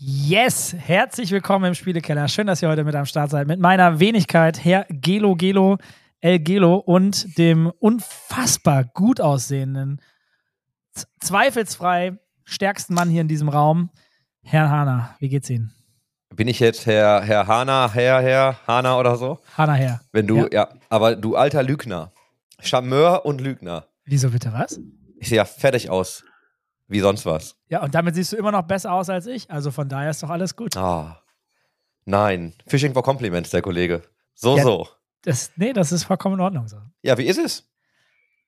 Yes, 0.00 0.74
herzlich 0.78 1.32
willkommen 1.32 1.64
im 1.64 1.74
Spielekeller. 1.74 2.28
Schön, 2.28 2.46
dass 2.46 2.62
ihr 2.62 2.68
heute 2.68 2.84
mit 2.84 2.94
am 2.94 3.04
Start 3.04 3.30
seid. 3.30 3.48
Mit 3.48 3.58
meiner 3.58 3.98
Wenigkeit, 3.98 4.64
Herr 4.64 4.86
Gelo 4.90 5.34
Gelo, 5.34 5.78
El 6.20 6.38
Gelo 6.38 6.76
und 6.76 7.36
dem 7.36 7.72
unfassbar 7.80 8.84
gut 8.84 9.20
aussehenden, 9.20 10.00
zweifelsfrei 11.20 12.18
stärksten 12.44 12.94
Mann 12.94 13.10
hier 13.10 13.22
in 13.22 13.28
diesem 13.28 13.48
Raum, 13.48 13.90
Herr 14.42 14.70
Hana. 14.70 15.16
Wie 15.18 15.28
geht's 15.28 15.50
Ihnen? 15.50 15.74
Bin 16.34 16.46
ich 16.46 16.60
jetzt 16.60 16.86
Herr, 16.86 17.22
Herr 17.22 17.46
Hana, 17.48 17.90
Herr, 17.92 18.22
Herr, 18.22 18.56
Hana 18.66 18.98
oder 18.98 19.16
so? 19.16 19.40
Hana 19.56 19.74
Herr. 19.74 20.00
Wenn 20.12 20.28
du, 20.28 20.38
ja. 20.38 20.48
ja, 20.52 20.68
aber 20.88 21.16
du 21.16 21.34
alter 21.34 21.64
Lügner. 21.64 22.12
Charmeur 22.60 23.24
und 23.24 23.40
Lügner. 23.40 23.86
Wieso 24.04 24.30
bitte 24.30 24.52
was? 24.52 24.80
Ich 25.18 25.28
sehe 25.28 25.36
ja 25.36 25.44
fertig 25.44 25.90
aus 25.90 26.24
wie 26.88 27.00
sonst 27.00 27.26
was. 27.26 27.56
Ja, 27.68 27.82
und 27.82 27.94
damit 27.94 28.14
siehst 28.14 28.32
du 28.32 28.36
immer 28.36 28.50
noch 28.50 28.62
besser 28.62 28.92
aus 28.92 29.08
als 29.10 29.26
ich. 29.26 29.50
Also 29.50 29.70
von 29.70 29.88
daher 29.88 30.10
ist 30.10 30.22
doch 30.22 30.30
alles 30.30 30.56
gut. 30.56 30.76
Ah. 30.76 31.22
Nein. 32.04 32.54
Fishing 32.66 32.94
for 32.94 33.02
Compliments, 33.02 33.50
der 33.50 33.62
Kollege. 33.62 34.02
So, 34.34 34.56
ja, 34.56 34.62
so. 34.62 34.88
Das, 35.22 35.52
nee, 35.56 35.72
das 35.72 35.92
ist 35.92 36.04
vollkommen 36.04 36.36
in 36.36 36.40
Ordnung 36.40 36.66
so. 36.68 36.78
Ja, 37.02 37.18
wie 37.18 37.26
ist 37.26 37.38
es? 37.38 37.68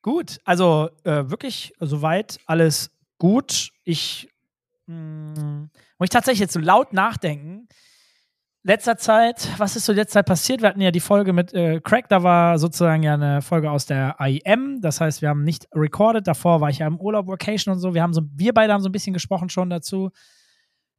Gut. 0.02 0.40
Also 0.44 0.88
äh, 1.04 1.28
wirklich 1.28 1.74
soweit 1.78 2.40
alles 2.46 2.90
gut. 3.18 3.70
Ich 3.84 4.30
mh, 4.86 5.36
hm, 5.36 5.70
muss 5.98 6.06
ich 6.06 6.10
tatsächlich 6.10 6.40
jetzt 6.40 6.54
so 6.54 6.60
laut 6.60 6.92
nachdenken 6.94 7.68
letzter 8.62 8.96
Zeit, 8.96 9.48
was 9.58 9.76
ist 9.76 9.86
so 9.86 9.92
letzter 9.92 10.20
Zeit 10.20 10.26
passiert? 10.26 10.62
Wir 10.62 10.68
hatten 10.68 10.80
ja 10.80 10.90
die 10.90 11.00
Folge 11.00 11.32
mit 11.32 11.54
äh, 11.54 11.80
Craig, 11.80 12.08
da 12.08 12.22
war 12.22 12.58
sozusagen 12.58 13.02
ja 13.02 13.14
eine 13.14 13.42
Folge 13.42 13.70
aus 13.70 13.86
der 13.86 14.16
IEM. 14.20 14.80
Das 14.80 15.00
heißt, 15.00 15.22
wir 15.22 15.28
haben 15.28 15.44
nicht 15.44 15.68
recorded. 15.74 16.26
Davor 16.26 16.60
war 16.60 16.70
ich 16.70 16.78
ja 16.78 16.86
im 16.86 17.00
Urlaub, 17.00 17.26
Vacation 17.26 17.74
und 17.74 17.80
so. 17.80 17.94
Wir 17.94 18.02
haben 18.02 18.12
so, 18.12 18.22
wir 18.34 18.52
beide 18.52 18.72
haben 18.72 18.82
so 18.82 18.88
ein 18.88 18.92
bisschen 18.92 19.14
gesprochen 19.14 19.48
schon 19.48 19.70
dazu. 19.70 20.10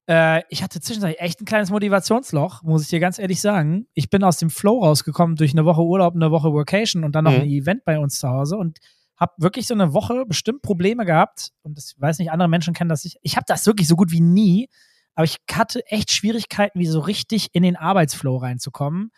Äh, 0.07 0.41
ich 0.49 0.63
hatte 0.63 0.79
zwischendurch 0.81 1.17
echt 1.19 1.41
ein 1.41 1.45
kleines 1.45 1.69
Motivationsloch, 1.69 2.63
muss 2.63 2.83
ich 2.83 2.89
dir 2.89 2.99
ganz 2.99 3.19
ehrlich 3.19 3.41
sagen. 3.41 3.87
Ich 3.93 4.09
bin 4.09 4.23
aus 4.23 4.37
dem 4.37 4.49
Flow 4.49 4.83
rausgekommen 4.83 5.35
durch 5.35 5.51
eine 5.51 5.65
Woche 5.65 5.81
Urlaub, 5.81 6.15
eine 6.15 6.31
Woche 6.31 6.53
Vacation 6.53 7.03
und 7.03 7.15
dann 7.15 7.25
noch 7.25 7.31
mhm. 7.31 7.41
ein 7.41 7.49
Event 7.49 7.85
bei 7.85 7.99
uns 7.99 8.17
zu 8.19 8.27
Hause 8.27 8.57
und 8.57 8.79
habe 9.17 9.33
wirklich 9.37 9.67
so 9.67 9.75
eine 9.75 9.93
Woche 9.93 10.25
bestimmt 10.25 10.63
Probleme 10.63 11.05
gehabt. 11.05 11.51
Und 11.61 11.77
das 11.77 11.93
weiß 11.97 12.17
nicht, 12.17 12.31
andere 12.31 12.49
Menschen 12.49 12.73
kennen 12.73 12.89
das 12.89 13.03
nicht. 13.03 13.17
Ich 13.21 13.35
habe 13.35 13.45
das 13.47 13.67
wirklich 13.67 13.87
so 13.87 13.95
gut 13.95 14.11
wie 14.11 14.21
nie 14.21 14.67
aber 15.15 15.25
ich 15.25 15.37
hatte 15.51 15.85
echt 15.87 16.11
Schwierigkeiten, 16.11 16.79
wie 16.79 16.87
so 16.87 16.99
richtig 16.99 17.49
in 17.53 17.63
den 17.63 17.75
Arbeitsflow 17.75 18.37
reinzukommen. 18.37 19.11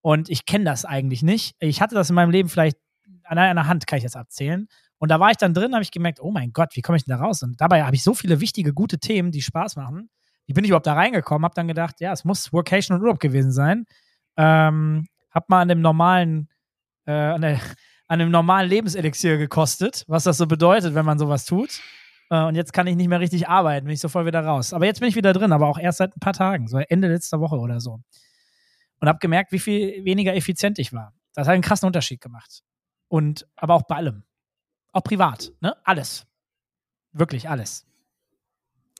Und 0.00 0.28
ich 0.28 0.46
kenne 0.46 0.64
das 0.64 0.84
eigentlich 0.84 1.22
nicht. 1.22 1.56
Ich 1.58 1.80
hatte 1.80 1.94
das 1.94 2.10
in 2.10 2.14
meinem 2.14 2.30
Leben 2.30 2.48
vielleicht 2.48 2.76
an 3.24 3.38
einer 3.38 3.66
Hand, 3.66 3.86
kann 3.86 3.98
ich 3.98 4.04
jetzt 4.04 4.16
abzählen. 4.16 4.68
Und 4.98 5.10
da 5.10 5.20
war 5.20 5.30
ich 5.30 5.36
dann 5.36 5.54
drin, 5.54 5.74
habe 5.74 5.82
ich 5.82 5.90
gemerkt, 5.90 6.20
oh 6.20 6.30
mein 6.30 6.52
Gott, 6.52 6.70
wie 6.74 6.82
komme 6.82 6.96
ich 6.96 7.04
denn 7.04 7.16
da 7.16 7.22
raus? 7.22 7.42
Und 7.42 7.60
dabei 7.60 7.84
habe 7.84 7.94
ich 7.94 8.02
so 8.02 8.14
viele 8.14 8.40
wichtige, 8.40 8.72
gute 8.72 8.98
Themen, 8.98 9.30
die 9.30 9.42
Spaß 9.42 9.76
machen. 9.76 10.10
Wie 10.46 10.52
bin 10.52 10.64
ich 10.64 10.70
überhaupt 10.70 10.86
da 10.86 10.94
reingekommen? 10.94 11.44
Habe 11.44 11.54
dann 11.54 11.68
gedacht, 11.68 12.00
ja, 12.00 12.12
es 12.12 12.24
muss 12.24 12.52
Workation 12.52 12.96
und 12.96 13.02
Urlaub 13.02 13.20
gewesen 13.20 13.52
sein. 13.52 13.84
Ähm, 14.36 15.06
hab 15.30 15.48
mal 15.48 15.60
an 15.60 15.68
dem 15.68 15.80
normalen, 15.80 16.48
äh, 17.06 17.12
an, 17.12 17.42
der, 17.42 17.60
an 18.08 18.18
dem 18.18 18.30
normalen 18.30 18.68
Lebenselixier 18.68 19.36
gekostet, 19.36 20.04
was 20.08 20.24
das 20.24 20.38
so 20.38 20.46
bedeutet, 20.46 20.94
wenn 20.94 21.04
man 21.04 21.18
sowas 21.18 21.44
tut. 21.44 21.80
Äh, 22.30 22.44
und 22.44 22.54
jetzt 22.54 22.72
kann 22.72 22.86
ich 22.86 22.96
nicht 22.96 23.08
mehr 23.08 23.20
richtig 23.20 23.48
arbeiten, 23.48 23.86
bin 23.86 23.94
ich 23.94 24.00
sofort 24.00 24.26
wieder 24.26 24.44
raus. 24.44 24.72
Aber 24.72 24.86
jetzt 24.86 25.00
bin 25.00 25.08
ich 25.08 25.16
wieder 25.16 25.32
drin, 25.32 25.52
aber 25.52 25.66
auch 25.66 25.78
erst 25.78 25.98
seit 25.98 26.16
ein 26.16 26.20
paar 26.20 26.32
Tagen, 26.32 26.68
so 26.68 26.78
Ende 26.78 27.08
letzter 27.08 27.40
Woche 27.40 27.56
oder 27.56 27.80
so. 27.80 28.00
Und 29.00 29.08
habe 29.08 29.18
gemerkt, 29.18 29.52
wie 29.52 29.58
viel 29.58 30.04
weniger 30.04 30.34
effizient 30.34 30.78
ich 30.78 30.92
war. 30.92 31.14
Das 31.34 31.46
hat 31.46 31.54
einen 31.54 31.62
krassen 31.62 31.86
Unterschied 31.86 32.20
gemacht. 32.20 32.62
Und 33.08 33.46
aber 33.56 33.74
auch 33.74 33.82
bei 33.82 33.96
allem. 33.96 34.24
Auch 34.92 35.02
privat, 35.02 35.52
ne? 35.60 35.76
Alles. 35.84 36.26
Wirklich 37.12 37.48
alles. 37.48 37.86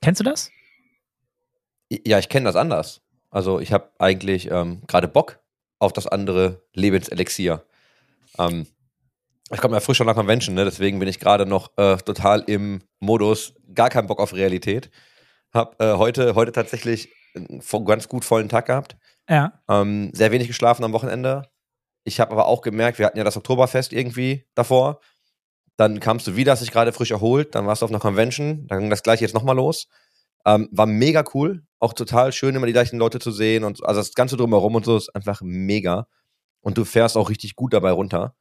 Kennst 0.01 0.19
du 0.19 0.23
das? 0.23 0.49
Ja, 1.89 2.19
ich 2.19 2.29
kenne 2.29 2.45
das 2.45 2.55
anders. 2.55 3.01
Also 3.29 3.59
ich 3.59 3.73
habe 3.73 3.91
eigentlich 3.99 4.49
ähm, 4.49 4.81
gerade 4.87 5.07
Bock 5.07 5.39
auf 5.79 5.93
das 5.93 6.07
andere 6.07 6.63
Lebenselixier. 6.73 7.65
Ähm, 8.37 8.67
ich 9.51 9.61
komme 9.61 9.75
ja 9.75 9.79
frisch 9.79 9.97
von 9.97 10.07
der 10.07 10.15
Convention, 10.15 10.55
ne? 10.55 10.65
deswegen 10.65 10.99
bin 10.99 11.07
ich 11.07 11.19
gerade 11.19 11.45
noch 11.45 11.71
äh, 11.77 11.97
total 11.97 12.43
im 12.47 12.81
Modus, 12.99 13.53
gar 13.73 13.89
keinen 13.89 14.07
Bock 14.07 14.19
auf 14.19 14.33
Realität. 14.33 14.89
Hab 15.53 15.81
äh, 15.81 15.93
heute, 15.95 16.35
heute 16.35 16.51
tatsächlich 16.51 17.09
einen 17.35 17.85
ganz 17.85 18.07
gut 18.07 18.25
vollen 18.25 18.49
Tag 18.49 18.67
gehabt. 18.67 18.97
Ja. 19.27 19.61
Ähm, 19.67 20.11
sehr 20.13 20.31
wenig 20.31 20.47
geschlafen 20.47 20.83
am 20.83 20.93
Wochenende. 20.93 21.49
Ich 22.03 22.19
habe 22.19 22.31
aber 22.31 22.47
auch 22.47 22.61
gemerkt, 22.61 22.99
wir 22.99 23.05
hatten 23.05 23.17
ja 23.17 23.23
das 23.23 23.37
Oktoberfest 23.37 23.93
irgendwie 23.93 24.45
davor. 24.55 24.99
Dann 25.77 25.99
kamst 25.99 26.27
du 26.27 26.35
wieder, 26.35 26.51
hast 26.51 26.61
dich 26.61 26.71
gerade 26.71 26.91
frisch 26.91 27.11
erholt, 27.11 27.55
dann 27.55 27.65
warst 27.65 27.81
du 27.81 27.85
auf 27.85 27.91
einer 27.91 27.99
Convention, 27.99 28.67
dann 28.67 28.79
ging 28.79 28.89
das 28.89 29.03
gleiche 29.03 29.23
jetzt 29.23 29.33
nochmal 29.33 29.55
los. 29.55 29.87
Ähm, 30.45 30.69
war 30.71 30.85
mega 30.85 31.23
cool, 31.33 31.63
auch 31.79 31.93
total 31.93 32.31
schön, 32.31 32.55
immer 32.55 32.65
die 32.65 32.73
gleichen 32.73 32.97
Leute 32.97 33.19
zu 33.19 33.31
sehen 33.31 33.63
und 33.63 33.83
also 33.85 33.99
das 33.99 34.13
Ganze 34.13 34.37
drumherum 34.37 34.75
und 34.75 34.85
so 34.85 34.97
ist 34.97 35.13
einfach 35.15 35.41
mega. 35.41 36.07
Und 36.61 36.77
du 36.77 36.85
fährst 36.85 37.17
auch 37.17 37.29
richtig 37.29 37.55
gut 37.55 37.73
dabei 37.73 37.91
runter. 37.91 38.35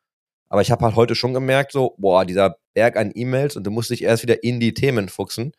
Aber 0.48 0.62
ich 0.62 0.70
habe 0.70 0.84
halt 0.84 0.96
heute 0.96 1.14
schon 1.14 1.34
gemerkt, 1.34 1.72
so, 1.72 1.94
boah, 1.98 2.24
dieser 2.24 2.56
Berg 2.74 2.96
an 2.96 3.12
E-Mails 3.14 3.56
und 3.56 3.64
du 3.64 3.70
musst 3.70 3.90
dich 3.90 4.02
erst 4.02 4.22
wieder 4.22 4.42
in 4.42 4.60
die 4.60 4.74
Themen 4.74 5.08
fuchsen. 5.08 5.52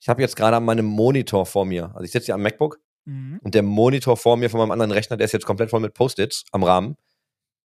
Ich 0.00 0.08
habe 0.08 0.22
jetzt 0.22 0.36
gerade 0.36 0.56
an 0.56 0.64
meinem 0.64 0.86
Monitor 0.86 1.46
vor 1.46 1.64
mir, 1.64 1.90
also 1.94 2.02
ich 2.02 2.12
sitze 2.12 2.26
hier 2.26 2.34
am 2.34 2.42
MacBook 2.42 2.78
mhm. 3.06 3.40
und 3.42 3.54
der 3.54 3.62
Monitor 3.62 4.16
vor 4.16 4.36
mir 4.36 4.50
von 4.50 4.58
meinem 4.58 4.70
anderen 4.70 4.92
Rechner, 4.92 5.16
der 5.16 5.24
ist 5.24 5.32
jetzt 5.32 5.46
komplett 5.46 5.70
voll 5.70 5.80
mit 5.80 5.94
Post-its 5.94 6.44
am 6.52 6.62
Rahmen, 6.62 6.96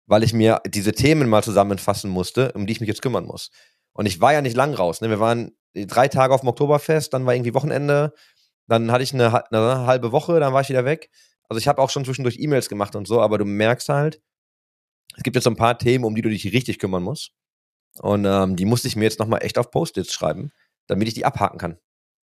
weil 0.07 0.23
ich 0.23 0.33
mir 0.33 0.61
diese 0.67 0.93
Themen 0.93 1.29
mal 1.29 1.43
zusammenfassen 1.43 2.11
musste, 2.11 2.53
um 2.53 2.67
die 2.67 2.73
ich 2.73 2.81
mich 2.81 2.89
jetzt 2.89 3.03
kümmern 3.03 3.27
muss. 3.27 3.51
Und 3.93 4.07
ich 4.07 4.21
war 4.21 4.33
ja 4.33 4.41
nicht 4.41 4.57
lang 4.57 4.73
raus. 4.73 5.01
Ne? 5.01 5.11
Wir 5.11 5.21
waren 5.21 5.53
drei 5.75 6.09
Tage 6.09 6.33
auf 6.33 6.41
dem 6.41 6.49
Oktoberfest, 6.49 7.13
dann 7.13 7.27
war 7.27 7.35
irgendwie 7.35 7.55
Wochenende, 7.55 8.15
dann 8.69 8.91
hatte 8.93 9.03
ich 9.03 9.13
eine, 9.13 9.51
eine 9.53 9.87
halbe 9.87 10.13
Woche, 10.13 10.41
dann 10.41 10.53
war 10.53 10.63
ich 10.63 10.69
wieder 10.69 10.85
weg. 10.85 11.11
Also 11.49 11.59
ich 11.59 11.69
habe 11.69 11.83
auch 11.83 11.91
schon 11.91 12.05
zwischendurch 12.05 12.39
E-Mails 12.39 12.69
gemacht 12.69 12.97
und 12.97 13.07
so, 13.07 13.21
aber 13.21 13.37
du 13.37 13.45
merkst 13.45 13.89
halt, 13.89 14.23
es 15.17 15.23
gibt 15.23 15.37
jetzt 15.37 15.45
so 15.45 15.51
ein 15.51 15.57
paar 15.57 15.79
Themen, 15.79 16.05
um 16.05 16.15
die 16.15 16.23
du 16.23 16.29
dich 16.29 16.45
richtig 16.53 16.79
kümmern 16.79 17.03
musst. 17.03 17.33
Und 18.01 18.25
ähm, 18.25 18.57
die 18.57 18.65
musste 18.65 18.89
ich 18.89 18.97
mir 18.97 19.05
jetzt 19.05 19.19
nochmal 19.19 19.43
echt 19.43 19.59
auf 19.59 19.71
Post-its 19.71 20.13
schreiben, 20.13 20.51
damit 20.87 21.09
ich 21.09 21.15
die 21.15 21.25
abhaken 21.25 21.59
kann. 21.59 21.77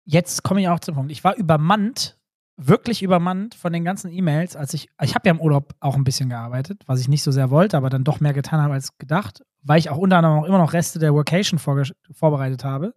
Jetzt 0.04 0.42
komme 0.42 0.60
ich 0.60 0.68
auch 0.68 0.80
zum 0.80 0.94
Punkt. 0.94 1.10
Ich 1.10 1.24
war 1.24 1.34
übermannt, 1.36 2.18
wirklich 2.56 3.02
übermannt 3.02 3.54
von 3.54 3.72
den 3.72 3.84
ganzen 3.84 4.12
E-Mails, 4.12 4.54
als 4.54 4.74
ich, 4.74 4.88
ich 5.02 5.14
habe 5.14 5.26
ja 5.28 5.34
im 5.34 5.40
Urlaub 5.40 5.74
auch 5.80 5.96
ein 5.96 6.04
bisschen 6.04 6.28
gearbeitet, 6.28 6.82
was 6.86 7.00
ich 7.00 7.08
nicht 7.08 7.22
so 7.22 7.32
sehr 7.32 7.50
wollte, 7.50 7.76
aber 7.76 7.88
dann 7.88 8.04
doch 8.04 8.20
mehr 8.20 8.34
getan 8.34 8.60
habe 8.60 8.74
als 8.74 8.96
gedacht, 8.98 9.42
weil 9.62 9.78
ich 9.78 9.88
auch 9.88 9.96
unter 9.96 10.18
anderem 10.18 10.40
auch 10.40 10.44
immer 10.44 10.58
noch 10.58 10.74
Reste 10.74 10.98
der 10.98 11.14
Workation 11.14 11.58
vorbereitet 11.58 12.64
habe. 12.64 12.94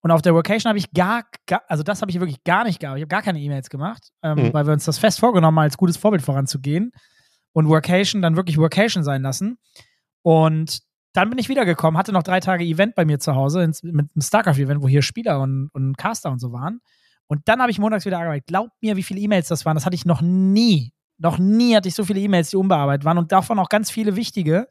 Und 0.00 0.10
auf 0.10 0.22
der 0.22 0.34
Workation 0.34 0.68
habe 0.68 0.78
ich 0.78 0.92
gar, 0.92 1.24
gar, 1.46 1.62
also 1.66 1.82
das 1.82 2.02
habe 2.02 2.10
ich 2.10 2.20
wirklich 2.20 2.44
gar 2.44 2.64
nicht 2.64 2.78
gearbeitet. 2.78 3.00
Ich 3.00 3.04
habe 3.04 3.22
gar 3.22 3.22
keine 3.22 3.40
E-Mails 3.40 3.70
gemacht, 3.70 4.10
ähm, 4.22 4.38
mhm. 4.38 4.52
weil 4.52 4.66
wir 4.66 4.72
uns 4.72 4.84
das 4.84 4.98
fest 4.98 5.18
vorgenommen 5.18 5.58
haben, 5.58 5.64
als 5.64 5.76
gutes 5.76 5.96
Vorbild 5.96 6.22
voranzugehen 6.22 6.92
und 7.54 7.68
Workation 7.68 8.20
dann 8.20 8.36
wirklich 8.36 8.58
Workation 8.58 9.02
sein 9.02 9.22
lassen. 9.22 9.58
Und 10.22 10.80
dann 11.14 11.30
bin 11.30 11.38
ich 11.38 11.48
wiedergekommen, 11.48 11.96
hatte 11.96 12.12
noch 12.12 12.24
drei 12.24 12.40
Tage 12.40 12.64
Event 12.64 12.94
bei 12.94 13.04
mir 13.04 13.20
zu 13.20 13.34
Hause 13.34 13.62
ins, 13.62 13.82
mit 13.82 13.94
einem 13.94 14.20
StarCraft-Event, 14.20 14.82
wo 14.82 14.88
hier 14.88 15.00
Spieler 15.00 15.40
und, 15.40 15.70
und 15.72 15.96
Caster 15.96 16.30
und 16.30 16.40
so 16.40 16.52
waren. 16.52 16.80
Und 17.28 17.42
dann 17.46 17.60
habe 17.60 17.70
ich 17.70 17.78
montags 17.78 18.04
wieder 18.04 18.18
gearbeitet. 18.18 18.48
Glaubt 18.48 18.72
mir, 18.82 18.96
wie 18.96 19.02
viele 19.02 19.20
E-Mails 19.20 19.48
das 19.48 19.64
waren. 19.64 19.76
Das 19.76 19.86
hatte 19.86 19.94
ich 19.94 20.04
noch 20.04 20.20
nie. 20.20 20.92
Noch 21.18 21.38
nie 21.38 21.76
hatte 21.76 21.88
ich 21.88 21.94
so 21.94 22.04
viele 22.04 22.20
E-Mails, 22.20 22.50
die 22.50 22.56
unbearbeitet 22.56 23.04
waren 23.04 23.18
und 23.18 23.30
davon 23.30 23.58
auch 23.60 23.68
ganz 23.68 23.90
viele 23.90 24.16
wichtige. 24.16 24.66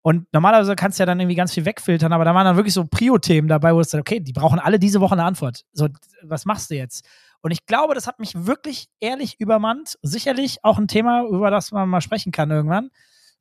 Und 0.00 0.26
normalerweise 0.32 0.74
kannst 0.76 0.98
du 0.98 1.02
ja 1.02 1.06
dann 1.06 1.20
irgendwie 1.20 1.36
ganz 1.36 1.52
viel 1.52 1.64
wegfiltern, 1.64 2.12
aber 2.12 2.24
da 2.24 2.34
waren 2.34 2.44
dann 2.44 2.56
wirklich 2.56 2.74
so 2.74 2.84
Prio-Themen 2.84 3.48
dabei, 3.48 3.74
wo 3.74 3.78
du 3.78 3.84
sagst, 3.84 4.00
okay, 4.00 4.20
die 4.20 4.32
brauchen 4.32 4.58
alle 4.58 4.78
diese 4.78 5.00
Woche 5.00 5.12
eine 5.12 5.24
Antwort. 5.24 5.64
So, 5.72 5.88
was 6.22 6.46
machst 6.46 6.70
du 6.70 6.76
jetzt? 6.76 7.06
Und 7.46 7.52
ich 7.52 7.64
glaube, 7.64 7.94
das 7.94 8.08
hat 8.08 8.18
mich 8.18 8.32
wirklich 8.34 8.88
ehrlich 8.98 9.38
übermannt. 9.38 10.00
Sicherlich 10.02 10.64
auch 10.64 10.78
ein 10.78 10.88
Thema, 10.88 11.22
über 11.22 11.48
das 11.48 11.70
man 11.70 11.88
mal 11.88 12.00
sprechen 12.00 12.32
kann 12.32 12.50
irgendwann 12.50 12.90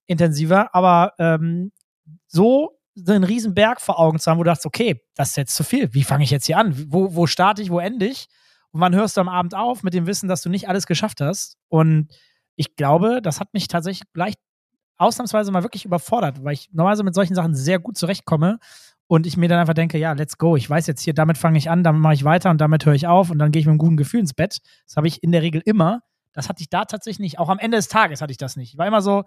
intensiver. 0.06 0.76
Aber 0.76 1.14
ähm, 1.18 1.72
so 2.28 2.80
einen 3.08 3.24
riesen 3.24 3.56
Berg 3.56 3.82
vor 3.82 3.98
Augen 3.98 4.20
zu 4.20 4.30
haben, 4.30 4.38
wo 4.38 4.44
du 4.44 4.52
dachtest, 4.52 4.68
okay, 4.68 5.02
das 5.16 5.30
ist 5.30 5.38
jetzt 5.38 5.56
zu 5.56 5.64
viel. 5.64 5.92
Wie 5.96 6.04
fange 6.04 6.24
ich 6.24 6.30
jetzt 6.30 6.46
hier 6.46 6.60
an? 6.60 6.94
Wo, 6.94 7.16
wo 7.16 7.26
starte 7.26 7.64
ich? 7.64 7.72
Wo 7.72 7.80
ende 7.80 8.06
ich? 8.06 8.28
Und 8.70 8.80
wann 8.82 8.94
hörst 8.94 9.18
du 9.18 9.22
am 9.22 9.28
Abend 9.28 9.56
auf 9.56 9.82
mit 9.82 9.96
dem 9.96 10.06
Wissen, 10.06 10.30
dass 10.30 10.44
du 10.44 10.50
nicht 10.50 10.70
alles 10.70 10.86
geschafft 10.86 11.20
hast? 11.20 11.58
Und 11.68 12.14
ich 12.56 12.76
glaube, 12.76 13.24
das 13.24 13.40
hat 13.40 13.56
mich 13.56 13.68
tatsächlich 13.68 14.08
gleich 14.14 14.36
ausnahmsweise 14.98 15.52
mal 15.52 15.64
wirklich 15.64 15.86
überfordert, 15.86 16.44
weil 16.44 16.54
ich 16.54 16.70
normalerweise 16.72 17.04
mit 17.04 17.16
solchen 17.16 17.36
Sachen 17.36 17.56
sehr 17.56 17.80
gut 17.80 17.98
zurechtkomme 17.98 18.60
und 19.08 19.28
ich 19.28 19.38
mir 19.38 19.48
dann 19.48 19.60
einfach 19.60 19.74
denke, 19.74 19.98
ja, 19.98 20.14
let's 20.14 20.38
go. 20.38 20.56
Ich 20.56 20.70
weiß 20.70 20.88
jetzt 20.88 21.02
hier, 21.02 21.14
damit 21.14 21.38
fange 21.38 21.58
ich 21.58 21.70
an, 21.70 21.84
damit 21.84 22.02
mache 22.02 22.14
ich 22.14 22.24
weiter 22.24 22.50
und 22.50 22.60
damit 22.60 22.86
höre 22.86 22.94
ich 22.94 23.08
auf 23.08 23.30
und 23.30 23.38
dann 23.40 23.52
gehe 23.52 23.60
ich 23.60 23.66
mit 23.66 23.72
einem 23.72 23.80
guten 23.80 23.98
Gefühl 23.98 24.22
ins 24.22 24.34
Bett. 24.34 24.60
Das 24.86 24.98
habe 24.98 25.08
ich 25.08 25.24
in 25.24 25.32
der 25.32 25.42
Regel 25.42 25.62
immer. 25.64 26.02
Das 26.34 26.50
hatte 26.50 26.62
ich 26.62 26.70
da 26.70 26.86
tatsächlich 26.86 27.20
nicht. 27.20 27.40
Auch 27.40 27.50
am 27.50 27.60
Ende 27.60 27.78
des 27.78 27.88
Tages 27.88 28.22
hatte 28.22 28.32
ich 28.32 28.38
das 28.38 28.56
nicht. 28.56 28.74
Ich 28.74 28.78
war 28.78 28.88
immer 28.88 29.02
so, 29.02 29.24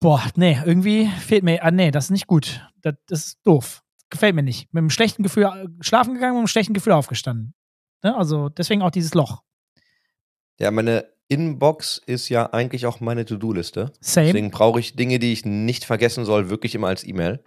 boah, 0.00 0.22
nee, 0.36 0.58
irgendwie 0.64 1.06
fehlt 1.06 1.42
mir, 1.42 1.64
ah, 1.64 1.70
nee, 1.70 1.90
das 1.90 2.06
ist 2.06 2.10
nicht 2.10 2.26
gut. 2.26 2.60
Das, 2.82 2.94
das 3.06 3.26
ist 3.26 3.38
doof. 3.44 3.82
Gefällt 4.10 4.34
mir 4.34 4.42
nicht. 4.42 4.72
Mit 4.72 4.82
einem 4.82 4.90
schlechten 4.90 5.22
Gefühl 5.22 5.44
äh, 5.44 5.66
schlafen 5.80 6.14
gegangen, 6.14 6.34
mit 6.34 6.40
einem 6.40 6.48
schlechten 6.48 6.74
Gefühl 6.74 6.92
aufgestanden. 6.92 7.54
Ne? 8.02 8.14
Also 8.16 8.48
deswegen 8.50 8.82
auch 8.82 8.90
dieses 8.90 9.14
Loch. 9.14 9.42
Ja, 10.60 10.70
meine 10.70 11.06
Inbox 11.28 12.00
ist 12.06 12.28
ja 12.28 12.52
eigentlich 12.52 12.86
auch 12.86 13.00
meine 13.00 13.24
To-Do-Liste. 13.24 13.92
Same. 14.00 14.26
Deswegen 14.26 14.50
brauche 14.50 14.78
ich 14.80 14.96
Dinge, 14.96 15.18
die 15.18 15.32
ich 15.32 15.44
nicht 15.44 15.84
vergessen 15.84 16.24
soll, 16.24 16.50
wirklich 16.50 16.74
immer 16.74 16.88
als 16.88 17.04
E-Mail. 17.04 17.42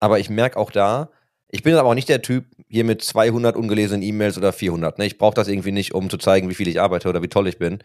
Aber 0.00 0.18
ich 0.18 0.28
merke 0.28 0.58
auch 0.58 0.70
da, 0.70 1.10
ich 1.48 1.62
bin 1.62 1.74
aber 1.74 1.88
auch 1.88 1.94
nicht 1.94 2.08
der 2.08 2.20
Typ, 2.20 2.46
hier 2.68 2.84
mit 2.84 3.02
200 3.02 3.56
ungelesenen 3.56 4.02
E-Mails 4.02 4.36
oder 4.36 4.52
400. 4.52 4.98
Ne? 4.98 5.06
Ich 5.06 5.18
brauche 5.18 5.34
das 5.34 5.48
irgendwie 5.48 5.72
nicht, 5.72 5.94
um 5.94 6.10
zu 6.10 6.18
zeigen, 6.18 6.50
wie 6.50 6.54
viel 6.54 6.68
ich 6.68 6.80
arbeite 6.80 7.08
oder 7.08 7.22
wie 7.22 7.28
toll 7.28 7.48
ich 7.48 7.58
bin. 7.58 7.82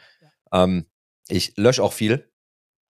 Ja. 0.51 0.63
Ähm, 0.63 0.85
ich 1.29 1.55
lösche 1.55 1.83
auch 1.83 1.93
viel. 1.93 2.29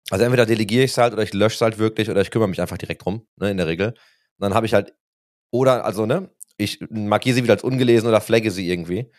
Also 0.09 0.25
entweder 0.25 0.45
delegiere 0.45 0.83
ich 0.83 0.91
es 0.91 0.97
halt 0.97 1.13
oder 1.13 1.23
ich 1.23 1.33
lösche 1.33 1.55
es 1.55 1.61
halt 1.61 1.77
wirklich 1.77 2.09
oder 2.09 2.21
ich 2.21 2.31
kümmere 2.31 2.47
mich 2.47 2.61
einfach 2.61 2.77
direkt 2.77 3.05
drum, 3.05 3.27
ne, 3.35 3.51
in 3.51 3.57
der 3.57 3.67
Regel. 3.67 3.89
Und 3.89 3.95
dann 4.39 4.53
habe 4.53 4.65
ich 4.65 4.73
halt, 4.73 4.93
oder, 5.51 5.85
also, 5.85 6.05
ne, 6.05 6.29
ich 6.57 6.79
markiere 6.89 7.35
sie 7.35 7.43
wieder 7.43 7.53
als 7.53 7.63
ungelesen 7.63 8.07
oder 8.07 8.21
flagge 8.21 8.51
sie 8.51 8.69
irgendwie. 8.69 9.11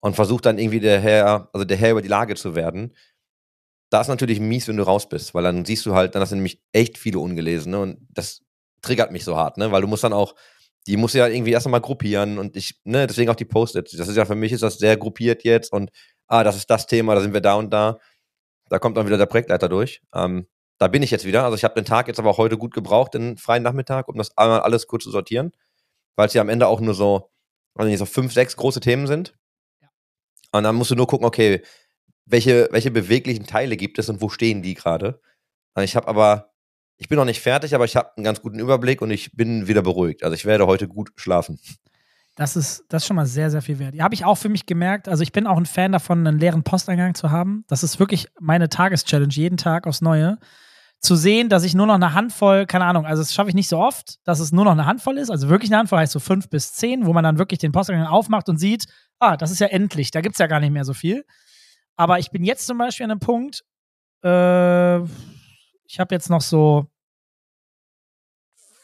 Und 0.00 0.14
versuche 0.14 0.42
dann 0.42 0.58
irgendwie 0.58 0.80
der 0.80 1.00
Herr, 1.00 1.48
also 1.52 1.64
der 1.64 1.76
Herr 1.76 1.92
über 1.92 2.02
die 2.02 2.08
Lage 2.08 2.34
zu 2.34 2.54
werden. 2.54 2.94
Da 3.90 4.00
ist 4.00 4.08
natürlich 4.08 4.40
mies, 4.40 4.68
wenn 4.68 4.76
du 4.76 4.82
raus 4.82 5.08
bist, 5.08 5.34
weil 5.34 5.44
dann 5.44 5.64
siehst 5.64 5.86
du 5.86 5.94
halt, 5.94 6.14
dann 6.14 6.22
hast 6.22 6.32
du 6.32 6.36
nämlich 6.36 6.60
echt 6.72 6.98
viele 6.98 7.18
ungelesene 7.18 7.78
und 7.78 7.98
das 8.10 8.42
triggert 8.82 9.12
mich 9.12 9.24
so 9.24 9.36
hart, 9.36 9.58
ne, 9.58 9.72
weil 9.72 9.82
du 9.82 9.88
musst 9.88 10.04
dann 10.04 10.12
auch, 10.12 10.34
die 10.86 10.96
muss 10.96 11.14
ja 11.14 11.26
irgendwie 11.26 11.52
erst 11.52 11.66
einmal 11.66 11.80
gruppieren 11.80 12.38
und 12.38 12.56
ich, 12.56 12.80
ne, 12.84 13.06
deswegen 13.06 13.30
auch 13.30 13.36
die 13.36 13.44
Post-its. 13.44 13.92
Das 13.92 14.08
ist 14.08 14.16
ja 14.16 14.24
für 14.24 14.34
mich 14.34 14.52
ist 14.52 14.62
das 14.62 14.78
sehr 14.78 14.96
gruppiert 14.96 15.44
jetzt 15.44 15.72
und 15.72 15.90
ah, 16.28 16.44
das 16.44 16.56
ist 16.56 16.70
das 16.70 16.86
Thema, 16.86 17.14
da 17.14 17.20
sind 17.20 17.32
wir 17.32 17.40
da 17.40 17.54
und 17.54 17.70
da. 17.72 17.98
Da 18.68 18.78
kommt 18.78 18.96
dann 18.96 19.06
wieder 19.06 19.18
der 19.18 19.26
Projektleiter 19.26 19.68
durch. 19.68 20.02
Ähm, 20.12 20.46
da 20.78 20.88
bin 20.88 21.02
ich 21.02 21.10
jetzt 21.10 21.24
wieder. 21.24 21.44
Also 21.44 21.56
ich 21.56 21.64
habe 21.64 21.74
den 21.74 21.84
Tag 21.84 22.08
jetzt 22.08 22.18
aber 22.18 22.30
auch 22.30 22.38
heute 22.38 22.58
gut 22.58 22.74
gebraucht, 22.74 23.14
den 23.14 23.36
freien 23.36 23.62
Nachmittag, 23.62 24.08
um 24.08 24.16
das 24.16 24.36
einmal 24.36 24.60
alles 24.60 24.86
kurz 24.86 25.04
zu 25.04 25.10
sortieren, 25.10 25.52
weil 26.16 26.26
es 26.26 26.34
ja 26.34 26.42
am 26.42 26.48
Ende 26.48 26.66
auch 26.66 26.80
nur 26.80 26.94
so, 26.94 27.30
also 27.74 27.88
nicht 27.88 27.98
so 27.98 28.06
fünf, 28.06 28.32
sechs 28.32 28.56
große 28.56 28.80
Themen 28.80 29.06
sind. 29.06 29.34
Und 30.56 30.64
dann 30.64 30.74
musst 30.74 30.90
du 30.90 30.94
nur 30.94 31.06
gucken, 31.06 31.26
okay, 31.26 31.62
welche, 32.24 32.68
welche 32.70 32.90
beweglichen 32.90 33.46
Teile 33.46 33.76
gibt 33.76 33.98
es 33.98 34.08
und 34.08 34.20
wo 34.20 34.28
stehen 34.28 34.62
die 34.62 34.74
gerade. 34.74 35.20
Ich 35.78 35.94
habe 35.94 36.08
aber 36.08 36.52
ich 36.98 37.08
bin 37.08 37.16
noch 37.16 37.24
nicht 37.24 37.40
fertig, 37.40 37.74
aber 37.74 37.84
ich 37.84 37.96
habe 37.96 38.16
einen 38.16 38.24
ganz 38.24 38.40
guten 38.40 38.58
Überblick 38.58 39.02
und 39.02 39.10
ich 39.10 39.32
bin 39.32 39.68
wieder 39.68 39.82
beruhigt. 39.82 40.22
Also 40.22 40.34
ich 40.34 40.46
werde 40.46 40.66
heute 40.66 40.88
gut 40.88 41.12
schlafen. 41.16 41.58
Das 42.36 42.56
ist, 42.56 42.84
das 42.88 43.02
ist 43.02 43.06
schon 43.06 43.16
mal 43.16 43.26
sehr, 43.26 43.50
sehr 43.50 43.62
viel 43.62 43.78
wert. 43.78 43.94
Ja, 43.94 44.04
habe 44.04 44.14
ich 44.14 44.24
auch 44.24 44.36
für 44.36 44.48
mich 44.48 44.66
gemerkt. 44.66 45.08
Also 45.08 45.22
ich 45.22 45.32
bin 45.32 45.46
auch 45.46 45.56
ein 45.56 45.66
Fan 45.66 45.92
davon, 45.92 46.26
einen 46.26 46.38
leeren 46.38 46.62
Posteingang 46.62 47.14
zu 47.14 47.30
haben. 47.30 47.64
Das 47.68 47.82
ist 47.82 47.98
wirklich 47.98 48.28
meine 48.40 48.68
Tageschallenge, 48.68 49.32
jeden 49.32 49.56
Tag 49.56 49.86
aufs 49.86 50.02
Neue. 50.02 50.38
Zu 51.00 51.14
sehen, 51.14 51.48
dass 51.48 51.62
ich 51.62 51.74
nur 51.74 51.86
noch 51.86 51.94
eine 51.94 52.14
Handvoll, 52.14 52.66
keine 52.66 52.86
Ahnung, 52.86 53.06
also 53.06 53.22
das 53.22 53.32
schaffe 53.32 53.50
ich 53.50 53.54
nicht 53.54 53.68
so 53.68 53.78
oft, 53.78 54.16
dass 54.24 54.40
es 54.40 54.50
nur 54.50 54.64
noch 54.64 54.72
eine 54.72 54.86
Handvoll 54.86 55.18
ist. 55.18 55.30
Also 55.30 55.48
wirklich 55.48 55.70
eine 55.70 55.78
Handvoll 55.78 55.98
heißt 55.98 56.12
so 56.12 56.20
fünf 56.20 56.48
bis 56.48 56.72
zehn, 56.72 57.06
wo 57.06 57.12
man 57.12 57.22
dann 57.22 57.38
wirklich 57.38 57.58
den 57.58 57.72
Posteingang 57.72 58.08
aufmacht 58.08 58.48
und 58.48 58.58
sieht, 58.58 58.86
ah, 59.18 59.36
das 59.36 59.50
ist 59.50 59.60
ja 59.60 59.68
endlich, 59.68 60.10
da 60.10 60.20
gibt 60.20 60.34
es 60.34 60.38
ja 60.38 60.46
gar 60.46 60.60
nicht 60.60 60.72
mehr 60.72 60.84
so 60.84 60.94
viel. 60.94 61.24
Aber 61.96 62.18
ich 62.18 62.30
bin 62.30 62.44
jetzt 62.44 62.66
zum 62.66 62.78
Beispiel 62.78 63.04
an 63.04 63.12
einem 63.12 63.20
Punkt, 63.20 63.62
äh, 64.24 64.98
ich 65.88 66.00
habe 66.00 66.14
jetzt 66.14 66.30
noch 66.30 66.40
so 66.40 66.86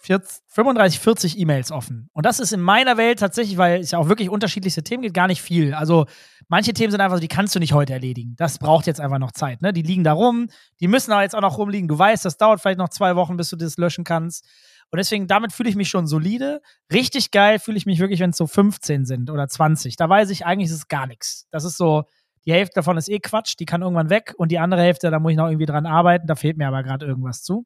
40, 0.04 0.42
35, 0.48 1.00
40 1.00 1.38
E-Mails 1.38 1.70
offen. 1.70 2.10
Und 2.12 2.26
das 2.26 2.40
ist 2.40 2.52
in 2.52 2.60
meiner 2.60 2.96
Welt 2.96 3.20
tatsächlich, 3.20 3.56
weil 3.56 3.80
es 3.80 3.92
ja 3.92 3.98
auch 3.98 4.08
wirklich 4.08 4.28
unterschiedlichste 4.28 4.82
Themen 4.82 5.02
gibt, 5.02 5.14
gar 5.14 5.28
nicht 5.28 5.42
viel. 5.42 5.74
Also 5.74 6.06
manche 6.48 6.72
Themen 6.72 6.90
sind 6.90 7.00
einfach 7.00 7.16
so, 7.16 7.20
die 7.20 7.28
kannst 7.28 7.54
du 7.54 7.60
nicht 7.60 7.72
heute 7.72 7.92
erledigen. 7.92 8.34
Das 8.36 8.58
braucht 8.58 8.88
jetzt 8.88 9.00
einfach 9.00 9.20
noch 9.20 9.30
Zeit. 9.30 9.62
Ne? 9.62 9.72
Die 9.72 9.82
liegen 9.82 10.02
da 10.02 10.12
rum, 10.12 10.48
die 10.80 10.88
müssen 10.88 11.12
aber 11.12 11.22
jetzt 11.22 11.36
auch 11.36 11.40
noch 11.40 11.56
rumliegen. 11.56 11.86
Du 11.86 11.96
weißt, 11.96 12.24
das 12.24 12.36
dauert 12.36 12.60
vielleicht 12.60 12.78
noch 12.78 12.88
zwei 12.88 13.14
Wochen, 13.14 13.36
bis 13.36 13.50
du 13.50 13.56
das 13.56 13.76
löschen 13.76 14.02
kannst. 14.02 14.44
Und 14.90 14.98
deswegen, 14.98 15.28
damit 15.28 15.52
fühle 15.52 15.70
ich 15.70 15.76
mich 15.76 15.88
schon 15.88 16.08
solide. 16.08 16.60
Richtig 16.92 17.30
geil 17.30 17.60
fühle 17.60 17.78
ich 17.78 17.86
mich 17.86 18.00
wirklich, 18.00 18.18
wenn 18.18 18.30
es 18.30 18.36
so 18.36 18.48
15 18.48 19.06
sind 19.06 19.30
oder 19.30 19.46
20. 19.46 19.94
Da 19.94 20.08
weiß 20.08 20.30
ich 20.30 20.44
eigentlich, 20.44 20.68
ist 20.68 20.76
es 20.76 20.88
gar 20.88 21.06
nichts. 21.06 21.46
Das 21.52 21.62
ist 21.62 21.76
so, 21.76 22.02
die 22.44 22.52
Hälfte 22.52 22.74
davon 22.74 22.96
ist 22.96 23.08
eh 23.08 23.20
Quatsch, 23.20 23.54
die 23.60 23.66
kann 23.66 23.82
irgendwann 23.82 24.10
weg 24.10 24.34
und 24.36 24.50
die 24.50 24.58
andere 24.58 24.82
Hälfte, 24.82 25.12
da 25.12 25.20
muss 25.20 25.30
ich 25.30 25.38
noch 25.38 25.46
irgendwie 25.46 25.66
dran 25.66 25.86
arbeiten, 25.86 26.26
da 26.26 26.34
fehlt 26.34 26.56
mir 26.56 26.66
aber 26.66 26.82
gerade 26.82 27.06
irgendwas 27.06 27.44
zu. 27.44 27.64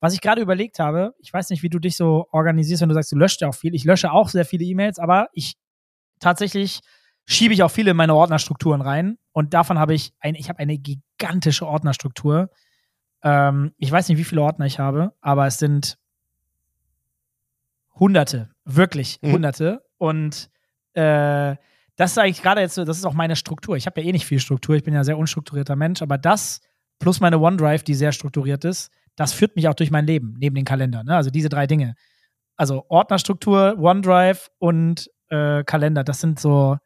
Was 0.00 0.14
ich 0.14 0.20
gerade 0.20 0.40
überlegt 0.40 0.78
habe, 0.78 1.14
ich 1.18 1.32
weiß 1.32 1.50
nicht, 1.50 1.62
wie 1.62 1.68
du 1.68 1.78
dich 1.78 1.96
so 1.96 2.26
organisierst, 2.32 2.80
wenn 2.82 2.88
du 2.88 2.94
sagst, 2.94 3.12
du 3.12 3.16
löscht 3.16 3.42
ja 3.42 3.48
auch 3.48 3.54
viel. 3.54 3.74
Ich 3.74 3.84
lösche 3.84 4.12
auch 4.12 4.28
sehr 4.28 4.44
viele 4.46 4.64
E-Mails, 4.64 4.98
aber 4.98 5.28
ich 5.32 5.54
tatsächlich 6.18 6.80
schiebe 7.26 7.54
ich 7.54 7.62
auch 7.62 7.70
viele 7.70 7.92
in 7.92 7.96
meine 7.96 8.14
Ordnerstrukturen 8.14 8.80
rein 8.80 9.18
und 9.32 9.54
davon 9.54 9.78
habe 9.78 9.94
ich 9.94 10.12
ein, 10.20 10.34
ich 10.34 10.48
habe 10.48 10.58
eine 10.58 10.78
gigantische 10.78 11.66
Ordnerstruktur. 11.66 12.50
Ähm, 13.22 13.72
ich 13.76 13.92
weiß 13.92 14.08
nicht, 14.08 14.18
wie 14.18 14.24
viele 14.24 14.42
Ordner 14.42 14.66
ich 14.66 14.78
habe, 14.78 15.12
aber 15.20 15.46
es 15.46 15.58
sind 15.58 15.98
Hunderte, 17.94 18.50
wirklich 18.64 19.18
mhm. 19.20 19.32
Hunderte. 19.32 19.84
Und 19.98 20.50
äh, 20.94 21.56
das 21.96 22.12
ist 22.12 22.18
eigentlich 22.18 22.42
gerade 22.42 22.62
jetzt 22.62 22.74
so, 22.74 22.84
das 22.84 22.96
ist 22.96 23.04
auch 23.04 23.14
meine 23.14 23.36
Struktur. 23.36 23.76
Ich 23.76 23.86
habe 23.86 24.00
ja 24.00 24.08
eh 24.08 24.12
nicht 24.12 24.26
viel 24.26 24.40
Struktur, 24.40 24.74
ich 24.74 24.82
bin 24.82 24.94
ja 24.94 25.00
ein 25.00 25.04
sehr 25.04 25.18
unstrukturierter 25.18 25.76
Mensch, 25.76 26.00
aber 26.00 26.16
das 26.16 26.60
plus 26.98 27.20
meine 27.20 27.38
OneDrive, 27.38 27.82
die 27.82 27.94
sehr 27.94 28.12
strukturiert 28.12 28.64
ist, 28.64 28.90
das 29.20 29.34
führt 29.34 29.54
mich 29.54 29.68
auch 29.68 29.74
durch 29.74 29.90
mein 29.90 30.06
Leben, 30.06 30.34
neben 30.38 30.54
den 30.54 30.64
Kalender. 30.64 31.04
Ne? 31.04 31.14
Also 31.14 31.28
diese 31.28 31.50
drei 31.50 31.66
Dinge. 31.66 31.94
Also 32.56 32.86
Ordnerstruktur, 32.88 33.76
OneDrive 33.78 34.50
und 34.58 35.10
äh, 35.28 35.62
Kalender, 35.62 36.04
das 36.04 36.22
sind 36.22 36.40
so, 36.40 36.78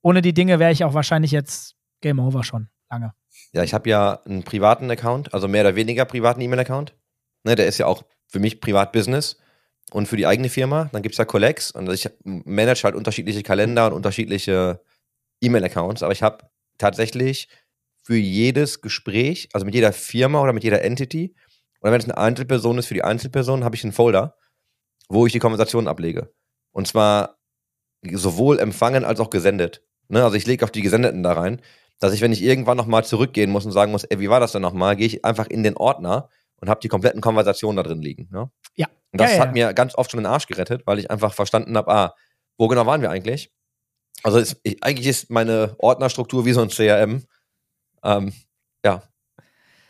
ohne 0.00 0.22
die 0.22 0.32
Dinge 0.32 0.60
wäre 0.60 0.70
ich 0.70 0.84
auch 0.84 0.94
wahrscheinlich 0.94 1.32
jetzt 1.32 1.74
Game 2.00 2.20
Over 2.20 2.44
schon 2.44 2.68
lange. 2.88 3.12
Ja, 3.52 3.64
ich 3.64 3.74
habe 3.74 3.90
ja 3.90 4.20
einen 4.24 4.44
privaten 4.44 4.88
Account, 4.88 5.34
also 5.34 5.48
mehr 5.48 5.62
oder 5.62 5.74
weniger 5.74 6.04
privaten 6.04 6.40
E-Mail-Account. 6.42 6.94
Ne, 7.42 7.56
der 7.56 7.66
ist 7.66 7.78
ja 7.78 7.86
auch 7.86 8.04
für 8.28 8.38
mich 8.38 8.60
Privat-Business 8.60 9.36
und 9.90 10.06
für 10.06 10.16
die 10.16 10.28
eigene 10.28 10.50
Firma. 10.50 10.88
Dann 10.92 11.02
gibt 11.02 11.14
es 11.14 11.18
ja 11.18 11.24
Collex 11.24 11.72
und 11.72 11.90
ich 11.90 12.08
manage 12.22 12.84
halt 12.84 12.94
unterschiedliche 12.94 13.42
Kalender 13.42 13.88
und 13.88 13.94
unterschiedliche 13.94 14.80
E-Mail-Accounts, 15.40 16.04
aber 16.04 16.12
ich 16.12 16.22
habe 16.22 16.48
tatsächlich 16.78 17.48
für 18.04 18.16
jedes 18.16 18.80
Gespräch, 18.80 19.48
also 19.52 19.66
mit 19.66 19.74
jeder 19.74 19.92
Firma 19.92 20.40
oder 20.40 20.52
mit 20.52 20.62
jeder 20.62 20.82
Entity, 20.82 21.34
oder 21.84 21.92
wenn 21.92 22.00
es 22.00 22.06
eine 22.06 22.16
Einzelperson 22.16 22.78
ist, 22.78 22.86
für 22.86 22.94
die 22.94 23.04
Einzelperson 23.04 23.62
habe 23.62 23.76
ich 23.76 23.84
einen 23.84 23.92
Folder, 23.92 24.38
wo 25.10 25.26
ich 25.26 25.34
die 25.34 25.38
Konversation 25.38 25.86
ablege. 25.86 26.32
Und 26.72 26.88
zwar 26.88 27.36
sowohl 28.10 28.58
empfangen 28.58 29.04
als 29.04 29.20
auch 29.20 29.28
gesendet. 29.28 29.82
Ne? 30.08 30.24
Also 30.24 30.34
ich 30.34 30.46
lege 30.46 30.64
auch 30.64 30.70
die 30.70 30.80
Gesendeten 30.80 31.22
da 31.22 31.34
rein, 31.34 31.60
dass 32.00 32.14
ich, 32.14 32.22
wenn 32.22 32.32
ich 32.32 32.42
irgendwann 32.42 32.78
nochmal 32.78 33.04
zurückgehen 33.04 33.50
muss 33.50 33.66
und 33.66 33.72
sagen 33.72 33.92
muss, 33.92 34.04
ey, 34.04 34.18
wie 34.18 34.30
war 34.30 34.40
das 34.40 34.52
denn 34.52 34.62
nochmal, 34.62 34.96
gehe 34.96 35.06
ich 35.06 35.26
einfach 35.26 35.46
in 35.46 35.62
den 35.62 35.76
Ordner 35.76 36.30
und 36.56 36.70
habe 36.70 36.80
die 36.80 36.88
kompletten 36.88 37.20
Konversationen 37.20 37.76
da 37.76 37.82
drin 37.82 38.00
liegen. 38.00 38.30
Ne? 38.32 38.50
Ja. 38.76 38.86
Und 39.12 39.20
das 39.20 39.32
ja, 39.32 39.36
ja, 39.36 39.42
hat 39.42 39.52
mir 39.52 39.74
ganz 39.74 39.94
oft 39.94 40.10
schon 40.10 40.20
den 40.20 40.26
Arsch 40.26 40.46
gerettet, 40.46 40.86
weil 40.86 40.98
ich 40.98 41.10
einfach 41.10 41.34
verstanden 41.34 41.76
habe, 41.76 41.92
ah, 41.92 42.14
wo 42.56 42.66
genau 42.66 42.86
waren 42.86 43.02
wir 43.02 43.10
eigentlich? 43.10 43.52
Also 44.22 44.38
ist, 44.38 44.58
ich, 44.62 44.82
eigentlich 44.82 45.06
ist 45.06 45.28
meine 45.28 45.74
Ordnerstruktur 45.76 46.46
wie 46.46 46.54
so 46.54 46.62
ein 46.62 46.70
CRM. 46.70 47.24
Ähm, 48.02 48.32
ja, 48.82 49.02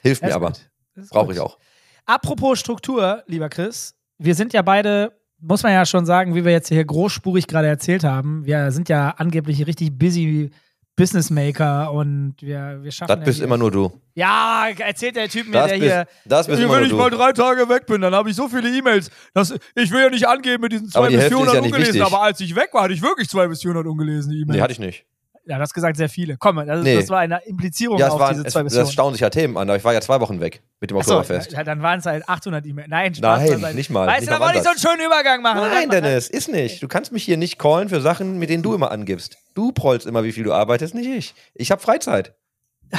hilft 0.02 0.23
mir 0.23 0.35
aber. 0.35 0.55
Brauche 1.11 1.32
ich 1.32 1.38
auch. 1.38 1.56
Apropos 2.06 2.58
Struktur, 2.58 3.22
lieber 3.26 3.48
Chris, 3.48 3.94
wir 4.19 4.34
sind 4.34 4.52
ja 4.52 4.62
beide, 4.62 5.12
muss 5.40 5.62
man 5.62 5.72
ja 5.72 5.86
schon 5.86 6.06
sagen, 6.06 6.34
wie 6.34 6.44
wir 6.44 6.52
jetzt 6.52 6.69
hier 6.69 6.84
großspurig 6.84 7.46
gerade 7.46 7.69
erzählt 7.69 8.05
haben, 8.05 8.44
wir 8.44 8.70
sind 8.72 8.88
ja 8.88 9.10
angeblich 9.17 9.67
richtig 9.67 9.98
busy 9.98 10.50
Businessmaker 10.96 11.93
und 11.93 12.36
wir, 12.40 12.79
wir 12.82 12.93
schaffen. 12.93 13.17
Das 13.17 13.24
bist 13.24 13.40
immer 13.40 13.58
nur 13.58 13.70
du. 13.72 14.00
Ja, 14.14 14.69
erzählt 14.79 15.17
der 15.17 15.29
Typ 15.29 15.46
mir, 15.48 15.55
das 15.55 15.70
der 15.70 15.79
bist, 15.79 15.93
hier. 15.93 16.06
Das 16.24 16.46
bist 16.46 16.60
wenn 16.60 16.69
immer 16.69 16.81
ich 16.82 16.90
nur 16.90 17.00
mal 17.00 17.10
drei 17.10 17.32
Tage 17.32 17.69
weg 17.69 17.86
bin, 17.86 18.00
dann 18.00 18.14
habe 18.14 18.31
ich 18.31 18.36
so 18.36 18.48
viele 18.48 18.69
E-Mails. 18.69 19.10
Ich 19.74 19.90
will 19.90 20.02
ja 20.02 20.10
nicht 20.10 20.29
angeben 20.29 20.62
mit 20.62 20.72
diesen 20.72 20.88
zwei 20.88 21.08
bis 21.08 21.19
Hälfte 21.19 21.34
ist 21.34 21.40
400 21.40 21.55
ja 21.55 21.60
ungelesen, 21.62 21.94
wichtig. 21.94 22.06
aber 22.06 22.22
als 22.22 22.38
ich 22.40 22.55
weg 22.55 22.69
war, 22.72 22.84
hatte 22.84 22.94
ich 22.94 23.02
wirklich 23.02 23.29
zwei 23.29 23.48
bis 23.48 23.62
400 23.62 23.86
ungelesene 23.86 24.36
E-Mails. 24.36 24.56
Nee, 24.56 24.60
hatte 24.60 24.72
ich 24.72 24.79
nicht. 24.79 25.05
Ja, 25.46 25.56
du 25.56 25.63
hast 25.63 25.74
gesagt, 25.74 25.96
sehr 25.96 26.08
viele. 26.08 26.36
Komm, 26.39 26.56
das, 26.67 26.82
Nee. 26.82 26.96
das 26.96 27.08
war 27.10 27.19
eine 27.20 27.41
Implizierung 27.44 27.98
Ja, 27.98 28.06
es 28.08 28.13
auf 28.15 28.20
waren, 28.20 28.34
diese 28.34 28.46
es, 28.46 28.53
zwei 28.53 28.63
bis 28.63 28.72
das 28.72 28.79
400. 28.91 28.93
staunen 28.93 29.15
sich 29.15 29.20
ja 29.20 29.31
Themen 29.31 29.56
an, 29.56 29.69
aber 29.69 29.77
ich 29.77 29.84
war 29.84 29.93
ja 29.93 30.01
zwei 30.01 30.20
Wochen 30.20 30.41
weg 30.41 30.63
mit 30.81 30.91
dem 30.91 30.96
Oktoberfest. 30.96 31.53
ja, 31.53 31.65
dann 31.65 31.82
waren 31.82 31.98
es 31.98 32.06
halt 32.06 32.29
800 32.29 32.65
E-Mails. 32.67 32.89
Nein, 32.89 33.15
Spaß 33.15 33.41
Nein, 33.41 33.48
beiseite. 33.60 33.77
nicht 33.77 33.91
mal. 33.91 34.06
Weißt 34.06 34.20
nicht 34.20 34.32
du, 34.32 34.34
da 34.39 34.41
wollte 34.41 34.58
ich 34.58 34.65
so 34.65 34.70
einen 34.70 34.79
schönen 34.79 35.05
Übergang 35.06 35.43
machen. 35.43 35.60
Nein, 35.60 35.91
Dennis, 35.91 36.29
ist 36.29 36.48
nicht. 36.48 36.82
Du 36.82 36.89
kannst 36.89 37.13
mich 37.13 37.24
hier 37.24 37.36
nicht 37.36 37.58
callen 37.58 37.89
für 37.89 38.01
Sachen, 38.01 38.39
mit 38.39 38.48
denen 38.51 38.63
du 38.63 38.74
immer 38.74 38.91
angibst. 38.91 39.36
Du 39.55 39.72
prollst 39.72 40.06
immer, 40.06 40.24
wie 40.24 40.32
viel 40.32 40.44
du 40.44 40.53
arbeitest, 40.53 40.94
nicht 40.94 41.08
ich. 41.08 41.34
Ich 41.55 41.70
habe 41.70 41.81
Freizeit. 41.82 42.34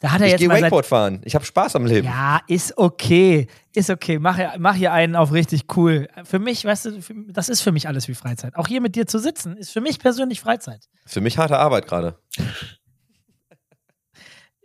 Da 0.00 0.12
hat 0.12 0.20
er 0.22 0.26
Ich 0.26 0.32
jetzt 0.32 0.40
gehe 0.40 0.48
mal 0.48 0.54
seit 0.54 0.64
Wakeboard 0.64 0.86
fahren. 0.86 1.20
Ich 1.24 1.34
habe 1.34 1.44
Spaß 1.44 1.76
am 1.76 1.84
Leben. 1.84 2.06
Ja, 2.06 2.40
ist 2.46 2.76
okay. 2.78 3.46
Ist 3.74 3.90
okay. 3.90 4.18
Mach, 4.18 4.38
mach 4.58 4.74
hier 4.74 4.92
einen 4.92 5.14
auf 5.14 5.32
richtig 5.32 5.76
cool. 5.76 6.08
Für 6.24 6.38
mich, 6.38 6.64
weißt 6.64 6.86
du, 6.86 7.02
für, 7.02 7.14
das 7.28 7.50
ist 7.50 7.60
für 7.60 7.70
mich 7.70 7.86
alles 7.86 8.08
wie 8.08 8.14
Freizeit. 8.14 8.56
Auch 8.56 8.66
hier 8.66 8.80
mit 8.80 8.96
dir 8.96 9.06
zu 9.06 9.18
sitzen, 9.18 9.56
ist 9.58 9.70
für 9.70 9.82
mich 9.82 9.98
persönlich 9.98 10.40
Freizeit. 10.40 10.88
Für 11.04 11.20
mich 11.20 11.36
harte 11.36 11.58
Arbeit 11.58 11.86
gerade. 11.86 12.18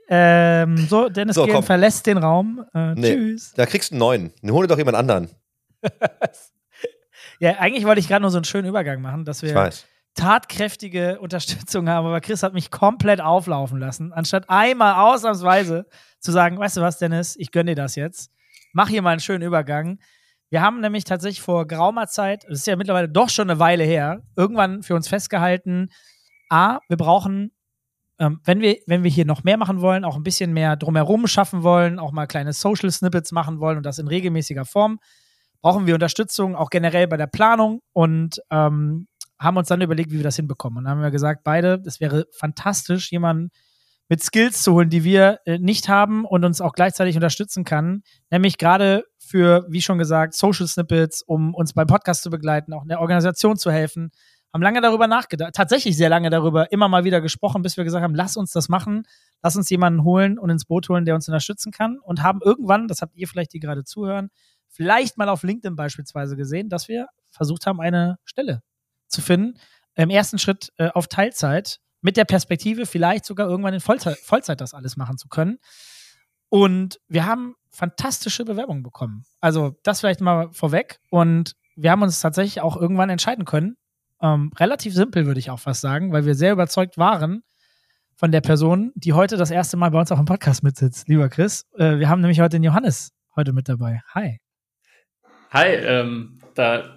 Ähm, 0.07 0.77
so, 0.87 1.09
Dennis 1.09 1.35
So, 1.35 1.61
verlässt 1.61 2.05
den 2.05 2.17
Raum. 2.17 2.63
Äh, 2.73 2.93
Nee. 2.95 3.13
Tschüss. 3.15 3.53
Da 3.55 3.65
kriegst 3.65 3.91
du 3.91 3.95
einen 3.95 3.99
neuen. 3.99 4.31
Hol 4.53 4.65
dir 4.65 4.69
doch 4.69 4.77
jemand 4.77 4.97
anderen. 4.97 5.29
Ja, 7.39 7.57
eigentlich 7.59 7.85
wollte 7.85 7.99
ich 7.99 8.07
gerade 8.07 8.21
nur 8.21 8.31
so 8.31 8.37
einen 8.37 8.45
schönen 8.45 8.65
Übergang 8.67 9.01
machen, 9.01 9.25
dass 9.25 9.43
Ich 9.43 9.49
wir 9.49 9.55
weiß. 9.55 9.85
Tatkräftige 10.15 11.19
Unterstützung 11.19 11.89
haben, 11.89 12.07
aber 12.07 12.21
Chris 12.21 12.41
hat 12.41 12.53
mich 12.53 12.71
komplett 12.71 13.21
auflaufen 13.21 13.79
lassen, 13.79 14.13
anstatt 14.13 14.49
einmal 14.49 14.95
ausnahmsweise 14.95 15.85
zu 16.19 16.31
sagen, 16.31 16.57
weißt 16.57 16.77
du 16.77 16.81
was, 16.81 16.97
Dennis, 16.97 17.35
ich 17.35 17.51
gönne 17.51 17.71
dir 17.71 17.81
das 17.81 17.95
jetzt. 17.95 18.31
Mach 18.73 18.89
hier 18.89 19.01
mal 19.01 19.11
einen 19.11 19.19
schönen 19.19 19.43
Übergang. 19.43 19.99
Wir 20.49 20.61
haben 20.61 20.79
nämlich 20.79 21.03
tatsächlich 21.03 21.41
vor 21.41 21.67
geraumer 21.67 22.07
Zeit, 22.07 22.45
das 22.47 22.59
ist 22.59 22.67
ja 22.67 22.75
mittlerweile 22.75 23.09
doch 23.09 23.29
schon 23.29 23.49
eine 23.49 23.59
Weile 23.59 23.83
her, 23.83 24.23
irgendwann 24.35 24.83
für 24.83 24.95
uns 24.95 25.07
festgehalten, 25.07 25.89
A, 26.49 26.79
wir 26.87 26.97
brauchen, 26.97 27.51
ähm, 28.19 28.39
wenn, 28.43 28.61
wir, 28.61 28.77
wenn 28.87 29.03
wir 29.03 29.11
hier 29.11 29.25
noch 29.25 29.43
mehr 29.43 29.57
machen 29.57 29.81
wollen, 29.81 30.05
auch 30.05 30.15
ein 30.15 30.23
bisschen 30.23 30.53
mehr 30.53 30.75
drumherum 30.75 31.27
schaffen 31.27 31.63
wollen, 31.63 31.99
auch 31.99 32.11
mal 32.11 32.27
kleine 32.27 32.53
Social 32.53 32.91
Snippets 32.91 33.31
machen 33.31 33.59
wollen 33.59 33.77
und 33.77 33.85
das 33.85 33.99
in 33.99 34.07
regelmäßiger 34.07 34.65
Form, 34.65 34.99
brauchen 35.61 35.87
wir 35.87 35.95
Unterstützung, 35.95 36.55
auch 36.55 36.69
generell 36.69 37.07
bei 37.07 37.17
der 37.17 37.27
Planung 37.27 37.81
und 37.93 38.39
ähm, 38.51 39.07
haben 39.39 39.57
uns 39.57 39.67
dann 39.67 39.81
überlegt, 39.81 40.11
wie 40.11 40.17
wir 40.17 40.23
das 40.23 40.35
hinbekommen. 40.35 40.79
Und 40.79 40.83
dann 40.85 40.91
haben 40.91 41.01
wir 41.01 41.11
gesagt, 41.11 41.43
beide, 41.43 41.81
es 41.85 41.99
wäre 41.99 42.27
fantastisch, 42.31 43.11
jemanden 43.11 43.51
mit 44.07 44.23
Skills 44.23 44.61
zu 44.61 44.73
holen, 44.73 44.89
die 44.89 45.03
wir 45.03 45.39
äh, 45.45 45.57
nicht 45.57 45.89
haben 45.89 46.25
und 46.25 46.45
uns 46.45 46.61
auch 46.61 46.73
gleichzeitig 46.73 47.15
unterstützen 47.15 47.63
kann. 47.63 48.03
Nämlich 48.29 48.57
gerade 48.57 49.03
für, 49.17 49.65
wie 49.69 49.81
schon 49.81 49.97
gesagt, 49.97 50.35
Social 50.35 50.67
Snippets, 50.67 51.23
um 51.23 51.55
uns 51.55 51.73
beim 51.73 51.87
Podcast 51.87 52.21
zu 52.21 52.29
begleiten, 52.29 52.73
auch 52.73 52.83
in 52.83 52.89
der 52.89 53.01
Organisation 53.01 53.57
zu 53.57 53.71
helfen. 53.71 54.11
Haben 54.53 54.61
lange 54.61 54.79
darüber 54.79 55.07
nachgedacht, 55.07 55.53
tatsächlich 55.53 55.97
sehr 55.97 56.07
lange 56.07 56.29
darüber, 56.29 56.71
immer 56.71 56.87
mal 56.87 57.03
wieder 57.03 57.19
gesprochen, 57.19 57.61
bis 57.61 57.75
wir 57.75 57.83
gesagt 57.83 58.03
haben, 58.03 58.15
lass 58.15 58.37
uns 58.37 58.51
das 58.51 58.69
machen, 58.69 59.03
lass 59.41 59.57
uns 59.57 59.69
jemanden 59.69 60.03
holen 60.03 60.39
und 60.39 60.49
ins 60.49 60.63
Boot 60.65 60.87
holen, 60.87 61.03
der 61.03 61.15
uns 61.15 61.27
unterstützen 61.27 61.71
kann. 61.71 61.97
Und 61.99 62.23
haben 62.23 62.39
irgendwann, 62.41 62.87
das 62.87 63.01
habt 63.01 63.15
ihr 63.15 63.27
vielleicht, 63.27 63.53
die 63.53 63.59
gerade 63.59 63.83
zuhören, 63.83 64.29
vielleicht 64.69 65.17
mal 65.17 65.27
auf 65.27 65.43
LinkedIn 65.43 65.75
beispielsweise 65.75 66.37
gesehen, 66.37 66.69
dass 66.69 66.87
wir 66.87 67.07
versucht 67.31 67.65
haben, 67.65 67.81
eine 67.81 68.17
Stelle 68.23 68.61
zu 69.07 69.21
finden. 69.21 69.59
Im 69.95 70.09
ersten 70.09 70.39
Schritt 70.39 70.71
äh, 70.77 70.89
auf 70.89 71.07
Teilzeit 71.07 71.79
mit 72.01 72.17
der 72.17 72.25
Perspektive, 72.25 72.85
vielleicht 72.85 73.25
sogar 73.25 73.49
irgendwann 73.49 73.73
in 73.73 73.79
Vollzeit, 73.79 74.17
Vollzeit 74.19 74.61
das 74.61 74.73
alles 74.73 74.97
machen 74.97 75.17
zu 75.17 75.27
können. 75.27 75.57
Und 76.49 76.99
wir 77.07 77.25
haben 77.25 77.55
fantastische 77.71 78.45
Bewerbungen 78.45 78.83
bekommen. 78.83 79.25
Also 79.41 79.75
das 79.83 79.99
vielleicht 79.99 80.21
mal 80.21 80.49
vorweg. 80.51 80.99
Und 81.09 81.55
wir 81.75 81.91
haben 81.91 82.01
uns 82.01 82.19
tatsächlich 82.19 82.61
auch 82.61 82.77
irgendwann 82.77 83.09
entscheiden 83.09 83.45
können. 83.45 83.75
Ähm, 84.21 84.51
relativ 84.57 84.93
simpel, 84.93 85.25
würde 85.25 85.39
ich 85.39 85.49
auch 85.49 85.59
fast 85.59 85.81
sagen, 85.81 86.13
weil 86.13 86.25
wir 86.25 86.35
sehr 86.35 86.53
überzeugt 86.53 86.97
waren 86.97 87.43
von 88.15 88.31
der 88.31 88.41
Person, 88.41 88.91
die 88.95 89.13
heute 89.13 89.35
das 89.35 89.51
erste 89.51 89.75
Mal 89.75 89.91
bei 89.91 89.99
uns 89.99 90.11
auch 90.11 90.19
im 90.19 90.25
Podcast 90.25 90.63
mitsitzt, 90.63 91.09
lieber 91.09 91.27
Chris. 91.27 91.65
Äh, 91.77 91.99
wir 91.99 92.07
haben 92.07 92.21
nämlich 92.21 92.39
heute 92.39 92.57
den 92.57 92.63
Johannes 92.63 93.11
heute 93.35 93.51
mit 93.51 93.67
dabei. 93.67 94.01
Hi. 94.13 94.39
Hi, 95.51 95.67
ähm, 95.67 96.39
da 96.53 96.94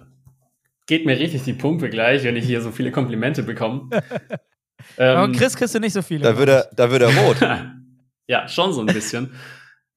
geht 0.89 1.05
mir 1.05 1.19
richtig 1.19 1.43
die 1.43 1.53
Pumpe 1.53 1.87
gleich, 1.89 2.23
wenn 2.23 2.35
ich 2.35 2.45
hier 2.45 2.61
so 2.61 2.71
viele 2.71 2.91
Komplimente 2.91 3.43
bekomme. 3.43 3.89
ähm, 4.97 5.17
Aber 5.17 5.31
Chris 5.31 5.55
kriegst 5.55 5.75
du 5.75 5.79
nicht 5.79 5.93
so 5.93 6.01
viele. 6.01 6.23
Da 6.23 6.37
wird 6.37 6.49
er, 6.49 6.69
da 6.75 6.89
wird 6.89 7.03
er 7.03 7.15
rot. 7.15 7.37
ja, 8.27 8.47
schon 8.47 8.73
so 8.73 8.81
ein 8.81 8.87
bisschen. 8.87 9.31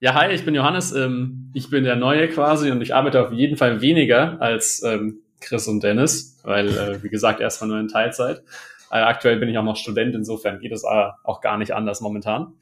Ja, 0.00 0.14
hi, 0.14 0.34
ich 0.34 0.44
bin 0.44 0.54
Johannes. 0.54 0.92
Ähm, 0.92 1.50
ich 1.54 1.70
bin 1.70 1.84
der 1.84 1.96
Neue 1.96 2.28
quasi 2.28 2.70
und 2.70 2.82
ich 2.82 2.94
arbeite 2.94 3.24
auf 3.24 3.32
jeden 3.32 3.56
Fall 3.56 3.80
weniger 3.80 4.40
als 4.42 4.82
ähm, 4.82 5.22
Chris 5.40 5.66
und 5.66 5.82
Dennis, 5.82 6.38
weil, 6.44 6.68
äh, 6.68 7.02
wie 7.02 7.08
gesagt, 7.08 7.40
erstmal 7.40 7.70
nur 7.70 7.80
in 7.80 7.88
Teilzeit. 7.88 8.42
Äh, 8.90 8.98
aktuell 8.98 9.38
bin 9.38 9.48
ich 9.48 9.56
auch 9.56 9.64
noch 9.64 9.76
Student, 9.76 10.14
insofern 10.14 10.60
geht 10.60 10.72
es 10.72 10.84
äh, 10.84 11.08
auch 11.24 11.40
gar 11.40 11.56
nicht 11.56 11.72
anders 11.72 12.02
momentan. 12.02 12.52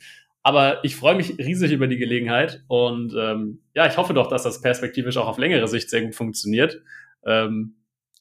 Aber 0.44 0.84
ich 0.84 0.94
freue 0.94 1.16
mich 1.16 1.36
riesig 1.36 1.72
über 1.72 1.88
die 1.88 1.98
Gelegenheit 1.98 2.62
und 2.68 3.12
ähm, 3.18 3.58
ja, 3.74 3.86
ich 3.86 3.96
hoffe 3.96 4.14
doch, 4.14 4.28
dass 4.28 4.44
das 4.44 4.62
perspektivisch 4.62 5.16
auch 5.16 5.26
auf 5.26 5.38
längere 5.38 5.66
Sicht 5.66 5.90
sehr 5.90 6.02
gut 6.02 6.14
funktioniert. 6.14 6.80
Ähm, 7.26 7.74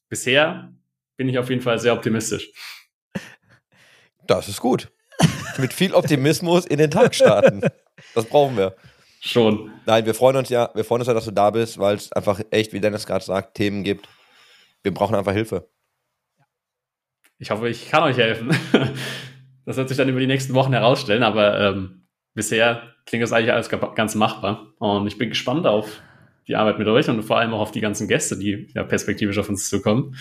bisher 0.10 0.74
bin 1.18 1.30
ich 1.30 1.38
auf 1.38 1.50
jeden 1.50 1.62
Fall 1.62 1.80
sehr 1.80 1.94
optimistisch. 1.94 2.51
Das 4.28 4.48
ist 4.48 4.60
gut. 4.60 4.92
Mit 5.58 5.74
viel 5.74 5.94
Optimismus 5.94 6.66
in 6.66 6.78
den 6.78 6.92
Tag 6.92 7.16
starten. 7.16 7.62
Das 8.16 8.25
brauchen 8.25 8.58
wir. 8.58 8.75
Schon. 9.22 9.72
Nein, 9.86 10.06
wir 10.06 10.13
freuen 10.13 10.38
uns 10.38 10.50
ja, 10.50 10.70
wir 10.74 10.86
freuen 10.86 11.01
uns 11.01 11.08
ja, 11.08 11.13
dass 11.13 11.25
du 11.25 11.32
da 11.32 11.50
bist, 11.50 11.78
weil 11.78 11.96
es 11.96 12.12
einfach 12.13 12.39
echt, 12.51 12.72
wie 12.72 12.80
Dennis 12.80 13.06
gerade 13.06 13.24
sagt, 13.24 13.56
Themen 13.56 13.84
gibt. 13.84 14.08
Wir 14.84 14.94
brauchen 14.94 15.16
einfach 15.16 15.34
Hilfe. 15.34 15.68
Ich 17.38 17.51
hoffe, 17.51 17.68
ich 17.70 17.89
kann 17.89 18.04
euch 18.04 18.18
helfen. 18.18 18.56
Das 19.66 19.78
wird 19.78 19.88
sich 19.88 19.98
dann 20.00 20.10
über 20.10 20.20
die 20.20 20.25
nächsten 20.25 20.56
Wochen 20.56 20.74
herausstellen, 20.74 21.22
aber 21.22 21.60
ähm, 21.60 22.08
bisher 22.34 22.96
klingt 23.06 23.22
das 23.22 23.32
eigentlich 23.32 23.51
alles 23.51 23.70
ganz 23.70 24.16
machbar. 24.16 24.74
Und 24.80 25.06
ich 25.06 25.20
bin 25.20 25.30
gespannt 25.30 25.68
auf 25.68 26.01
die 26.50 26.56
Arbeit 26.56 26.79
mit 26.79 26.88
euch 26.88 27.08
und 27.08 27.22
vor 27.24 27.38
allem 27.38 27.53
auch 27.53 27.62
auf 27.62 27.72
die 27.72 27.79
ganzen 27.79 28.08
Gäste, 28.08 28.38
die 28.38 28.68
ja 28.74 28.84
perspektivisch 28.84 29.38
auf 29.38 29.48
uns 29.48 29.70
zukommen. 29.70 30.15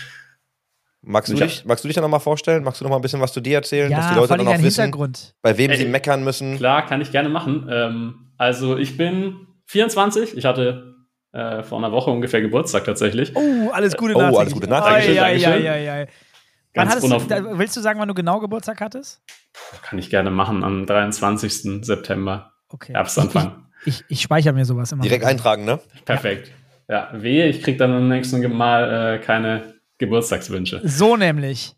Magst 1.00 1.32
du, 1.32 1.36
dich, 1.36 1.64
magst 1.64 1.84
du 1.84 1.88
dich 1.88 1.94
dann 1.94 2.02
nochmal 2.02 2.20
vorstellen? 2.20 2.62
Magst 2.62 2.80
du 2.80 2.84
noch 2.84 2.90
mal 2.90 2.96
ein 2.96 3.02
bisschen 3.02 3.20
was 3.20 3.32
zu 3.32 3.40
dir 3.40 3.56
erzählen, 3.56 3.90
ja, 3.90 3.96
dass 3.96 4.08
die 4.10 4.14
Leute 4.16 4.36
dann 4.36 4.44
noch 4.44 4.52
wissen, 4.52 4.82
Hintergrund. 4.82 5.34
bei 5.40 5.56
wem 5.56 5.70
Ey, 5.70 5.78
sie 5.78 5.84
meckern 5.86 6.22
müssen? 6.22 6.58
Klar, 6.58 6.84
kann 6.86 7.00
ich 7.00 7.12
gerne 7.12 7.30
machen. 7.30 7.66
Ähm, 7.70 8.32
also 8.36 8.76
ich 8.76 8.96
bin 8.96 9.46
24. 9.66 10.36
Ich 10.36 10.44
hatte 10.44 10.96
äh, 11.32 11.62
vor 11.62 11.78
einer 11.78 11.92
Woche 11.92 12.10
ungefähr 12.10 12.42
Geburtstag 12.42 12.84
tatsächlich. 12.84 13.34
Oh, 13.34 13.70
alles 13.72 13.96
Gute. 13.96 14.14
Oh, 14.16 14.36
alles 14.36 14.52
Gute 14.52 14.68
Nachträglich. 14.68 15.16
Ja, 15.16 15.28
ja, 15.28 15.56
ja, 15.56 15.76
ja, 15.76 16.06
Ganz 16.74 17.00
du, 17.00 17.58
willst 17.58 17.76
du 17.76 17.80
sagen, 17.80 17.98
wann 17.98 18.08
du 18.08 18.14
genau 18.14 18.40
Geburtstag 18.40 18.80
hattest? 18.80 19.22
Kann 19.82 19.98
ich 19.98 20.10
gerne 20.10 20.30
machen, 20.30 20.62
am 20.62 20.84
23. 20.84 21.84
September. 21.84 22.52
Okay. 22.68 22.92
Herbstanfang. 22.92 23.67
Ich, 23.84 24.00
ich, 24.00 24.04
ich 24.08 24.22
speichere 24.22 24.52
mir 24.52 24.64
sowas 24.64 24.92
immer. 24.92 25.02
Direkt 25.02 25.24
eintragen, 25.24 25.64
ne? 25.64 25.80
Perfekt. 26.04 26.52
Ja, 26.88 27.10
ja 27.12 27.22
wehe, 27.22 27.48
ich 27.48 27.62
krieg 27.62 27.78
dann 27.78 27.96
im 27.96 28.08
nächsten 28.08 28.40
Mal 28.56 29.16
äh, 29.16 29.18
keine 29.18 29.74
Geburtstagswünsche. 29.98 30.80
So 30.84 31.16
nämlich. 31.16 31.74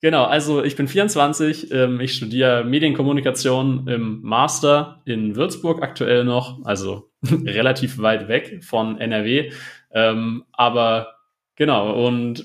Genau, 0.00 0.24
also 0.24 0.64
ich 0.64 0.74
bin 0.74 0.88
24, 0.88 1.70
ähm, 1.70 2.00
ich 2.00 2.14
studiere 2.16 2.64
Medienkommunikation 2.64 3.86
im 3.86 4.20
Master 4.22 5.00
in 5.04 5.36
Würzburg 5.36 5.80
aktuell 5.80 6.24
noch, 6.24 6.64
also 6.64 7.12
relativ 7.24 7.98
weit 7.98 8.26
weg 8.26 8.64
von 8.64 8.98
NRW. 8.98 9.52
Ähm, 9.92 10.44
aber 10.50 11.14
genau, 11.54 12.04
und 12.04 12.44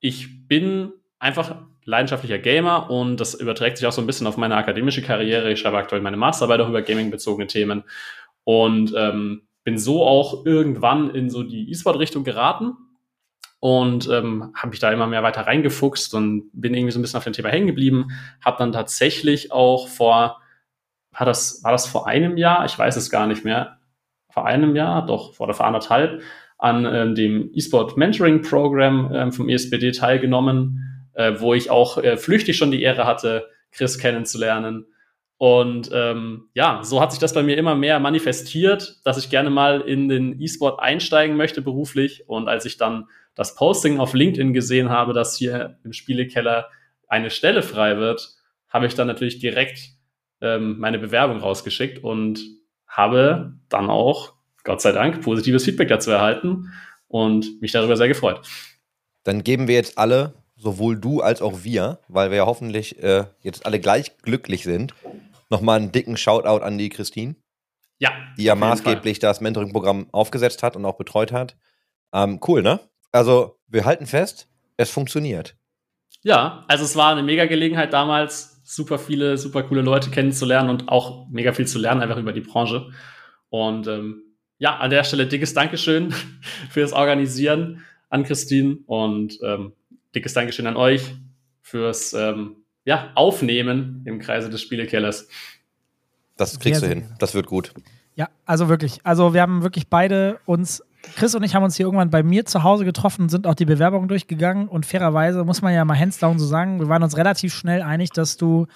ich 0.00 0.48
bin 0.48 0.92
einfach 1.18 1.56
leidenschaftlicher 1.90 2.38
Gamer 2.38 2.88
und 2.88 3.18
das 3.18 3.34
überträgt 3.34 3.76
sich 3.76 3.86
auch 3.86 3.92
so 3.92 4.00
ein 4.00 4.06
bisschen 4.06 4.26
auf 4.26 4.36
meine 4.36 4.56
akademische 4.56 5.02
Karriere. 5.02 5.52
Ich 5.52 5.60
schreibe 5.60 5.76
aktuell 5.76 6.00
meine 6.00 6.16
Masterarbeit 6.16 6.60
auch 6.60 6.68
über 6.68 6.82
gaming-bezogene 6.82 7.46
Themen 7.46 7.84
und 8.44 8.94
ähm, 8.96 9.42
bin 9.64 9.76
so 9.76 10.04
auch 10.04 10.46
irgendwann 10.46 11.10
in 11.10 11.28
so 11.28 11.42
die 11.42 11.70
E-Sport-Richtung 11.70 12.24
geraten 12.24 12.76
und 13.58 14.08
ähm, 14.08 14.52
habe 14.54 14.70
mich 14.70 14.80
da 14.80 14.90
immer 14.90 15.06
mehr 15.06 15.22
weiter 15.22 15.42
reingefuchst 15.42 16.14
und 16.14 16.50
bin 16.52 16.74
irgendwie 16.74 16.92
so 16.92 16.98
ein 16.98 17.02
bisschen 17.02 17.18
auf 17.18 17.24
dem 17.24 17.34
Thema 17.34 17.50
hängen 17.50 17.66
geblieben. 17.66 18.08
Habe 18.42 18.56
dann 18.58 18.72
tatsächlich 18.72 19.52
auch 19.52 19.88
vor, 19.88 20.40
war 21.12 21.26
das, 21.26 21.62
war 21.62 21.72
das 21.72 21.86
vor 21.86 22.06
einem 22.06 22.38
Jahr? 22.38 22.64
Ich 22.64 22.78
weiß 22.78 22.96
es 22.96 23.10
gar 23.10 23.26
nicht 23.26 23.44
mehr. 23.44 23.78
Vor 24.30 24.46
einem 24.46 24.76
Jahr, 24.76 25.04
doch, 25.04 25.34
vor 25.34 25.44
oder 25.44 25.54
vor 25.54 25.66
anderthalb, 25.66 26.22
an 26.56 26.84
äh, 26.86 27.12
dem 27.14 27.50
E-Sport 27.52 27.96
Mentoring 27.96 28.42
Program 28.42 29.12
äh, 29.12 29.32
vom 29.32 29.48
ESPD 29.48 29.92
teilgenommen, 29.92 30.89
äh, 31.14 31.34
wo 31.38 31.54
ich 31.54 31.70
auch 31.70 31.98
äh, 31.98 32.16
flüchtig 32.16 32.56
schon 32.56 32.70
die 32.70 32.82
Ehre 32.82 33.06
hatte, 33.06 33.48
Chris 33.72 33.98
kennenzulernen. 33.98 34.86
Und 35.38 35.90
ähm, 35.92 36.48
ja, 36.54 36.80
so 36.82 37.00
hat 37.00 37.12
sich 37.12 37.20
das 37.20 37.32
bei 37.32 37.42
mir 37.42 37.56
immer 37.56 37.74
mehr 37.74 37.98
manifestiert, 37.98 39.00
dass 39.04 39.16
ich 39.16 39.30
gerne 39.30 39.48
mal 39.48 39.80
in 39.80 40.08
den 40.08 40.40
E-Sport 40.40 40.80
einsteigen 40.80 41.36
möchte 41.36 41.62
beruflich. 41.62 42.28
Und 42.28 42.48
als 42.48 42.66
ich 42.66 42.76
dann 42.76 43.08
das 43.34 43.54
Posting 43.54 43.98
auf 43.98 44.12
LinkedIn 44.12 44.52
gesehen 44.52 44.90
habe, 44.90 45.14
dass 45.14 45.36
hier 45.36 45.78
im 45.82 45.94
Spielekeller 45.94 46.68
eine 47.08 47.30
Stelle 47.30 47.62
frei 47.62 47.96
wird, 47.96 48.34
habe 48.68 48.86
ich 48.86 48.94
dann 48.94 49.06
natürlich 49.06 49.38
direkt 49.38 49.92
ähm, 50.40 50.78
meine 50.78 50.98
Bewerbung 50.98 51.38
rausgeschickt 51.38 52.04
und 52.04 52.40
habe 52.86 53.54
dann 53.68 53.88
auch 53.88 54.34
Gott 54.64 54.82
sei 54.82 54.92
Dank 54.92 55.22
positives 55.22 55.64
Feedback 55.64 55.88
dazu 55.88 56.10
erhalten 56.10 56.72
und 57.08 57.60
mich 57.62 57.72
darüber 57.72 57.96
sehr 57.96 58.08
gefreut. 58.08 58.46
Dann 59.24 59.42
geben 59.42 59.68
wir 59.68 59.74
jetzt 59.74 59.98
alle, 59.98 60.34
sowohl 60.60 60.98
du 60.98 61.20
als 61.20 61.40
auch 61.42 61.64
wir, 61.64 61.98
weil 62.08 62.30
wir 62.30 62.38
ja 62.38 62.46
hoffentlich 62.46 63.02
äh, 63.02 63.24
jetzt 63.42 63.64
alle 63.64 63.80
gleich 63.80 64.18
glücklich 64.18 64.62
sind, 64.64 64.94
nochmal 65.48 65.78
einen 65.78 65.92
dicken 65.92 66.16
Shoutout 66.16 66.62
an 66.62 66.78
die 66.78 66.90
Christine. 66.90 67.34
Ja. 67.98 68.12
Die 68.36 68.44
ja 68.44 68.54
maßgeblich 68.54 69.18
Fall. 69.18 69.28
das 69.28 69.40
Mentoring-Programm 69.40 70.08
aufgesetzt 70.12 70.62
hat 70.62 70.76
und 70.76 70.84
auch 70.84 70.96
betreut 70.96 71.32
hat. 71.32 71.56
Ähm, 72.12 72.40
cool, 72.46 72.62
ne? 72.62 72.80
Also, 73.12 73.58
wir 73.66 73.84
halten 73.84 74.06
fest, 74.06 74.48
es 74.76 74.90
funktioniert. 74.90 75.56
Ja, 76.22 76.64
also 76.68 76.84
es 76.84 76.96
war 76.96 77.12
eine 77.12 77.22
mega 77.22 77.46
Gelegenheit 77.46 77.92
damals, 77.92 78.60
super 78.64 78.98
viele, 78.98 79.38
super 79.38 79.62
coole 79.62 79.82
Leute 79.82 80.10
kennenzulernen 80.10 80.70
und 80.70 80.88
auch 80.88 81.28
mega 81.30 81.52
viel 81.52 81.66
zu 81.66 81.78
lernen, 81.78 82.02
einfach 82.02 82.18
über 82.18 82.32
die 82.32 82.40
Branche. 82.40 82.90
Und 83.48 83.86
ähm, 83.86 84.22
ja, 84.58 84.76
an 84.76 84.90
der 84.90 85.04
Stelle 85.04 85.26
dickes 85.26 85.54
Dankeschön 85.54 86.14
fürs 86.70 86.92
Organisieren 86.92 87.84
an 88.10 88.24
Christine 88.24 88.78
und 88.86 89.38
ähm, 89.42 89.72
dickes 90.14 90.32
Dankeschön 90.32 90.66
an 90.66 90.76
euch 90.76 91.14
fürs 91.62 92.12
ähm, 92.12 92.56
ja, 92.84 93.10
Aufnehmen 93.14 94.02
im 94.06 94.18
Kreise 94.18 94.50
des 94.50 94.60
Spielekellers. 94.62 95.28
Das 96.36 96.58
kriegst 96.58 96.80
sehr, 96.80 96.88
du 96.88 96.94
hin. 96.94 97.06
Sehr 97.06 97.16
das 97.18 97.34
wird 97.34 97.46
gut. 97.46 97.72
Ja, 98.14 98.28
also 98.46 98.68
wirklich. 98.68 99.00
Also 99.04 99.34
wir 99.34 99.42
haben 99.42 99.62
wirklich 99.62 99.88
beide 99.88 100.40
uns, 100.46 100.82
Chris 101.16 101.34
und 101.34 101.42
ich 101.42 101.54
haben 101.54 101.62
uns 101.62 101.76
hier 101.76 101.86
irgendwann 101.86 102.10
bei 102.10 102.22
mir 102.22 102.44
zu 102.44 102.62
Hause 102.62 102.84
getroffen, 102.84 103.28
sind 103.28 103.46
auch 103.46 103.54
die 103.54 103.64
Bewerbungen 103.64 104.08
durchgegangen 104.08 104.68
und 104.68 104.86
fairerweise 104.86 105.44
muss 105.44 105.62
man 105.62 105.72
ja 105.72 105.84
mal 105.84 105.98
hands 105.98 106.18
down 106.18 106.38
so 106.38 106.46
sagen, 106.46 106.80
wir 106.80 106.88
waren 106.88 107.02
uns 107.02 107.16
relativ 107.16 107.54
schnell 107.54 107.82
einig, 107.82 108.10
dass 108.10 108.36
du 108.36 108.66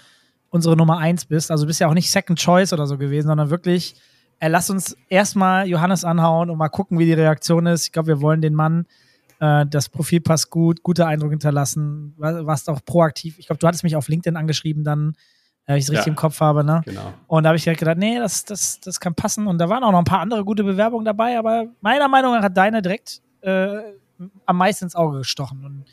unsere 0.50 0.76
Nummer 0.76 0.98
eins 0.98 1.24
bist. 1.24 1.50
Also 1.50 1.64
du 1.64 1.68
bist 1.68 1.80
ja 1.80 1.88
auch 1.88 1.94
nicht 1.94 2.10
Second 2.10 2.38
Choice 2.38 2.72
oder 2.72 2.86
so 2.86 2.96
gewesen, 2.96 3.26
sondern 3.26 3.50
wirklich 3.50 3.96
äh, 4.40 4.48
lass 4.48 4.70
uns 4.70 4.96
erstmal 5.08 5.66
Johannes 5.66 6.04
anhauen 6.04 6.50
und 6.50 6.58
mal 6.58 6.68
gucken, 6.68 6.98
wie 6.98 7.06
die 7.06 7.12
Reaktion 7.12 7.66
ist. 7.66 7.86
Ich 7.86 7.92
glaube, 7.92 8.08
wir 8.08 8.20
wollen 8.20 8.40
den 8.40 8.54
Mann, 8.54 8.86
äh, 9.40 9.66
das 9.66 9.88
Profil 9.88 10.20
passt 10.20 10.50
gut, 10.50 10.82
guter 10.82 11.06
Eindruck 11.06 11.30
hinterlassen, 11.30 12.14
warst 12.16 12.68
auch 12.68 12.84
proaktiv. 12.84 13.38
Ich 13.38 13.46
glaube, 13.46 13.58
du 13.58 13.66
hattest 13.66 13.84
mich 13.84 13.96
auf 13.96 14.08
LinkedIn 14.08 14.36
angeschrieben, 14.36 14.84
dann, 14.84 15.14
äh, 15.66 15.72
wenn 15.72 15.76
ich 15.76 15.84
es 15.84 15.90
richtig 15.90 16.06
ja, 16.06 16.12
im 16.12 16.16
Kopf 16.16 16.40
habe, 16.40 16.64
ne? 16.64 16.82
Genau. 16.84 17.12
Und 17.26 17.44
da 17.44 17.48
habe 17.48 17.56
ich 17.56 17.64
direkt 17.64 17.80
gedacht, 17.80 17.98
nee, 17.98 18.18
das, 18.18 18.44
das, 18.44 18.80
das 18.80 19.00
kann 19.00 19.14
passen. 19.14 19.46
Und 19.46 19.58
da 19.58 19.68
waren 19.68 19.82
auch 19.84 19.92
noch 19.92 19.98
ein 19.98 20.04
paar 20.04 20.20
andere 20.20 20.44
gute 20.44 20.64
Bewerbungen 20.64 21.04
dabei, 21.04 21.38
aber 21.38 21.66
meiner 21.80 22.08
Meinung 22.08 22.32
nach 22.32 22.42
hat 22.42 22.56
deine 22.56 22.82
direkt 22.82 23.22
äh, 23.42 23.80
am 24.46 24.56
meisten 24.56 24.84
ins 24.84 24.94
Auge 24.94 25.18
gestochen. 25.18 25.64
Und 25.64 25.84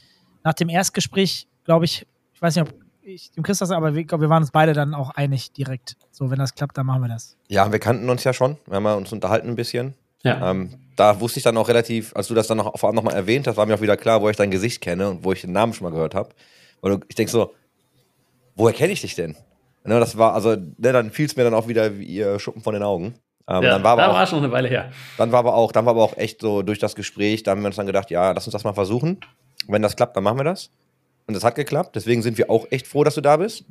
nach 0.43 0.53
dem 0.53 0.69
Erstgespräch, 0.69 1.47
glaube 1.63 1.85
ich, 1.85 2.05
ich 2.33 2.41
weiß 2.41 2.55
nicht, 2.55 2.67
ob 2.67 2.75
ich 3.03 3.31
dem 3.31 3.43
Chris 3.43 3.59
das, 3.59 3.71
aber 3.71 3.95
wir, 3.95 4.05
wir 4.05 4.29
waren 4.29 4.43
uns 4.43 4.51
beide 4.51 4.73
dann 4.73 4.93
auch 4.93 5.09
einig 5.11 5.51
direkt. 5.51 5.97
So, 6.11 6.29
wenn 6.29 6.39
das 6.39 6.55
klappt, 6.55 6.77
dann 6.77 6.85
machen 6.85 7.01
wir 7.01 7.09
das. 7.09 7.37
Ja, 7.47 7.71
wir 7.71 7.79
kannten 7.79 8.09
uns 8.09 8.23
ja 8.23 8.33
schon. 8.33 8.57
Wir 8.67 8.75
haben 8.75 8.85
uns 8.85 9.11
unterhalten 9.11 9.49
ein 9.49 9.55
bisschen. 9.55 9.95
Ja. 10.23 10.51
Ähm, 10.51 10.73
da 10.95 11.19
wusste 11.19 11.39
ich 11.39 11.43
dann 11.43 11.57
auch 11.57 11.67
relativ, 11.67 12.15
als 12.15 12.27
du 12.27 12.33
das 12.33 12.47
dann 12.47 12.57
noch, 12.57 12.77
vor 12.77 12.89
allem 12.89 12.95
nochmal 12.95 13.15
erwähnt 13.15 13.47
hast, 13.47 13.57
war 13.57 13.65
mir 13.65 13.75
auch 13.75 13.81
wieder 13.81 13.97
klar, 13.97 14.21
wo 14.21 14.29
ich 14.29 14.37
dein 14.37 14.51
Gesicht 14.51 14.81
kenne 14.81 15.09
und 15.09 15.23
wo 15.23 15.31
ich 15.31 15.41
den 15.41 15.51
Namen 15.51 15.73
schon 15.73 15.85
mal 15.85 15.91
gehört 15.91 16.15
habe. 16.15 16.29
Und 16.81 17.05
ich 17.07 17.15
denke 17.15 17.31
so, 17.31 17.53
woher 18.55 18.73
kenne 18.73 18.93
ich 18.93 19.01
dich 19.01 19.15
denn? 19.15 19.35
Ne, 19.83 19.99
das 19.99 20.17
war, 20.17 20.33
also, 20.33 20.51
ne, 20.51 20.93
dann 20.93 21.11
fiel 21.11 21.25
es 21.25 21.35
mir 21.35 21.43
dann 21.43 21.55
auch 21.55 21.67
wieder 21.67 21.97
wie 21.97 22.05
ihr 22.05 22.39
Schuppen 22.39 22.61
von 22.61 22.73
den 22.73 22.83
Augen. 22.83 23.15
Ähm, 23.47 23.63
ja, 23.63 23.71
dann 23.71 23.83
war 23.83 23.93
aber 23.93 24.01
da 24.03 24.07
auch, 24.09 24.13
war 24.13 24.27
schon 24.27 24.39
eine 24.39 24.51
Weile 24.51 24.67
her. 24.67 24.91
Dann 25.17 25.31
war 25.31 25.39
aber 25.39 25.55
auch, 25.55 25.71
dann 25.71 25.85
war 25.85 25.91
aber 25.91 26.03
auch 26.03 26.17
echt 26.17 26.41
so 26.41 26.61
durch 26.61 26.77
das 26.77 26.93
Gespräch, 26.95 27.41
da 27.43 27.51
haben 27.51 27.61
wir 27.61 27.67
uns 27.67 27.77
dann 27.77 27.87
gedacht, 27.87 28.11
ja, 28.11 28.31
lass 28.31 28.45
uns 28.45 28.53
das 28.53 28.63
mal 28.63 28.73
versuchen. 28.73 29.19
Wenn 29.67 29.81
das 29.81 29.95
klappt, 29.95 30.15
dann 30.15 30.23
machen 30.23 30.37
wir 30.37 30.43
das. 30.43 30.69
Und 31.27 31.33
das 31.33 31.43
hat 31.43 31.55
geklappt. 31.55 31.95
Deswegen 31.95 32.21
sind 32.21 32.37
wir 32.37 32.49
auch 32.49 32.67
echt 32.71 32.87
froh, 32.87 33.03
dass 33.03 33.15
du 33.15 33.21
da 33.21 33.37
bist. 33.37 33.65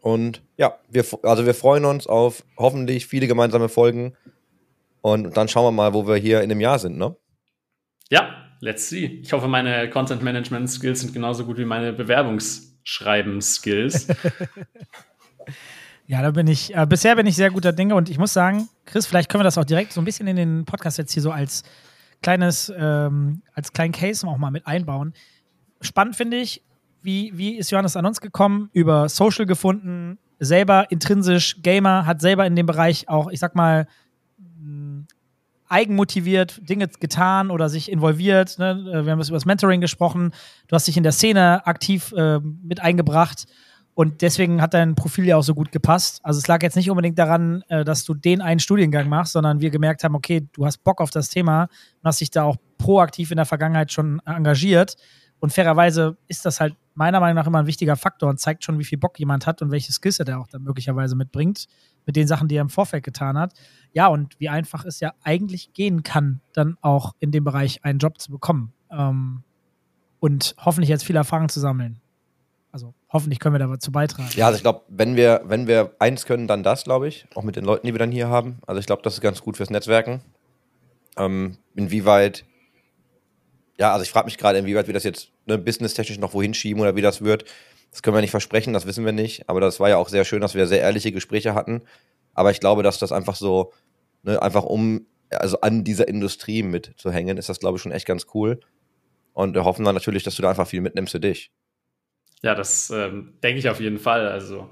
Und 0.00 0.42
ja, 0.56 0.74
wir, 0.90 1.04
also 1.22 1.46
wir 1.46 1.54
freuen 1.54 1.84
uns 1.84 2.06
auf 2.06 2.44
hoffentlich 2.58 3.06
viele 3.06 3.26
gemeinsame 3.26 3.68
Folgen. 3.68 4.14
Und 5.02 5.36
dann 5.36 5.48
schauen 5.48 5.66
wir 5.66 5.72
mal, 5.72 5.92
wo 5.92 6.06
wir 6.06 6.16
hier 6.16 6.40
in 6.40 6.48
dem 6.48 6.60
Jahr 6.60 6.78
sind, 6.78 6.96
ne? 6.96 7.16
Ja, 8.08 8.34
let's 8.60 8.88
see. 8.88 9.20
Ich 9.22 9.32
hoffe, 9.32 9.48
meine 9.48 9.90
Content 9.90 10.22
Management 10.22 10.70
Skills 10.70 11.00
sind 11.00 11.12
genauso 11.12 11.44
gut 11.44 11.58
wie 11.58 11.64
meine 11.64 11.92
Bewerbungsschreiben 11.92 13.40
Skills. 13.42 14.08
Ja, 16.06 16.20
da 16.20 16.30
bin 16.30 16.46
ich, 16.46 16.74
äh, 16.74 16.84
bisher 16.86 17.16
bin 17.16 17.26
ich 17.26 17.36
sehr 17.36 17.50
guter 17.50 17.72
Dinge 17.72 17.94
und 17.94 18.10
ich 18.10 18.18
muss 18.18 18.32
sagen, 18.32 18.68
Chris, 18.84 19.06
vielleicht 19.06 19.30
können 19.30 19.40
wir 19.40 19.44
das 19.44 19.56
auch 19.56 19.64
direkt 19.64 19.92
so 19.92 20.00
ein 20.00 20.04
bisschen 20.04 20.26
in 20.26 20.36
den 20.36 20.64
Podcast 20.64 20.98
jetzt 20.98 21.12
hier 21.12 21.22
so 21.22 21.30
als 21.30 21.62
kleines, 22.22 22.70
ähm, 22.76 23.42
als 23.54 23.72
kleinen 23.72 23.92
Case 23.92 24.26
auch 24.26 24.36
mal 24.36 24.50
mit 24.50 24.66
einbauen. 24.66 25.14
Spannend 25.80 26.16
finde 26.16 26.38
ich, 26.38 26.62
wie, 27.02 27.32
wie 27.38 27.56
ist 27.56 27.70
Johannes 27.70 27.96
an 27.96 28.04
uns 28.04 28.20
gekommen? 28.20 28.68
Über 28.72 29.08
Social 29.08 29.46
gefunden, 29.46 30.18
selber 30.38 30.90
intrinsisch 30.90 31.62
Gamer, 31.62 32.04
hat 32.04 32.20
selber 32.20 32.46
in 32.46 32.56
dem 32.56 32.66
Bereich 32.66 33.08
auch, 33.08 33.30
ich 33.30 33.40
sag 33.40 33.54
mal, 33.54 33.86
eigenmotiviert 35.72 36.68
Dinge 36.68 36.86
getan 36.86 37.50
oder 37.50 37.68
sich 37.68 37.90
involviert. 37.90 38.58
Ne? 38.58 38.84
Wir 38.84 39.10
haben 39.10 39.20
über 39.20 39.34
das 39.34 39.46
Mentoring 39.46 39.80
gesprochen. 39.80 40.32
Du 40.68 40.76
hast 40.76 40.86
dich 40.86 40.96
in 40.96 41.02
der 41.02 41.12
Szene 41.12 41.66
aktiv 41.66 42.12
äh, 42.16 42.38
mit 42.40 42.80
eingebracht. 42.80 43.46
Und 43.94 44.22
deswegen 44.22 44.62
hat 44.62 44.74
dein 44.74 44.94
Profil 44.94 45.26
ja 45.26 45.36
auch 45.36 45.42
so 45.42 45.54
gut 45.54 45.72
gepasst. 45.72 46.20
Also 46.22 46.38
es 46.38 46.46
lag 46.46 46.62
jetzt 46.62 46.76
nicht 46.76 46.90
unbedingt 46.90 47.18
daran, 47.18 47.62
äh, 47.68 47.84
dass 47.84 48.04
du 48.04 48.14
den 48.14 48.40
einen 48.40 48.60
Studiengang 48.60 49.08
machst, 49.08 49.32
sondern 49.32 49.60
wir 49.60 49.70
gemerkt 49.70 50.04
haben, 50.04 50.14
okay, 50.14 50.46
du 50.52 50.64
hast 50.64 50.84
Bock 50.84 51.00
auf 51.00 51.10
das 51.10 51.28
Thema 51.28 51.64
und 51.64 52.04
hast 52.04 52.20
dich 52.20 52.30
da 52.30 52.44
auch 52.44 52.56
proaktiv 52.78 53.30
in 53.30 53.36
der 53.36 53.46
Vergangenheit 53.46 53.92
schon 53.92 54.20
engagiert. 54.24 54.96
Und 55.40 55.52
fairerweise 55.52 56.16
ist 56.28 56.44
das 56.44 56.60
halt 56.60 56.76
meiner 56.94 57.20
Meinung 57.20 57.36
nach 57.36 57.46
immer 57.46 57.58
ein 57.58 57.66
wichtiger 57.66 57.96
Faktor 57.96 58.28
und 58.30 58.38
zeigt 58.38 58.64
schon, 58.64 58.78
wie 58.78 58.84
viel 58.84 58.98
Bock 58.98 59.18
jemand 59.18 59.46
hat 59.46 59.60
und 59.62 59.70
welche 59.70 59.92
Skills 59.92 60.20
er 60.20 60.38
auch 60.38 60.46
dann 60.46 60.62
möglicherweise 60.62 61.16
mitbringt, 61.16 61.66
mit 62.06 62.16
den 62.16 62.26
Sachen, 62.26 62.48
die 62.48 62.56
er 62.56 62.62
im 62.62 62.68
Vorfeld 62.68 63.04
getan 63.04 63.38
hat. 63.38 63.54
Ja, 63.92 64.08
und 64.08 64.38
wie 64.40 64.48
einfach 64.48 64.84
es 64.84 65.00
ja 65.00 65.12
eigentlich 65.22 65.72
gehen 65.72 66.02
kann, 66.02 66.40
dann 66.52 66.76
auch 66.80 67.14
in 67.20 67.30
dem 67.30 67.44
Bereich 67.44 67.84
einen 67.84 67.98
Job 67.98 68.18
zu 68.18 68.30
bekommen. 68.30 68.72
Ähm, 68.90 69.42
und 70.20 70.54
hoffentlich 70.58 70.88
jetzt 70.88 71.04
viel 71.04 71.16
Erfahrung 71.16 71.48
zu 71.48 71.60
sammeln. 71.60 72.00
Also 72.70 72.94
hoffentlich 73.12 73.38
können 73.38 73.54
wir 73.54 73.58
dazu 73.58 73.92
beitragen. 73.92 74.30
Ja, 74.34 74.46
also 74.46 74.56
ich 74.56 74.62
glaube, 74.62 74.82
wenn 74.88 75.14
wir, 75.14 75.42
wenn 75.44 75.66
wir 75.66 75.94
eins 75.98 76.24
können, 76.24 76.48
dann 76.48 76.62
das, 76.62 76.84
glaube 76.84 77.06
ich. 77.06 77.26
Auch 77.34 77.42
mit 77.42 77.56
den 77.56 77.64
Leuten, 77.64 77.86
die 77.86 77.92
wir 77.92 77.98
dann 77.98 78.10
hier 78.10 78.28
haben. 78.28 78.58
Also 78.66 78.80
ich 78.80 78.86
glaube, 78.86 79.02
das 79.02 79.14
ist 79.14 79.20
ganz 79.20 79.42
gut 79.42 79.58
fürs 79.58 79.68
Netzwerken. 79.68 80.22
Ähm, 81.18 81.58
inwieweit, 81.74 82.46
ja, 83.78 83.92
also 83.92 84.04
ich 84.04 84.10
frage 84.10 84.24
mich 84.24 84.38
gerade, 84.38 84.58
inwieweit 84.58 84.86
wir 84.86 84.94
das 84.94 85.04
jetzt 85.04 85.30
ne, 85.44 85.58
businesstechnisch 85.58 86.18
noch 86.18 86.32
wohin 86.32 86.54
schieben 86.54 86.80
oder 86.80 86.96
wie 86.96 87.02
das 87.02 87.22
wird. 87.22 87.44
Das 87.92 88.02
können 88.02 88.16
wir 88.16 88.22
nicht 88.22 88.30
versprechen, 88.30 88.72
das 88.72 88.86
wissen 88.86 89.04
wir 89.04 89.12
nicht. 89.12 89.48
Aber 89.48 89.60
das 89.60 89.78
war 89.78 89.88
ja 89.88 89.98
auch 89.98 90.08
sehr 90.08 90.24
schön, 90.24 90.40
dass 90.40 90.54
wir 90.54 90.66
sehr 90.66 90.80
ehrliche 90.80 91.12
Gespräche 91.12 91.54
hatten. 91.54 91.82
Aber 92.34 92.50
ich 92.50 92.58
glaube, 92.58 92.82
dass 92.82 92.98
das 92.98 93.12
einfach 93.12 93.36
so, 93.36 93.72
ne, 94.22 94.40
einfach 94.40 94.64
um, 94.64 95.06
also 95.30 95.60
an 95.60 95.84
dieser 95.84 96.08
Industrie 96.08 96.62
mitzuhängen, 96.62 97.36
ist 97.36 97.48
das, 97.48 97.60
glaube 97.60 97.76
ich, 97.76 97.82
schon 97.82 97.92
echt 97.92 98.06
ganz 98.06 98.26
cool. 98.34 98.60
Und 99.34 99.54
wir 99.54 99.64
hoffen 99.64 99.84
dann 99.84 99.94
natürlich, 99.94 100.22
dass 100.22 100.34
du 100.34 100.42
da 100.42 100.50
einfach 100.50 100.66
viel 100.66 100.80
mitnimmst 100.80 101.12
für 101.12 101.20
dich. 101.20 101.52
Ja, 102.42 102.54
das 102.54 102.90
ähm, 102.90 103.34
denke 103.42 103.58
ich 103.58 103.68
auf 103.68 103.80
jeden 103.80 103.98
Fall. 103.98 104.26
Also 104.26 104.70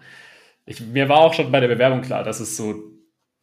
ich, 0.66 0.80
mir 0.80 1.08
war 1.08 1.18
auch 1.18 1.34
schon 1.34 1.52
bei 1.52 1.60
der 1.60 1.68
Bewerbung 1.68 2.00
klar, 2.00 2.24
das 2.24 2.40
ist 2.40 2.56
so 2.56 2.74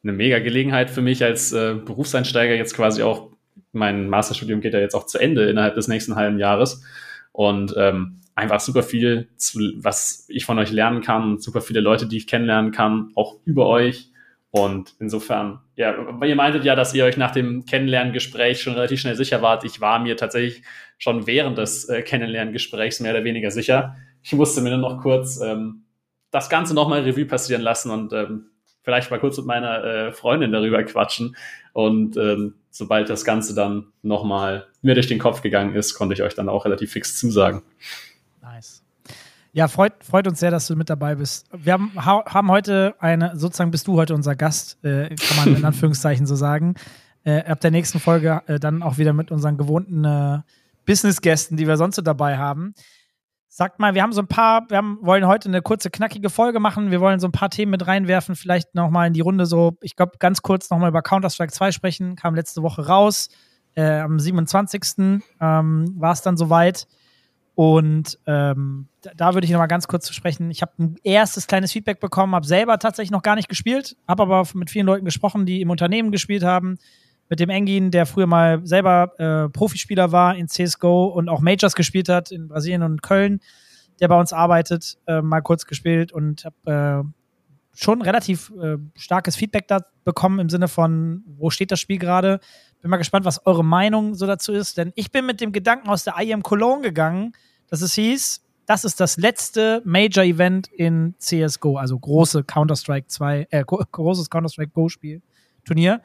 eine 0.03 0.13
mega 0.13 0.39
Gelegenheit 0.39 0.89
für 0.89 1.01
mich 1.01 1.23
als 1.23 1.51
äh, 1.51 1.75
Berufseinsteiger 1.75 2.55
jetzt 2.55 2.75
quasi 2.75 3.03
auch. 3.03 3.31
Mein 3.71 4.09
Masterstudium 4.09 4.61
geht 4.61 4.73
ja 4.73 4.79
jetzt 4.79 4.95
auch 4.95 5.05
zu 5.05 5.19
Ende 5.19 5.49
innerhalb 5.49 5.75
des 5.75 5.87
nächsten 5.87 6.15
halben 6.15 6.39
Jahres 6.39 6.83
und 7.31 7.73
ähm, 7.77 8.21
einfach 8.37 8.59
super 8.59 8.83
viel, 8.83 9.27
zu, 9.35 9.59
was 9.77 10.25
ich 10.29 10.45
von 10.45 10.59
euch 10.59 10.71
lernen 10.71 11.01
kann, 11.01 11.39
super 11.39 11.61
viele 11.61 11.81
Leute, 11.81 12.07
die 12.07 12.17
ich 12.17 12.27
kennenlernen 12.27 12.71
kann, 12.71 13.11
auch 13.15 13.35
über 13.43 13.67
euch. 13.67 14.11
Und 14.49 14.95
insofern, 14.99 15.59
ja, 15.75 15.93
ihr 16.23 16.35
meintet 16.35 16.63
ja, 16.63 16.75
dass 16.75 16.93
ihr 16.93 17.03
euch 17.03 17.17
nach 17.17 17.31
dem 17.31 17.65
Kennenlerngespräch 17.65 18.61
schon 18.61 18.73
relativ 18.73 19.01
schnell 19.01 19.15
sicher 19.15 19.41
wart. 19.41 19.65
Ich 19.65 19.81
war 19.81 19.99
mir 19.99 20.15
tatsächlich 20.15 20.63
schon 20.97 21.27
während 21.27 21.57
des 21.57 21.89
äh, 21.89 22.01
Kennenlerngesprächs 22.01 23.01
mehr 23.01 23.11
oder 23.11 23.23
weniger 23.23 23.51
sicher 23.51 23.95
ich 24.27 24.33
musste 24.33 24.61
mir 24.61 24.77
nur 24.77 24.89
noch 24.89 25.01
kurz 25.01 25.39
ähm, 25.41 25.83
das 26.31 26.49
Ganze 26.49 26.73
nochmal 26.73 27.03
Revue 27.03 27.25
passieren 27.25 27.61
lassen 27.61 27.91
und 27.91 28.11
ähm, 28.11 28.47
vielleicht 28.83 29.09
mal 29.09 29.19
kurz 29.19 29.37
mit 29.37 29.45
meiner 29.45 29.83
äh, 29.83 30.11
Freundin 30.11 30.51
darüber 30.51 30.83
quatschen. 30.83 31.35
Und 31.71 32.17
ähm, 32.17 32.55
sobald 32.69 33.09
das 33.09 33.23
Ganze 33.23 33.55
dann 33.55 33.87
nochmal 34.01 34.67
mir 34.81 34.95
durch 34.95 35.07
den 35.07 35.19
Kopf 35.19 35.41
gegangen 35.41 35.75
ist, 35.75 35.93
konnte 35.93 36.13
ich 36.13 36.23
euch 36.23 36.35
dann 36.35 36.49
auch 36.49 36.65
relativ 36.65 36.91
fix 36.91 37.17
zusagen. 37.17 37.61
Nice. 38.53 38.83
Ja, 39.51 39.67
freut, 39.67 40.03
freut 40.03 40.27
uns 40.27 40.39
sehr, 40.39 40.51
dass 40.51 40.67
du 40.67 40.75
mit 40.75 40.89
dabei 40.89 41.15
bist. 41.15 41.47
Wir 41.51 41.73
haben, 41.73 41.91
haben 41.95 42.51
heute 42.51 42.95
eine, 42.99 43.35
sozusagen 43.35 43.71
bist 43.71 43.87
du 43.87 43.97
heute 43.97 44.13
unser 44.13 44.35
Gast, 44.35 44.83
äh, 44.85 45.13
kann 45.15 45.37
man 45.37 45.55
in 45.55 45.65
Anführungszeichen 45.65 46.25
so 46.25 46.35
sagen. 46.35 46.75
Äh, 47.23 47.43
ab 47.43 47.59
der 47.59 47.71
nächsten 47.71 47.99
Folge 47.99 48.41
äh, 48.47 48.59
dann 48.59 48.83
auch 48.83 48.97
wieder 48.97 49.13
mit 49.13 49.31
unseren 49.31 49.57
gewohnten 49.57 50.05
äh, 50.05 50.39
Business-Gästen, 50.85 51.57
die 51.57 51.67
wir 51.67 51.75
sonst 51.75 51.95
so 51.95 52.01
dabei 52.01 52.37
haben. 52.37 52.73
Sagt 53.49 53.79
mal, 53.79 53.95
wir 53.95 54.03
haben 54.03 54.13
so 54.13 54.21
ein 54.21 54.27
paar, 54.27 54.69
wir 54.69 54.77
haben, 54.77 54.99
wollen 55.01 55.25
heute 55.25 55.49
eine 55.49 55.61
kurze, 55.61 55.89
knackige 55.89 56.29
Folge 56.29 56.59
machen. 56.59 56.91
Wir 56.91 57.01
wollen 57.01 57.19
so 57.19 57.27
ein 57.27 57.33
paar 57.33 57.49
Themen 57.49 57.71
mit 57.71 57.85
reinwerfen, 57.85 58.35
vielleicht 58.35 58.75
nochmal 58.75 59.07
in 59.07 59.13
die 59.13 59.21
Runde 59.21 59.45
so, 59.45 59.73
ich 59.81 59.95
glaube, 59.95 60.13
ganz 60.19 60.41
kurz 60.41 60.69
nochmal 60.69 60.89
über 60.89 61.01
Counter-Strike 61.01 61.51
2 61.51 61.71
sprechen. 61.71 62.15
Kam 62.15 62.35
letzte 62.35 62.61
Woche 62.63 62.87
raus. 62.87 63.29
Äh, 63.75 63.99
am 63.99 64.19
27. 64.19 65.21
Ähm, 65.41 65.93
war 65.97 66.13
es 66.13 66.21
dann 66.21 66.37
soweit. 66.37 66.87
Und 67.57 68.19
ähm, 68.27 68.87
da, 69.15 69.33
würde 69.33 69.45
ich 69.45 69.51
nochmal 69.51 69.67
ganz 69.67 69.87
kurz 69.87 70.05
zu 70.05 70.13
sprechen. 70.13 70.51
Ich 70.51 70.61
habe 70.61 70.73
ein 70.77 70.95
erstes 71.03 71.47
kleines 71.47 71.71
Feedback 71.71 71.99
bekommen, 71.99 72.35
habe 72.35 72.45
selber 72.45 72.77
tatsächlich 72.77 73.09
noch 73.09 73.23
gar 73.23 73.33
nicht 73.33 73.49
gespielt, 73.49 73.97
habe 74.07 74.21
aber 74.21 74.47
mit 74.53 74.69
vielen 74.69 74.85
Leuten 74.85 75.05
gesprochen, 75.05 75.47
die 75.47 75.61
im 75.61 75.71
Unternehmen 75.71 76.11
gespielt 76.11 76.43
haben 76.43 76.77
mit 77.29 77.39
dem 77.39 77.49
Engin, 77.49 77.89
der 77.89 78.05
früher 78.05 78.27
mal 78.27 78.63
selber 78.63 79.11
äh, 79.17 79.49
Profispieler 79.49 80.11
war 80.11 80.35
in 80.35 80.47
CSGO 80.47 81.05
und 81.07 81.29
auch 81.29 81.41
Majors 81.41 81.73
gespielt 81.73 82.09
hat 82.09 82.31
in 82.31 82.47
Brasilien 82.47 82.83
und 82.83 83.01
Köln, 83.01 83.39
der 83.99 84.07
bei 84.07 84.19
uns 84.19 84.33
arbeitet, 84.33 84.99
äh, 85.07 85.23
mal 85.23 85.41
kurz 85.41 85.65
gespielt 85.65 86.11
und 86.11 86.45
habe 86.45 87.03
äh, 87.07 87.09
schon 87.73 88.03
relativ 88.03 88.53
äh, 88.61 88.77
starkes 88.93 89.35
Feedback 89.35 89.67
da 89.67 89.79
bekommen 90.05 90.37
im 90.37 90.49
Sinne 90.49 90.67
von, 90.67 91.23
wo 91.25 91.49
steht 91.49 91.71
das 91.71 91.79
Spiel 91.79 91.97
gerade? 91.97 92.39
Bin 92.83 92.91
mal 92.91 92.97
gespannt, 92.97 93.25
was 93.25 93.47
eure 93.47 93.65
Meinung 93.65 94.13
so 94.13 94.27
dazu 94.27 94.53
ist, 94.53 94.77
denn 94.77 94.91
ich 94.93 95.11
bin 95.11 95.25
mit 95.25 95.41
dem 95.41 95.51
Gedanken 95.51 95.89
aus 95.89 96.03
der 96.03 96.19
IM 96.19 96.43
Cologne 96.43 96.83
gegangen, 96.83 97.33
dass 97.69 97.81
es 97.81 97.93
hieß, 97.93 98.41
das 98.65 98.83
ist 98.83 98.99
das 98.99 99.17
letzte 99.17 99.81
Major-Event 99.85 100.67
in 100.67 101.15
CSGO, 101.19 101.77
also 101.77 101.97
große 101.97 102.43
Counter-Strike 102.43 103.07
2, 103.07 103.47
äh, 103.49 103.63
großes 103.91 104.29
Counter-Strike 104.29 104.71
Go-Spiel, 104.71 105.21
Turnier. 105.63 106.01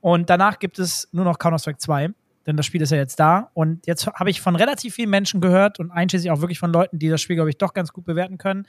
Und 0.00 0.30
danach 0.30 0.58
gibt 0.58 0.78
es 0.78 1.08
nur 1.12 1.24
noch 1.24 1.38
Counter-Strike 1.38 1.78
2, 1.78 2.10
denn 2.46 2.56
das 2.56 2.64
Spiel 2.64 2.80
ist 2.80 2.90
ja 2.90 2.96
jetzt 2.96 3.20
da. 3.20 3.50
Und 3.52 3.86
jetzt 3.86 4.06
habe 4.06 4.30
ich 4.30 4.40
von 4.40 4.56
relativ 4.56 4.94
vielen 4.94 5.10
Menschen 5.10 5.40
gehört 5.40 5.78
und 5.78 5.90
einschließlich 5.90 6.30
auch 6.30 6.40
wirklich 6.40 6.58
von 6.58 6.72
Leuten, 6.72 6.98
die 6.98 7.08
das 7.08 7.20
Spiel, 7.20 7.36
glaube 7.36 7.50
ich, 7.50 7.58
doch 7.58 7.74
ganz 7.74 7.92
gut 7.92 8.04
bewerten 8.04 8.38
können. 8.38 8.66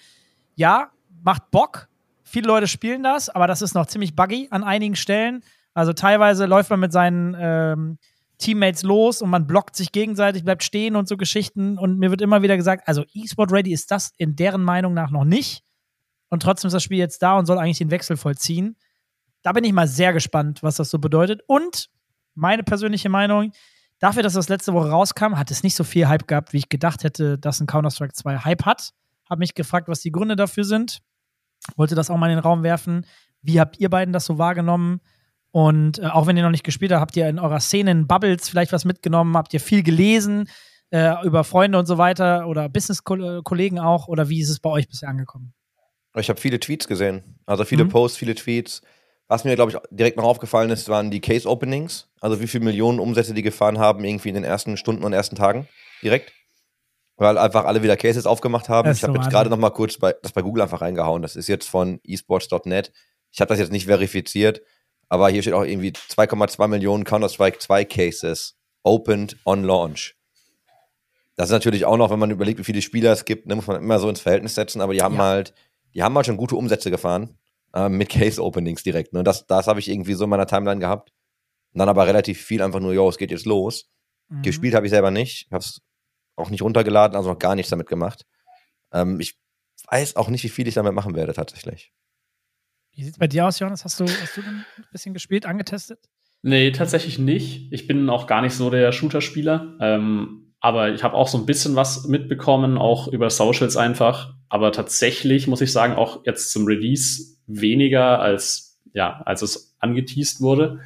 Ja, 0.56 0.92
macht 1.24 1.50
Bock. 1.52 1.88
Viele 2.24 2.48
Leute 2.48 2.68
spielen 2.68 3.04
das, 3.04 3.30
aber 3.30 3.48
das 3.48 3.62
ist 3.62 3.74
noch 3.76 3.86
ziemlich 3.86 4.14
buggy 4.14 4.48
an 4.52 4.64
einigen 4.64 4.96
Stellen. 4.98 5.42
Also 5.74 5.94
teilweise 5.94 6.48
läuft 6.48 6.70
man 6.70 6.82
mit 6.82 6.92
seinen 6.92 7.36
ähm, 7.40 7.98
Teammates 8.38 8.84
los 8.84 9.22
und 9.22 9.30
man 9.30 9.48
blockt 9.48 9.76
sich 9.76 9.92
gegenseitig, 9.92 10.44
bleibt 10.44 10.64
stehen 10.64 10.96
und 10.96 11.08
so 11.08 11.18
Geschichten. 11.18 11.78
Und 11.78 11.98
mir 11.98 12.12
wird 12.12 12.22
immer 12.22 12.42
wieder 12.42 12.56
gesagt, 12.56 12.88
also 12.88 13.04
E-Sport 13.14 13.52
Ready 13.52 13.72
ist 13.72 13.92
das 13.92 14.12
in 14.18 14.36
deren 14.36 14.64
Meinung 14.64 14.94
nach 14.94 15.10
noch 15.10 15.26
nicht. 15.26 15.64
Und 16.30 16.44
trotzdem 16.44 16.68
ist 16.68 16.74
das 16.74 16.84
Spiel 16.84 17.00
jetzt 17.00 17.22
da 17.24 17.38
und 17.38 17.46
soll 17.46 17.58
eigentlich 17.58 17.80
den 17.80 17.92
Wechsel 17.92 18.18
vollziehen. 18.18 18.78
Da 19.42 19.54
bin 19.54 19.64
ich 19.64 19.74
mal 19.74 19.88
sehr 19.88 20.14
gespannt, 20.14 20.62
was 20.62 20.76
das 20.76 20.90
so 20.90 21.00
bedeutet. 21.00 21.42
Und 21.48 21.90
meine 22.36 22.64
persönliche 22.64 23.10
Meinung, 23.10 23.52
dafür, 24.00 24.24
dass 24.24 24.34
das 24.34 24.50
letzte 24.50 24.74
Woche 24.74 24.90
rauskam, 24.90 25.38
hat 25.38 25.52
es 25.52 25.64
nicht 25.64 25.76
so 25.76 25.84
viel 25.84 26.08
Hype 26.08 26.28
gehabt, 26.28 26.54
wie 26.54 26.58
ich 26.58 26.70
gedacht 26.70 27.04
hätte, 27.04 27.40
dass 27.40 27.60
ein 27.60 27.68
Counter-Strike 27.68 28.14
2 28.14 28.40
Hype 28.40 28.66
hat. 28.66 28.94
Habe 29.30 29.40
mich 29.40 29.56
gefragt, 29.56 29.88
was 29.88 30.02
die 30.02 30.12
Gründe 30.12 30.36
dafür 30.36 30.64
sind. 30.64 31.00
Wollte 31.76 31.96
das 31.96 32.10
auch 32.10 32.18
mal 32.18 32.30
in 32.30 32.36
den 32.36 32.44
Raum 32.44 32.64
werfen. 32.64 33.06
Wie 33.42 33.60
habt 33.60 33.80
ihr 33.80 33.90
beiden 33.90 34.14
das 34.14 34.26
so 34.26 34.38
wahrgenommen? 34.38 35.02
Und 35.58 36.00
äh, 36.00 36.06
auch 36.06 36.28
wenn 36.28 36.38
ihr 36.38 36.44
noch 36.44 36.52
nicht 36.52 36.64
gespielt 36.64 36.92
habt, 36.92 37.02
habt 37.02 37.18
ihr 37.18 37.28
in 37.28 37.40
eurer 37.40 37.60
Szene 37.60 37.92
in 37.92 38.08
Bubbles 38.08 38.48
vielleicht 38.48 38.72
was 38.72 38.86
mitgenommen? 38.86 39.36
Habt 39.36 39.54
ihr 39.54 39.60
viel 39.60 39.82
gelesen? 39.82 40.48
äh, 40.92 41.14
über 41.26 41.44
Freunde 41.44 41.78
und 41.78 41.86
so 41.86 41.98
weiter 41.98 42.48
oder 42.48 42.70
Business-Kollegen 42.70 43.80
auch? 43.80 44.08
Oder 44.08 44.30
wie 44.30 44.42
ist 44.42 44.50
es 44.50 44.60
bei 44.60 44.70
euch 44.70 44.88
bisher 44.88 45.10
angekommen? 45.10 45.54
Ich 46.16 46.30
habe 46.30 46.40
viele 46.40 46.60
Tweets 46.60 46.88
gesehen. 46.88 47.40
Also 47.46 47.66
viele 47.66 47.84
mhm. 47.84 47.90
Posts, 47.90 48.18
viele 48.18 48.36
Tweets. 48.36 48.82
Was 49.28 49.44
mir, 49.44 49.56
glaube 49.56 49.72
ich, 49.72 49.78
direkt 49.92 50.18
noch 50.18 50.24
aufgefallen 50.24 50.70
ist, 50.70 50.88
waren 50.88 51.12
die 51.12 51.20
Case-Openings. 51.20 52.10
Also 52.22 52.40
wie 52.40 52.48
viele 52.48 52.64
Millionen 52.64 53.00
Umsätze 53.00 53.34
die 53.34 53.42
gefahren 53.42 53.78
haben, 53.78 54.04
irgendwie 54.04 54.30
in 54.30 54.36
den 54.36 54.46
ersten 54.46 54.78
Stunden 54.78 55.04
und 55.04 55.14
ersten 55.14 55.36
Tagen 55.36 55.68
direkt. 56.02 56.32
Weil 57.18 57.38
einfach 57.38 57.66
alle 57.66 57.84
wieder 57.84 57.98
Cases 57.98 58.26
aufgemacht 58.26 58.70
haben. 58.70 58.90
ich 58.92 59.04
habe 59.04 59.14
so 59.14 59.20
jetzt 59.20 59.30
gerade 59.30 59.50
noch 59.50 59.58
mal 59.58 59.72
kurz 59.72 59.98
bei, 59.98 60.16
das 60.22 60.32
bei 60.32 60.42
Google 60.42 60.64
einfach 60.64 60.82
reingehauen. 60.82 61.22
Das 61.22 61.36
ist 61.36 61.48
jetzt 61.48 61.68
von 61.68 62.00
esports.net. 62.04 62.94
Ich 63.32 63.42
habe 63.42 63.50
das 63.50 63.60
jetzt 63.60 63.72
nicht 63.72 63.88
verifiziert, 63.88 64.62
aber 65.10 65.30
hier 65.30 65.42
steht 65.42 65.54
auch 65.54 65.64
irgendwie 65.64 65.92
2,2 65.92 66.68
Millionen 66.68 67.04
Counter-Strike 67.04 67.60
2 67.60 67.86
Cases 67.86 68.58
opened 68.84 69.38
on 69.46 69.64
launch. 69.64 70.16
Das 71.36 71.50
ist 71.50 71.54
natürlich 71.54 71.86
auch 71.86 71.98
noch, 71.98 72.10
wenn 72.10 72.20
man 72.20 72.32
überlegt, 72.32 72.60
wie 72.60 72.64
viele 72.64 72.82
Spieler 72.82 73.12
es 73.12 73.26
gibt, 73.26 73.46
ne, 73.46 73.56
muss 73.56 73.68
man 73.68 73.82
immer 73.82 74.00
so 74.00 74.10
ins 74.10 74.22
Verhältnis 74.22 74.56
setzen, 74.56 74.82
aber 74.82 74.94
die 74.94 75.02
haben 75.02 75.16
ja. 75.16 75.24
halt, 75.24 75.54
die 75.94 76.02
haben 76.02 76.16
halt 76.16 76.26
schon 76.26 76.38
gute 76.38 76.56
Umsätze 76.56 76.90
gefahren 76.90 77.38
äh, 77.74 77.90
mit 77.90 78.10
Case-Openings 78.10 78.84
direkt. 78.84 79.14
Ne? 79.14 79.24
Das, 79.24 79.46
das 79.46 79.68
habe 79.68 79.80
ich 79.80 79.88
irgendwie 79.88 80.14
so 80.14 80.24
in 80.24 80.30
meiner 80.30 80.48
Timeline 80.48 80.80
gehabt. 80.80 81.14
Und 81.74 81.80
dann 81.80 81.90
aber 81.90 82.08
relativ 82.08 82.42
viel 82.42 82.62
einfach 82.62 82.80
nur, 82.80 82.94
yo, 82.94 83.08
es 83.08 83.18
geht 83.18 83.30
jetzt 83.30 83.46
los. 83.46 83.88
Mhm. 84.30 84.42
Gespielt 84.42 84.74
habe 84.74 84.88
ich 84.88 84.90
selber 84.90 85.12
nicht. 85.12 85.46
Ich 85.46 85.52
habe 85.52 85.64
es 85.64 85.82
auch 86.36 86.50
nicht 86.50 86.62
runtergeladen, 86.62 87.16
also 87.16 87.30
noch 87.30 87.40
gar 87.40 87.56
nichts 87.56 87.70
damit 87.70 87.88
gemacht. 87.88 88.26
Ähm, 88.92 89.20
ich 89.20 89.38
weiß 89.90 90.16
auch 90.16 90.30
nicht, 90.30 90.44
wie 90.44 90.50
viel 90.50 90.68
ich 90.68 90.74
damit 90.74 90.94
machen 90.94 91.16
werde 91.16 91.34
tatsächlich. 91.34 91.94
Wie 92.98 93.04
sieht 93.04 93.14
es 93.14 93.20
bei 93.20 93.28
dir 93.28 93.46
aus, 93.46 93.60
Johannes? 93.60 93.86
Hast 93.86 94.00
du, 94.00 94.06
hast 94.06 94.38
du 94.38 94.42
ein 94.42 94.66
bisschen 94.92 95.14
gespielt, 95.14 95.46
angetestet? 95.46 96.00
Nee, 96.42 96.72
tatsächlich 96.72 97.20
nicht. 97.20 97.72
Ich 97.72 97.86
bin 97.86 98.10
auch 98.10 98.26
gar 98.26 98.42
nicht 98.42 98.54
so 98.54 98.72
der 98.72 98.92
Shooter-Spieler. 98.92 99.78
Ähm, 99.80 100.56
aber 100.60 100.90
ich 100.90 101.04
habe 101.04 101.14
auch 101.14 101.28
so 101.28 101.38
ein 101.38 101.46
bisschen 101.46 101.76
was 101.76 102.08
mitbekommen, 102.08 102.76
auch 102.76 103.08
über 103.08 103.30
Socials 103.30 103.78
einfach. 103.78 104.34
Aber 104.50 104.72
tatsächlich 104.72 105.46
muss 105.46 105.62
ich 105.62 105.72
sagen, 105.72 105.94
auch 105.94 106.26
jetzt 106.26 106.52
zum 106.52 106.66
Release 106.66 107.38
weniger 107.46 108.20
als, 108.20 108.80
ja, 108.94 109.22
als 109.28 109.44
es 109.44 109.78
angeteased 109.78 110.42
wurde. 110.42 110.80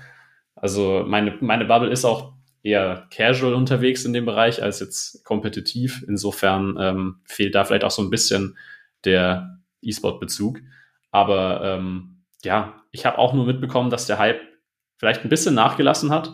Also 0.53 1.05
meine, 1.07 1.37
meine 1.39 1.63
Bubble 1.63 1.91
ist 1.91 2.03
auch 2.03 2.33
eher 2.61 3.07
casual 3.09 3.53
unterwegs 3.53 4.03
in 4.03 4.11
dem 4.11 4.25
Bereich 4.25 4.61
als 4.61 4.81
jetzt 4.81 5.23
kompetitiv. 5.23 6.03
Insofern 6.05 6.75
ähm, 6.77 7.21
fehlt 7.23 7.55
da 7.55 7.63
vielleicht 7.63 7.85
auch 7.85 7.91
so 7.91 8.01
ein 8.01 8.09
bisschen 8.09 8.57
der 9.05 9.61
E-Sport-Bezug. 9.81 10.59
Aber 11.11 11.61
ähm, 11.63 12.23
ja, 12.43 12.81
ich 12.91 13.05
habe 13.05 13.17
auch 13.17 13.33
nur 13.33 13.45
mitbekommen, 13.45 13.89
dass 13.89 14.07
der 14.07 14.17
Hype 14.17 14.41
vielleicht 14.97 15.23
ein 15.23 15.29
bisschen 15.29 15.55
nachgelassen 15.55 16.11
hat. 16.11 16.33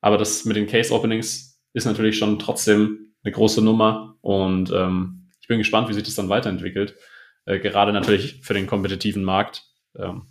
Aber 0.00 0.18
das 0.18 0.44
mit 0.44 0.56
den 0.56 0.66
Case-Openings 0.66 1.60
ist 1.72 1.84
natürlich 1.84 2.18
schon 2.18 2.38
trotzdem 2.38 3.14
eine 3.22 3.32
große 3.32 3.62
Nummer. 3.62 4.16
Und 4.20 4.70
ähm, 4.72 5.30
ich 5.40 5.48
bin 5.48 5.58
gespannt, 5.58 5.88
wie 5.88 5.94
sich 5.94 6.02
das 6.02 6.14
dann 6.14 6.28
weiterentwickelt. 6.28 6.96
Äh, 7.44 7.58
gerade 7.58 7.92
natürlich 7.92 8.40
für 8.42 8.54
den 8.54 8.66
kompetitiven 8.66 9.24
Markt. 9.24 9.64
Ähm, 9.96 10.26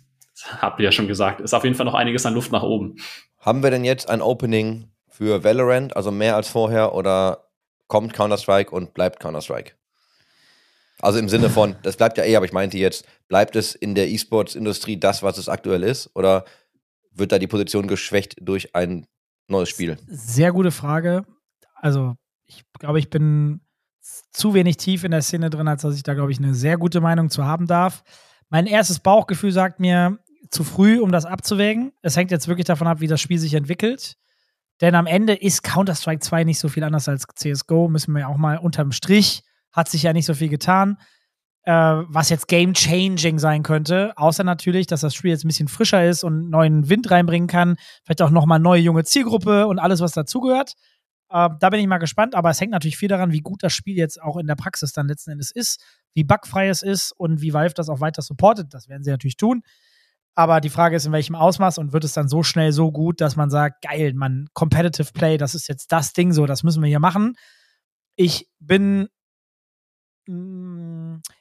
habt 0.58 0.78
ihr 0.80 0.84
ja 0.84 0.92
schon 0.92 1.08
gesagt, 1.08 1.40
ist 1.40 1.54
auf 1.54 1.64
jeden 1.64 1.76
Fall 1.76 1.86
noch 1.86 1.94
einiges 1.94 2.26
an 2.26 2.34
Luft 2.34 2.52
nach 2.52 2.62
oben. 2.62 2.96
Haben 3.38 3.62
wir 3.62 3.70
denn 3.70 3.84
jetzt 3.84 4.08
ein 4.08 4.22
Opening 4.22 4.90
für 5.08 5.42
Valorant, 5.42 5.96
also 5.96 6.10
mehr 6.10 6.36
als 6.36 6.48
vorher, 6.48 6.94
oder 6.94 7.48
kommt 7.88 8.12
Counter-Strike 8.12 8.70
und 8.70 8.94
bleibt 8.94 9.20
Counter-Strike? 9.20 9.72
Also 11.00 11.18
im 11.18 11.28
Sinne 11.28 11.48
von, 11.48 11.76
das 11.82 11.96
bleibt 11.96 12.18
ja 12.18 12.24
eh, 12.24 12.36
aber 12.36 12.46
ich 12.46 12.52
meinte 12.52 12.78
jetzt, 12.78 13.06
bleibt 13.28 13.56
es 13.56 13.74
in 13.74 13.94
der 13.94 14.08
E-Sports-Industrie 14.08 14.98
das, 14.98 15.22
was 15.22 15.38
es 15.38 15.48
aktuell 15.48 15.82
ist, 15.82 16.10
oder 16.14 16.44
wird 17.12 17.32
da 17.32 17.38
die 17.38 17.46
Position 17.46 17.86
geschwächt 17.86 18.36
durch 18.40 18.74
ein 18.74 19.06
neues 19.48 19.68
Spiel? 19.68 19.98
Sehr 20.06 20.52
gute 20.52 20.70
Frage. 20.70 21.24
Also, 21.74 22.16
ich 22.46 22.64
glaube, 22.78 22.98
ich 22.98 23.10
bin 23.10 23.60
zu 24.32 24.54
wenig 24.54 24.76
tief 24.76 25.04
in 25.04 25.10
der 25.10 25.22
Szene 25.22 25.50
drin, 25.50 25.68
als 25.68 25.82
dass 25.82 25.94
ich 25.94 26.02
da, 26.02 26.14
glaube 26.14 26.32
ich, 26.32 26.38
eine 26.38 26.54
sehr 26.54 26.76
gute 26.76 27.00
Meinung 27.00 27.30
zu 27.30 27.44
haben 27.44 27.66
darf. 27.66 28.02
Mein 28.48 28.66
erstes 28.66 29.00
Bauchgefühl 29.00 29.52
sagt 29.52 29.80
mir, 29.80 30.18
zu 30.50 30.64
früh, 30.64 31.00
um 31.00 31.12
das 31.12 31.26
abzuwägen. 31.26 31.92
Es 32.02 32.16
hängt 32.16 32.30
jetzt 32.30 32.48
wirklich 32.48 32.66
davon 32.66 32.86
ab, 32.86 33.00
wie 33.00 33.06
das 33.06 33.20
Spiel 33.20 33.38
sich 33.38 33.54
entwickelt. 33.54 34.16
Denn 34.80 34.94
am 34.94 35.06
Ende 35.06 35.34
ist 35.34 35.62
Counter-Strike 35.62 36.20
2 36.20 36.44
nicht 36.44 36.58
so 36.58 36.68
viel 36.68 36.84
anders 36.84 37.08
als 37.08 37.26
CSGO, 37.34 37.88
müssen 37.88 38.14
wir 38.14 38.20
ja 38.20 38.26
auch 38.28 38.36
mal 38.36 38.58
unterm 38.58 38.92
Strich, 38.92 39.42
hat 39.72 39.88
sich 39.88 40.02
ja 40.02 40.12
nicht 40.12 40.26
so 40.26 40.34
viel 40.34 40.48
getan, 40.48 40.98
äh, 41.62 41.72
was 41.72 42.30
jetzt 42.30 42.48
game-changing 42.48 43.38
sein 43.38 43.62
könnte. 43.62 44.12
Außer 44.16 44.44
natürlich, 44.44 44.86
dass 44.86 45.02
das 45.02 45.14
Spiel 45.14 45.30
jetzt 45.30 45.44
ein 45.44 45.48
bisschen 45.48 45.68
frischer 45.68 46.04
ist 46.04 46.24
und 46.24 46.50
neuen 46.50 46.88
Wind 46.88 47.10
reinbringen 47.10 47.48
kann. 47.48 47.76
Vielleicht 48.04 48.22
auch 48.22 48.30
nochmal 48.30 48.58
neue 48.58 48.80
junge 48.80 49.04
Zielgruppe 49.04 49.66
und 49.66 49.78
alles, 49.78 50.00
was 50.00 50.12
dazugehört. 50.12 50.74
Äh, 51.30 51.50
da 51.60 51.70
bin 51.70 51.80
ich 51.80 51.86
mal 51.86 51.98
gespannt, 51.98 52.34
aber 52.34 52.50
es 52.50 52.60
hängt 52.60 52.72
natürlich 52.72 52.96
viel 52.96 53.08
daran, 53.08 53.32
wie 53.32 53.40
gut 53.40 53.62
das 53.62 53.72
Spiel 53.74 53.96
jetzt 53.96 54.20
auch 54.22 54.36
in 54.36 54.46
der 54.46 54.56
Praxis 54.56 54.92
dann 54.92 55.08
letzten 55.08 55.32
Endes 55.32 55.50
ist, 55.50 55.82
wie 56.14 56.24
bugfrei 56.24 56.68
es 56.68 56.82
ist 56.82 57.12
und 57.12 57.42
wie 57.42 57.52
Valve 57.52 57.74
das 57.74 57.88
auch 57.88 58.00
weiter 58.00 58.22
supportet. 58.22 58.72
Das 58.72 58.88
werden 58.88 59.04
sie 59.04 59.10
natürlich 59.10 59.36
tun. 59.36 59.62
Aber 60.34 60.60
die 60.60 60.70
Frage 60.70 60.94
ist, 60.94 61.04
in 61.04 61.10
welchem 61.10 61.34
Ausmaß 61.34 61.78
und 61.78 61.92
wird 61.92 62.04
es 62.04 62.12
dann 62.12 62.28
so 62.28 62.44
schnell 62.44 62.70
so 62.70 62.92
gut, 62.92 63.20
dass 63.20 63.34
man 63.34 63.50
sagt, 63.50 63.82
geil, 63.82 64.12
man, 64.14 64.46
Competitive 64.54 65.12
Play, 65.12 65.36
das 65.36 65.56
ist 65.56 65.68
jetzt 65.68 65.90
das 65.90 66.12
Ding 66.12 66.32
so, 66.32 66.46
das 66.46 66.62
müssen 66.62 66.80
wir 66.80 66.88
hier 66.88 67.00
machen. 67.00 67.34
Ich 68.14 68.46
bin, 68.60 69.08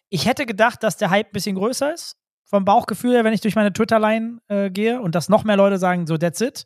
ich 0.10 0.26
hätte 0.26 0.46
gedacht, 0.46 0.82
dass 0.84 0.98
der 0.98 1.10
Hype 1.10 1.28
ein 1.28 1.34
bisschen 1.34 1.56
größer 1.56 1.94
ist. 1.94 2.16
Vom 2.46 2.64
Bauchgefühl 2.64 3.14
her, 3.14 3.26
wenn 3.26 3.34
ich 3.34 3.42
durch 3.42 3.56
meine 3.56 3.74
Twitter-Line 3.74 4.40
äh, 4.48 4.70
gehe 4.70 5.02
und 5.02 5.16
dass 5.16 5.28
noch 5.28 5.44
mehr 5.44 5.58
Leute 5.58 5.78
sagen, 5.78 6.08
so, 6.08 6.18
that's 6.18 6.40
it. 6.40 6.66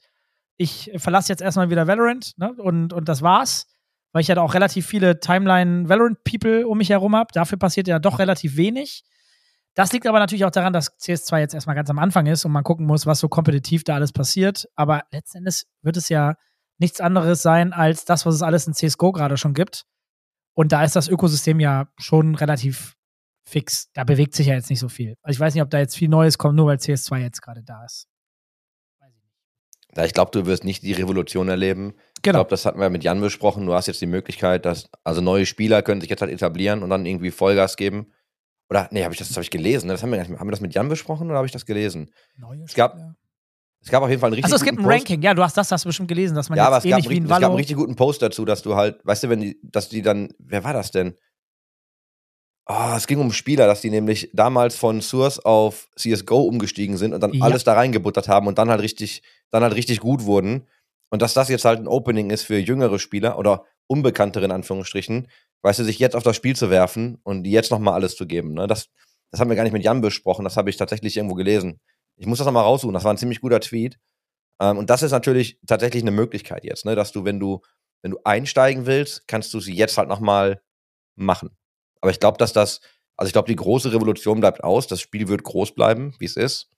Ich 0.58 0.92
verlasse 0.98 1.30
jetzt 1.30 1.42
erstmal 1.42 1.72
wieder 1.72 1.88
Valorant 1.88 2.34
ne? 2.38 2.54
und, 2.58 2.94
und 2.94 3.10
das 3.10 3.24
war's. 3.24 3.66
Weil 4.14 4.22
ich 4.22 4.28
ja 4.28 4.38
auch 4.38 4.54
relativ 4.54 4.86
viele 4.86 5.20
Timeline-Valorant-People 5.20 6.68
um 6.68 6.78
mich 6.78 6.90
herum 6.90 7.16
habe. 7.16 7.30
Dafür 7.34 7.58
passiert 7.58 7.88
ja 7.88 7.98
doch 7.98 8.20
relativ 8.20 8.58
wenig. 8.58 9.04
Das 9.74 9.94
liegt 9.94 10.06
aber 10.06 10.20
natürlich 10.20 10.44
auch 10.46 10.52
daran, 10.52 10.74
dass 10.74 11.00
CS2 11.00 11.40
jetzt 11.40 11.54
erstmal 11.54 11.78
ganz 11.78 11.90
am 11.90 11.98
Anfang 11.98 12.28
ist 12.28 12.44
und 12.44 12.52
man 12.52 12.64
gucken 12.64 12.86
muss, 12.86 13.06
was 13.06 13.20
so 13.20 13.30
kompetitiv 13.30 13.86
da 13.86 13.96
alles 13.96 14.12
passiert. 14.12 14.68
Aber 14.76 15.04
letztendlich 15.12 15.64
wird 15.82 15.96
es 15.98 16.10
ja 16.10 16.36
nichts 16.78 17.00
anderes 17.00 17.42
sein 17.42 17.72
als 17.72 18.06
das, 18.06 18.26
was 18.26 18.36
es 18.36 18.42
alles 18.42 18.68
in 18.68 18.74
CSGO 18.74 19.14
gerade 19.14 19.38
schon 19.38 19.54
gibt. 19.54 19.86
Und 20.54 20.72
da 20.72 20.84
ist 20.84 20.96
das 20.96 21.08
Ökosystem 21.08 21.60
ja 21.60 21.88
schon 21.98 22.36
relativ 22.36 22.96
fix. 23.44 23.92
Da 23.94 24.04
bewegt 24.04 24.36
sich 24.36 24.48
ja 24.48 24.54
jetzt 24.54 24.70
nicht 24.70 24.80
so 24.80 24.90
viel. 24.90 25.16
Also 25.22 25.38
ich 25.38 25.40
weiß 25.40 25.54
nicht, 25.54 25.64
ob 25.64 25.70
da 25.70 25.80
jetzt 25.80 25.96
viel 25.96 26.10
Neues 26.10 26.38
kommt, 26.38 26.56
nur 26.56 26.68
weil 26.68 26.78
CS2 26.78 27.18
jetzt 27.20 27.42
gerade 27.42 27.64
da 27.64 27.84
ist. 27.86 28.08
Ja, 29.96 30.06
ich 30.06 30.14
glaube, 30.14 30.32
du 30.32 30.46
wirst 30.46 30.64
nicht 30.64 30.84
die 30.84 30.94
Revolution 30.94 31.50
erleben. 31.50 31.92
Genau. 31.92 31.98
Ich 32.16 32.22
glaube, 32.22 32.50
das 32.50 32.66
hatten 32.66 32.80
wir 32.80 32.90
mit 32.90 33.04
Jan 33.04 33.20
besprochen. 33.20 33.66
Du 33.66 33.74
hast 33.74 33.88
jetzt 33.88 34.02
die 34.02 34.06
Möglichkeit, 34.06 34.66
dass 34.66 34.90
also 35.04 35.22
neue 35.22 35.46
Spieler 35.46 35.82
können 35.82 36.00
sich 36.00 36.10
jetzt 36.10 36.22
halt 36.22 36.32
etablieren 36.32 36.82
und 36.82 36.90
dann 36.90 37.06
irgendwie 37.06 37.32
Vollgas 37.32 37.76
geben. 37.76 38.14
Oder, 38.70 38.88
nee, 38.92 39.04
habe 39.04 39.14
ich 39.14 39.20
das, 39.20 39.28
das 39.28 39.36
habe 39.36 39.44
ich 39.44 39.52
gelesen. 39.52 39.88
Ne? 39.88 39.94
Das 39.94 40.02
haben, 40.02 40.12
wir, 40.12 40.22
haben 40.22 40.48
wir 40.48 40.52
das 40.52 40.62
mit 40.62 40.74
Jan 40.74 40.88
besprochen 40.88 41.28
oder 41.28 41.38
habe 41.38 41.46
ich 41.46 41.52
das 41.52 41.66
gelesen? 41.66 42.10
Neue 42.38 42.64
es 42.64 42.74
gab, 42.74 42.98
es 43.84 43.90
gab 43.90 44.04
auf 44.04 44.10
jeden 44.10 44.20
Fall 44.20 44.28
einen 44.28 44.36
richtig 44.36 44.46
Achso, 44.46 44.58
es 44.58 44.64
gibt 44.64 44.78
ein 44.78 44.84
Post. 44.84 44.96
Ranking. 44.96 45.22
Ja, 45.22 45.34
du 45.34 45.44
hast 45.44 45.58
das 45.58 45.72
hast 45.72 45.86
du 45.86 45.90
bestimmt 45.90 46.08
gelesen, 46.08 46.36
dass 46.36 46.50
man 46.50 46.58
ja, 46.58 46.66
es 46.66 46.84
gab, 46.84 46.84
wie 46.84 47.18
ein 47.18 47.24
es 47.24 47.30
gab 47.30 47.44
einen 47.44 47.56
richtig 47.56 47.76
guten 47.76 47.96
Post 47.96 48.22
dazu, 48.22 48.46
dass 48.46 48.62
du 48.62 48.76
halt, 48.76 49.00
weißt 49.06 49.24
du, 49.24 49.30
wenn 49.30 49.42
die, 49.42 49.60
dass 49.64 49.90
die 49.90 50.02
dann, 50.02 50.30
wer 50.38 50.64
war 50.64 50.74
das 50.74 50.92
denn? 50.92 51.16
Oh, 52.68 52.94
es 52.96 53.08
ging 53.08 53.20
um 53.20 53.32
Spieler, 53.32 53.66
dass 53.66 53.82
die 53.82 53.90
nämlich 53.90 54.30
damals 54.34 54.76
von 54.76 55.02
Source 55.02 55.40
auf 55.40 55.90
CSGO 55.96 56.42
umgestiegen 56.42 56.96
sind 56.96 57.14
und 57.14 57.22
dann 57.22 57.34
ja. 57.34 57.44
alles 57.44 57.64
da 57.64 57.74
reingebuttert 57.74 58.28
haben 58.28 58.48
und 58.48 58.60
dann 58.60 58.70
halt 58.70 58.82
richtig, 58.82 59.24
dann 59.50 59.64
halt 59.64 59.76
richtig 59.76 60.00
gut 60.00 60.26
wurden. 60.26 60.68
Und 61.10 61.22
dass 61.22 61.34
das 61.34 61.50
jetzt 61.50 61.66
halt 61.66 61.80
ein 61.80 61.88
Opening 61.88 62.30
ist 62.30 62.44
für 62.44 62.58
jüngere 62.58 63.00
Spieler 63.00 63.38
oder 63.38 63.66
unbekanntere 63.88 64.46
in 64.46 64.52
Anführungsstrichen, 64.52 65.28
weißt 65.64 65.80
du, 65.80 65.84
sich 65.84 66.00
jetzt 66.00 66.16
auf 66.16 66.24
das 66.24 66.36
Spiel 66.36 66.56
zu 66.56 66.70
werfen 66.70 67.18
und 67.24 67.46
jetzt 67.46 67.72
nochmal 67.72 67.96
alles 67.96 68.16
zu 68.16 68.28
geben. 68.28 68.54
Ne? 68.54 68.68
Das, 68.68 68.90
das 69.32 69.40
haben 69.40 69.50
wir 69.50 69.58
gar 69.58 69.64
nicht 69.64 69.74
mit 69.74 69.84
Jan 69.84 70.02
besprochen, 70.02 70.46
das 70.46 70.56
habe 70.56 70.70
ich 70.70 70.78
tatsächlich 70.78 71.18
irgendwo 71.18 71.36
gelesen. 71.36 71.82
Ich 72.16 72.28
muss 72.28 72.38
das 72.38 72.46
nochmal 72.46 72.64
raussuchen, 72.64 72.94
das 72.94 73.04
war 73.04 73.14
ein 73.14 73.18
ziemlich 73.18 73.42
guter 73.42 73.60
Tweet. 73.60 74.00
Ähm, 74.60 74.78
und 74.78 74.90
das 74.90 75.04
ist 75.04 75.12
natürlich 75.12 75.60
tatsächlich 75.66 76.04
eine 76.04 76.12
Möglichkeit 76.12 76.64
jetzt, 76.64 76.86
ne? 76.86 76.96
dass 76.96 77.12
du, 77.12 77.26
wenn 77.26 77.40
du, 77.40 77.62
wenn 78.02 78.12
du 78.12 78.20
einsteigen 78.24 78.86
willst, 78.86 79.28
kannst 79.28 79.54
du 79.54 79.60
sie 79.60 79.76
jetzt 79.76 79.98
halt 79.98 80.10
nochmal 80.10 80.62
machen. 81.16 81.58
Aber 82.02 82.12
ich 82.12 82.20
glaube, 82.20 82.38
dass 82.38 82.54
das, 82.54 82.82
also 83.18 83.28
ich 83.28 83.34
glaube, 83.34 83.48
die 83.48 83.56
große 83.56 83.92
Revolution 83.94 84.40
bleibt 84.40 84.64
aus, 84.64 84.88
das 84.88 85.02
Spiel 85.02 85.28
wird 85.28 85.44
groß 85.44 85.74
bleiben, 85.74 86.16
wie 86.20 86.26
es 86.26 86.36
ist. 86.36 86.70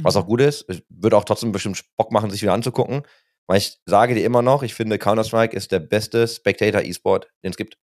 Was 0.00 0.16
auch 0.16 0.24
mhm. 0.24 0.28
gut 0.28 0.40
ist. 0.40 0.64
Es 0.68 0.82
wird 0.88 1.12
auch 1.12 1.24
trotzdem 1.24 1.52
bestimmt 1.52 1.84
Bock 1.98 2.12
machen, 2.12 2.30
sich 2.30 2.40
wieder 2.40 2.54
anzugucken. 2.54 3.02
Weil 3.46 3.58
ich 3.58 3.78
sage 3.84 4.14
dir 4.14 4.24
immer 4.24 4.40
noch, 4.40 4.62
ich 4.62 4.72
finde, 4.72 4.98
Counter-Strike 4.98 5.54
ist 5.54 5.70
der 5.70 5.80
beste 5.80 6.26
Spectator-E-Sport, 6.26 7.28
den 7.44 7.50
es 7.50 7.58
gibt 7.58 7.76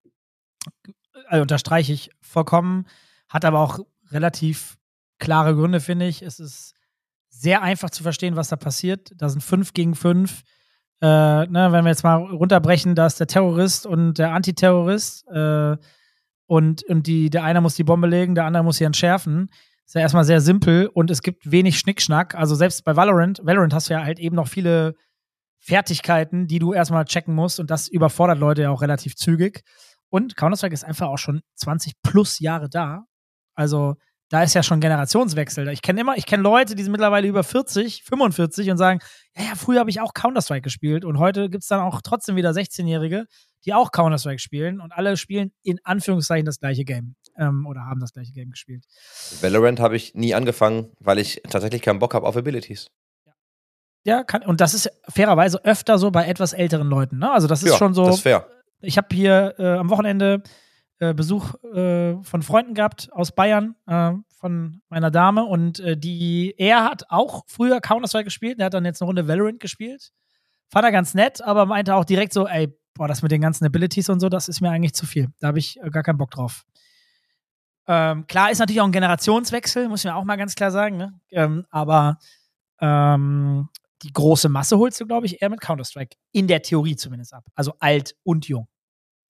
also 1.29 1.43
unterstreiche 1.43 1.93
ich 1.93 2.11
vollkommen, 2.21 2.87
hat 3.29 3.45
aber 3.45 3.61
auch 3.61 3.81
relativ 4.11 4.79
klare 5.19 5.55
Gründe, 5.55 5.81
finde 5.81 6.07
ich. 6.07 6.23
Es 6.23 6.39
ist 6.39 6.75
sehr 7.39 7.63
einfach 7.63 7.91
zu 7.91 8.03
verstehen, 8.03 8.37
was 8.37 8.49
da 8.49 8.57
passiert. 8.57 9.11
Da 9.17 9.29
sind 9.29 9.43
fünf 9.43 9.73
gegen 9.73 9.95
fünf. 9.95 10.43
Äh, 11.03 11.07
ne, 11.07 11.69
wenn 11.73 11.85
wir 11.85 11.91
jetzt 11.91 12.05
mal 12.05 12.17
runterbrechen, 12.17 12.95
da 12.95 13.07
ist 13.07 13.21
der 13.21 13.27
Terrorist 13.27 13.87
und 13.87 14.15
der 14.15 14.33
Antiterrorist 14.33 15.27
äh, 15.29 15.77
und, 16.47 16.85
und 16.85 17.07
die, 17.07 17.29
der 17.29 17.45
eine 17.45 17.61
muss 17.61 17.75
die 17.75 17.85
Bombe 17.85 18.07
legen, 18.07 18.35
der 18.35 18.47
andere 18.47 18.65
muss 18.65 18.79
sie 18.79 18.85
entschärfen. 18.85 19.51
Ist 19.85 19.95
ja 19.95 20.01
erstmal 20.01 20.25
sehr 20.25 20.41
simpel 20.41 20.89
und 20.89 21.11
es 21.11 21.23
gibt 21.23 21.51
wenig 21.51 21.79
Schnickschnack. 21.79 22.35
Also 22.35 22.55
selbst 22.55 22.85
bei 22.85 22.97
Valorant, 22.97 23.41
Valorant 23.45 23.75
hast 23.75 23.89
du 23.89 23.95
ja 23.95 24.03
halt 24.03 24.19
eben 24.19 24.35
noch 24.35 24.49
viele 24.49 24.95
Fertigkeiten, 25.59 26.47
die 26.47 26.59
du 26.59 26.73
erstmal 26.73 27.05
checken 27.05 27.35
musst 27.35 27.61
und 27.61 27.71
das 27.71 27.89
überfordert 27.89 28.39
Leute 28.39 28.63
ja 28.63 28.71
auch 28.71 28.83
relativ 28.83 29.15
zügig. 29.17 29.63
Und 30.09 30.37
Counter-Strike 30.37 30.75
ist 30.75 30.85
einfach 30.85 31.09
auch 31.09 31.19
schon 31.19 31.43
20 31.57 31.95
plus 32.03 32.39
Jahre 32.39 32.69
da. 32.69 33.05
Also 33.55 33.97
da 34.29 34.43
ist 34.43 34.55
ja 34.55 34.63
schon 34.63 34.81
Generationswechsel. 34.81 35.69
Ich 35.69 35.83
kenne 35.83 36.01
immer, 36.01 36.17
ich 36.17 36.27
kenne 36.27 36.43
Leute, 36.43 36.75
die 36.75 36.83
sind 36.83 36.93
mittlerweile 36.93 37.29
über 37.29 37.45
40, 37.45 38.03
45 38.05 38.71
und 38.71 38.77
sagen, 38.77 39.01
ja, 39.37 39.45
ja, 39.45 39.55
früher 39.55 39.81
habe 39.81 39.91
ich 39.91 40.01
auch 40.01 40.15
Counter-Strike 40.15 40.63
gespielt 40.63 41.05
und 41.05 41.19
heute 41.19 41.49
gibt 41.49 41.63
es 41.63 41.69
dann 41.69 41.81
auch 41.81 42.01
trotzdem 42.03 42.35
wieder 42.37 42.51
16-Jährige, 42.51 43.27
die 43.65 43.75
auch 43.75 43.93
Counter-Strike 43.93 44.41
spielen 44.41 44.81
und 44.81 44.93
alle 44.93 45.17
spielen 45.17 45.53
in 45.63 45.79
Anführungszeichen 45.85 46.45
das 46.45 46.59
gleiche 46.59 46.85
Game 46.85 47.15
ähm, 47.39 47.67
oder 47.67 47.83
haben 47.83 48.01
das 48.01 48.13
gleiche 48.13 48.33
Game 48.33 48.51
gespielt. 48.51 48.85
Valorant 49.41 49.79
habe 49.81 49.97
ich 49.97 50.15
nie 50.15 50.35
angefangen, 50.35 50.93
weil 50.99 51.19
ich 51.19 51.43
tatsächlich 51.49 51.83
keinen 51.83 52.01
Bock 52.01 52.15
habe 52.15 52.27
auf 52.27 52.37
Abilities. 52.37 52.89
Ja, 54.05 54.23
kann, 54.23 54.43
und 54.43 54.61
das 54.61 54.73
ist 54.73 54.91
fairerweise 55.09 55.65
öfter 55.65 55.99
so 55.99 56.13
bei 56.13 56.27
etwas 56.27 56.53
älteren 56.53 56.89
Leuten. 56.89 57.19
Ne? 57.19 57.31
Also 57.31 57.49
das 57.49 57.65
ist 57.65 57.73
ja, 57.73 57.77
schon 57.77 57.93
so. 57.93 58.07
Das 58.07 58.17
ist 58.17 58.23
fair. 58.23 58.47
Ich 58.81 58.99
habe 58.99 59.09
hier 59.13 59.55
äh, 59.59 59.79
am 59.79 59.91
Wochenende 59.91 60.43
äh, 60.99 61.15
Besuch 61.15 61.55
äh, 61.75 62.23
von 62.23 62.43
Freunden 62.43 62.75
gehabt 62.75 63.09
aus 63.13 63.33
Bayern, 63.33 63.77
äh, 63.87 64.13
von 64.39 64.81
meiner 64.89 65.11
Dame. 65.11 65.45
Und 65.45 65.81
äh, 65.81 65.97
die, 65.97 66.55
er 66.57 66.85
hat 66.85 67.05
auch 67.11 67.45
früher 67.47 67.81
Counter-Strike 67.81 68.25
gespielt. 68.25 68.59
Der 68.59 68.67
hat 68.67 68.75
dann 68.75 68.85
jetzt 68.85 69.03
eine 69.03 69.07
Runde 69.07 69.29
Valorant 69.29 69.61
gespielt. 69.61 70.11
Fand 70.69 70.85
er 70.85 70.93
ganz 70.93 71.15
nett, 71.15 71.43
aber 71.43 71.67
meinte 71.67 71.95
auch 71.95 72.05
direkt 72.05 72.33
so, 72.33 72.47
ey, 72.47 72.75
boah, 72.95 73.09
das 73.09 73.23
mit 73.23 73.31
den 73.31 73.41
ganzen 73.41 73.65
Abilities 73.65 74.09
und 74.09 74.21
so, 74.21 74.29
das 74.29 74.49
ist 74.49 74.61
mir 74.61 74.71
eigentlich 74.71 74.95
zu 74.95 75.07
viel. 75.07 75.29
Da 75.39 75.49
habe 75.49 75.59
ich 75.59 75.79
äh, 75.81 75.91
gar 75.91 76.03
keinen 76.03 76.19
Bock 76.19 76.31
drauf. 76.31 76.65
Ähm, 77.87 78.27
klar 78.27 78.51
ist 78.51 78.59
natürlich 78.59 78.81
auch 78.81 78.87
ein 78.87 78.93
Generationswechsel, 78.93 79.89
muss 79.89 80.05
man 80.05 80.15
auch 80.15 80.25
mal 80.25 80.37
ganz 80.37 80.55
klar 80.55 80.71
sagen. 80.71 80.97
Ne? 80.97 81.21
Ähm, 81.31 81.67
aber 81.71 82.19
ähm, 82.81 83.69
die 84.03 84.13
große 84.13 84.49
Masse 84.49 84.77
holst 84.79 85.01
du, 85.01 85.07
glaube 85.07 85.27
ich, 85.27 85.41
eher 85.41 85.51
mit 85.51 85.61
Counter-Strike. 85.61 86.17
In 86.33 86.49
der 86.49 86.63
Theorie 86.63 86.97
zumindest 86.97 87.33
ab. 87.33 87.45
Also 87.55 87.75
alt 87.79 88.17
und 88.25 88.49
jung. 88.49 88.67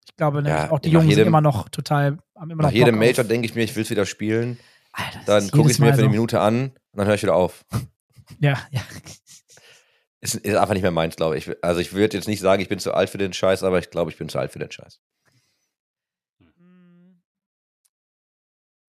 Ich 0.09 0.17
glaube 0.17 0.39
nämlich 0.43 0.53
Ja, 0.55 0.71
auch 0.71 0.79
die 0.79 0.89
nach 0.89 0.95
Jungen 0.95 1.09
sind 1.09 1.19
jedem- 1.19 1.29
immer 1.29 1.41
noch 1.41 1.69
total, 1.69 2.19
haben 2.37 2.51
immer 2.51 2.63
Nach 2.63 2.71
noch 2.71 2.75
jedem 2.75 2.95
Bock 2.95 3.01
Major 3.07 3.25
auf- 3.25 3.29
denke 3.29 3.47
ich 3.47 3.55
mir, 3.55 3.63
ich 3.65 3.75
will 3.77 3.83
es 3.83 3.91
wieder 3.91 4.07
spielen. 4.07 4.59
Alter, 4.93 5.21
Dann 5.27 5.51
gucke 5.51 5.67
ich 5.69 5.73
es 5.75 5.79
mir 5.79 5.87
für 5.89 5.93
eine 5.95 6.03
so. 6.05 6.09
Minute 6.09 6.41
an 6.41 6.71
und 6.71 6.73
dann 6.99 7.07
höre 7.07 7.15
ich 7.15 7.23
wieder 7.23 7.35
auf. 7.35 7.65
Ja, 8.41 8.59
ja. 8.71 8.81
Ist, 10.21 10.35
ist 10.35 10.57
einfach 10.57 10.73
nicht 10.75 10.83
mehr 10.83 10.91
meins, 10.91 11.15
glaube 11.15 11.37
ich. 11.39 11.49
Also 11.63 11.79
ich 11.81 11.93
würde 11.93 12.17
jetzt 12.17 12.27
nicht 12.27 12.41
sagen, 12.41 12.61
ich 12.61 12.69
bin 12.69 12.79
zu 12.81 12.93
alt 12.93 13.11
für 13.11 13.19
den 13.19 13.33
Scheiß, 13.33 13.63
aber 13.63 13.79
ich 13.79 13.91
glaube, 13.91 14.11
ich 14.11 14.17
bin 14.17 14.29
zu 14.29 14.39
alt 14.39 14.51
für 14.51 14.59
den 14.59 14.71
Scheiß. 14.73 15.01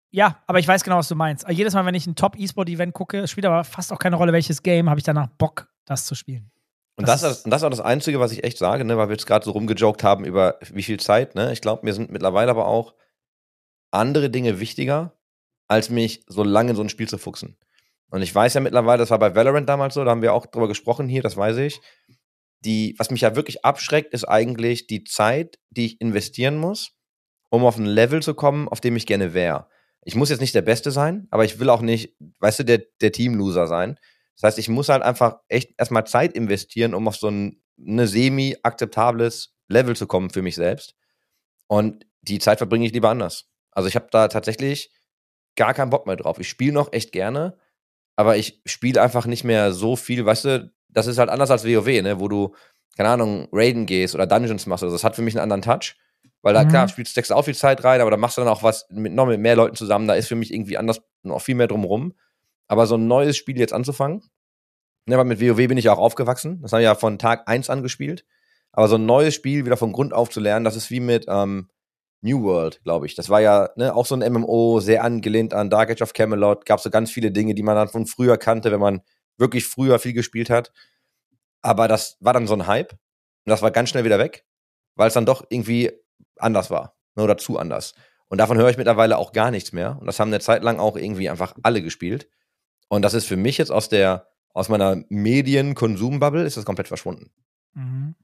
Ja, 0.10 0.42
aber 0.48 0.58
ich 0.60 0.68
weiß 0.68 0.84
genau, 0.84 0.98
was 0.98 1.10
du 1.10 1.16
meinst. 1.16 1.46
Jedes 1.50 1.74
Mal, 1.74 1.86
wenn 1.86 1.94
ich 1.94 2.08
ein 2.08 2.16
Top-E-Sport-Event 2.16 2.94
gucke, 2.94 3.28
spielt 3.28 3.46
aber 3.46 3.64
fast 3.64 3.92
auch 3.94 4.00
keine 4.00 4.16
Rolle, 4.16 4.34
welches 4.34 4.64
Game, 4.64 4.90
habe 4.90 5.00
ich 5.00 5.04
danach 5.04 5.28
Bock, 5.38 5.68
das 5.86 6.06
zu 6.06 6.16
spielen. 6.16 6.50
Und 6.98 7.08
Das 7.08 7.22
das, 7.22 7.38
ist- 7.40 7.44
das 7.48 7.62
ist 7.62 7.66
auch 7.66 7.70
das 7.70 7.80
Einzige, 7.82 8.20
was 8.20 8.32
ich 8.32 8.44
echt 8.44 8.58
sage, 8.58 8.84
ne, 8.84 8.98
weil 8.98 9.08
wir 9.08 9.14
jetzt 9.14 9.28
gerade 9.28 9.46
so 9.46 9.52
rumgejoked 9.52 10.04
haben 10.04 10.26
über 10.26 10.58
wie 10.74 10.84
viel 10.84 11.00
Zeit. 11.00 11.36
Ne? 11.36 11.54
Ich 11.54 11.62
glaube, 11.62 11.86
mir 11.86 11.94
sind 11.94 12.12
mittlerweile 12.12 12.52
aber 12.52 12.68
auch 12.68 12.94
andere 13.92 14.30
Dinge 14.30 14.60
wichtiger, 14.60 15.14
als 15.68 15.90
mich 15.90 16.24
so 16.28 16.44
lange 16.44 16.72
in 16.72 16.76
so 16.76 16.82
ein 16.82 16.90
Spiel 16.90 17.08
zu 17.08 17.18
fuchsen. 17.18 17.58
Und 18.10 18.22
ich 18.22 18.34
weiß 18.34 18.54
ja 18.54 18.62
mittlerweile, 18.62 19.00
das 19.00 19.10
war 19.12 19.20
bei 19.20 19.36
Valorant 19.36 19.68
damals 19.68 19.94
so, 19.94 20.04
da 20.04 20.12
haben 20.12 20.22
wir 20.22 20.34
auch 20.34 20.46
drüber 20.46 20.68
gesprochen 20.68 21.08
hier, 21.08 21.22
das 21.22 21.38
weiß 21.38 21.58
ich. 21.58 21.82
Die, 22.62 22.96
was 22.98 23.12
mich 23.12 23.22
ja 23.22 23.36
wirklich 23.36 23.64
abschreckt, 23.66 24.14
ist 24.14 24.24
eigentlich 24.26 24.88
die 24.88 25.04
Zeit, 25.04 25.60
die 25.70 25.86
ich 25.86 26.02
investieren 26.02 26.58
muss, 26.58 26.94
um 27.50 27.64
auf 27.66 27.78
ein 27.78 27.86
Level 27.86 28.22
zu 28.22 28.34
kommen, 28.34 28.68
auf 28.68 28.82
dem 28.82 28.96
ich 28.96 29.06
gerne 29.06 29.34
wäre. 29.34 29.68
Ich 30.04 30.16
muss 30.16 30.30
jetzt 30.30 30.40
nicht 30.40 30.56
der 30.56 30.62
Beste 30.62 30.90
sein, 30.92 31.28
aber 31.32 31.44
ich 31.46 31.60
will 31.60 31.70
auch 31.70 31.82
nicht, 31.82 32.16
weißt 32.40 32.60
du, 32.60 32.64
der, 32.64 32.82
der 33.02 33.12
Teamloser 33.12 33.68
sein. 33.68 34.00
Das 34.40 34.44
heißt, 34.50 34.60
ich 34.60 34.70
muss 34.70 34.90
halt 34.90 35.04
einfach 35.04 35.40
echt 35.48 35.74
erstmal 35.78 36.06
Zeit 36.06 36.34
investieren, 36.34 36.94
um 36.94 37.08
auf 37.08 37.16
so 37.18 37.30
ein 37.30 37.62
ne 37.76 38.08
semi-akzeptables 38.08 39.56
Level 39.68 39.96
zu 39.96 40.08
kommen 40.08 40.30
für 40.30 40.42
mich 40.42 40.56
selbst. 40.56 40.96
Und 41.68 42.06
die 42.22 42.40
Zeit 42.40 42.60
verbringe 42.60 42.86
ich 42.86 42.94
lieber 42.94 43.10
anders. 43.10 43.50
Also 43.72 43.90
ich 43.90 43.96
habe 43.96 44.08
da 44.12 44.28
tatsächlich 44.28 44.92
gar 45.56 45.74
keinen 45.74 45.90
Bock 45.90 46.06
mehr 46.06 46.16
drauf. 46.16 46.40
Ich 46.40 46.50
spiele 46.50 46.74
noch 46.74 46.94
echt 46.94 47.12
gerne, 47.12 47.58
aber 48.16 48.38
ich 48.38 48.62
spiele 48.66 49.02
einfach 49.02 49.26
nicht 49.26 49.44
mehr 49.44 49.74
so 49.74 49.96
viel, 49.96 50.26
weißt 50.26 50.46
du, 50.46 50.72
das 50.90 51.08
ist 51.08 51.18
halt 51.18 51.30
anders 51.30 51.52
als 51.52 51.66
WoW, 51.66 52.02
ne, 52.02 52.20
wo 52.20 52.28
du, 52.28 52.56
keine 52.96 53.10
Ahnung, 53.10 53.48
Raiden 53.52 53.86
gehst 53.86 54.16
oder 54.16 54.26
Dungeons 54.28 54.66
machst. 54.66 54.84
Also 54.84 54.96
das 54.96 55.04
hat 55.04 55.16
für 55.16 55.22
mich 55.22 55.36
einen 55.38 55.52
anderen 55.52 55.62
Touch. 55.62 55.96
Weil 56.42 56.54
da, 56.54 56.64
Mhm. 56.64 56.70
klar, 56.70 56.88
spielst, 56.88 57.12
steckst 57.12 57.32
du 57.32 57.36
auch 57.36 57.44
viel 57.44 57.56
Zeit 57.56 57.84
rein, 57.84 58.00
aber 58.02 58.12
da 58.12 58.18
machst 58.18 58.38
du 58.38 58.42
dann 58.42 58.50
auch 58.50 58.64
was 58.64 58.88
mit, 58.90 59.14
noch 59.14 59.26
mit 59.26 59.40
mehr 59.40 59.56
Leuten 59.56 59.76
zusammen. 59.76 60.08
Da 60.08 60.14
ist 60.14 60.28
für 60.28 60.36
mich 60.36 60.54
irgendwie 60.54 60.78
anders, 60.78 61.02
noch 61.24 61.42
viel 61.42 61.56
mehr 61.56 61.68
drumrum. 61.68 62.14
Aber 62.68 62.88
so 62.88 62.96
ein 62.96 63.08
neues 63.08 63.38
Spiel 63.38 63.58
jetzt 63.58 63.74
anzufangen, 63.74 64.24
ne, 65.06 65.18
weil 65.18 65.26
mit 65.26 65.42
WoW 65.42 65.68
bin 65.68 65.78
ich 65.78 65.86
ja 65.86 65.94
auch 65.94 66.00
aufgewachsen. 66.00 66.62
Das 66.62 66.74
habe 66.74 66.82
ich 66.82 66.86
ja 66.86 66.96
von 66.96 67.18
Tag 67.20 67.48
1 67.48 67.70
an 67.70 67.84
gespielt. 67.84 68.26
Aber 68.72 68.88
so 68.88 68.96
ein 68.96 69.06
neues 69.06 69.34
Spiel 69.34 69.66
wieder 69.66 69.78
von 69.78 69.94
Grund 69.94 70.14
auf 70.14 70.30
zu 70.30 70.40
lernen, 70.40 70.66
das 70.66 70.76
ist 70.76 70.92
wie 70.92 71.00
mit 71.00 71.26
ähm, 71.28 71.70
New 72.22 72.44
World, 72.44 72.82
glaube 72.84 73.06
ich. 73.06 73.16
Das 73.16 73.30
war 73.30 73.42
ja 73.42 73.70
ne, 73.76 73.96
auch 73.96 74.06
so 74.06 74.16
ein 74.16 74.34
MMO, 74.34 74.80
sehr 74.80 75.04
angelehnt 75.04 75.54
an 75.54 75.70
Dark 75.70 75.90
Age 75.90 76.02
of 76.02 76.14
Camelot. 76.14 76.66
Gab 76.66 76.80
so 76.80 76.90
ganz 76.90 77.12
viele 77.12 77.32
Dinge, 77.32 77.56
die 77.56 77.64
man 77.64 77.76
dann 77.76 77.88
von 77.88 78.06
früher 78.06 78.38
kannte, 78.38 78.72
wenn 78.72 78.80
man 78.80 79.02
wirklich 79.38 79.66
früher 79.66 80.00
viel 80.00 80.14
gespielt 80.14 80.50
hat. 80.50 80.72
Aber 81.62 81.88
das 81.88 82.18
war 82.20 82.34
dann 82.34 82.48
so 82.48 82.54
ein 82.54 82.68
Hype. 82.68 82.92
Und 82.92 83.52
das 83.52 83.62
war 83.62 83.72
ganz 83.72 83.90
schnell 83.90 84.04
wieder 84.04 84.20
weg, 84.20 84.46
weil 84.96 85.08
es 85.08 85.14
dann 85.14 85.26
doch 85.26 85.46
irgendwie 85.50 85.92
anders 86.38 86.70
war. 86.70 86.96
Ne, 87.16 87.24
oder 87.24 87.38
zu 87.38 87.58
anders. 87.58 87.94
Und 88.28 88.40
davon 88.40 88.58
höre 88.58 88.70
ich 88.70 88.78
mittlerweile 88.78 89.18
auch 89.18 89.32
gar 89.32 89.52
nichts 89.52 89.72
mehr. 89.72 89.98
Und 90.00 90.06
das 90.06 90.20
haben 90.20 90.30
eine 90.30 90.40
Zeit 90.40 90.64
lang 90.64 90.80
auch 90.80 90.98
irgendwie 90.98 91.30
einfach 91.30 91.56
alle 91.64 91.82
gespielt. 91.82 92.28
Und 92.88 93.02
das 93.02 93.14
ist 93.14 93.26
für 93.26 93.38
mich 93.38 93.58
jetzt 93.58 93.72
aus 93.72 93.90
der, 93.90 94.28
aus 94.54 94.70
meiner 94.70 95.04
Medienkonsum-Bubble 95.10 96.44
ist 96.44 96.58
das 96.58 96.66
komplett 96.66 96.88
verschwunden. 96.88 97.32
Mhm. 97.74 98.16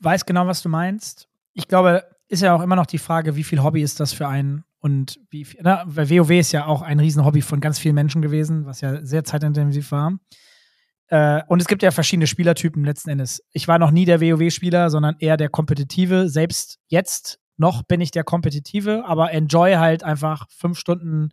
Weiß 0.00 0.26
genau, 0.26 0.46
was 0.46 0.62
du 0.62 0.68
meinst. 0.68 1.28
Ich 1.54 1.68
glaube, 1.68 2.04
ist 2.28 2.42
ja 2.42 2.54
auch 2.54 2.62
immer 2.62 2.76
noch 2.76 2.86
die 2.86 2.98
Frage, 2.98 3.36
wie 3.36 3.44
viel 3.44 3.62
Hobby 3.62 3.82
ist 3.82 4.00
das 4.00 4.12
für 4.12 4.28
einen 4.28 4.64
und 4.80 5.18
wie 5.30 5.44
viel, 5.44 5.60
na, 5.62 5.82
weil 5.86 6.10
WoW 6.10 6.30
ist 6.30 6.52
ja 6.52 6.66
auch 6.66 6.82
ein 6.82 7.00
Riesenhobby 7.00 7.42
von 7.42 7.60
ganz 7.60 7.78
vielen 7.78 7.94
Menschen 7.94 8.22
gewesen, 8.22 8.66
was 8.66 8.80
ja 8.80 9.04
sehr 9.04 9.24
zeitintensiv 9.24 9.90
war. 9.90 10.18
Äh, 11.08 11.42
und 11.48 11.60
es 11.60 11.66
gibt 11.66 11.82
ja 11.82 11.90
verschiedene 11.90 12.26
Spielertypen 12.26 12.84
letzten 12.84 13.10
Endes. 13.10 13.42
Ich 13.52 13.66
war 13.66 13.78
noch 13.78 13.90
nie 13.90 14.04
der 14.04 14.20
WoW-Spieler, 14.20 14.90
sondern 14.90 15.16
eher 15.18 15.36
der 15.36 15.48
Kompetitive. 15.48 16.28
Selbst 16.28 16.78
jetzt 16.86 17.40
noch 17.56 17.82
bin 17.82 18.00
ich 18.00 18.10
der 18.12 18.24
Kompetitive, 18.24 19.04
aber 19.04 19.32
enjoy 19.32 19.74
halt 19.74 20.04
einfach 20.04 20.46
fünf 20.50 20.78
Stunden 20.78 21.30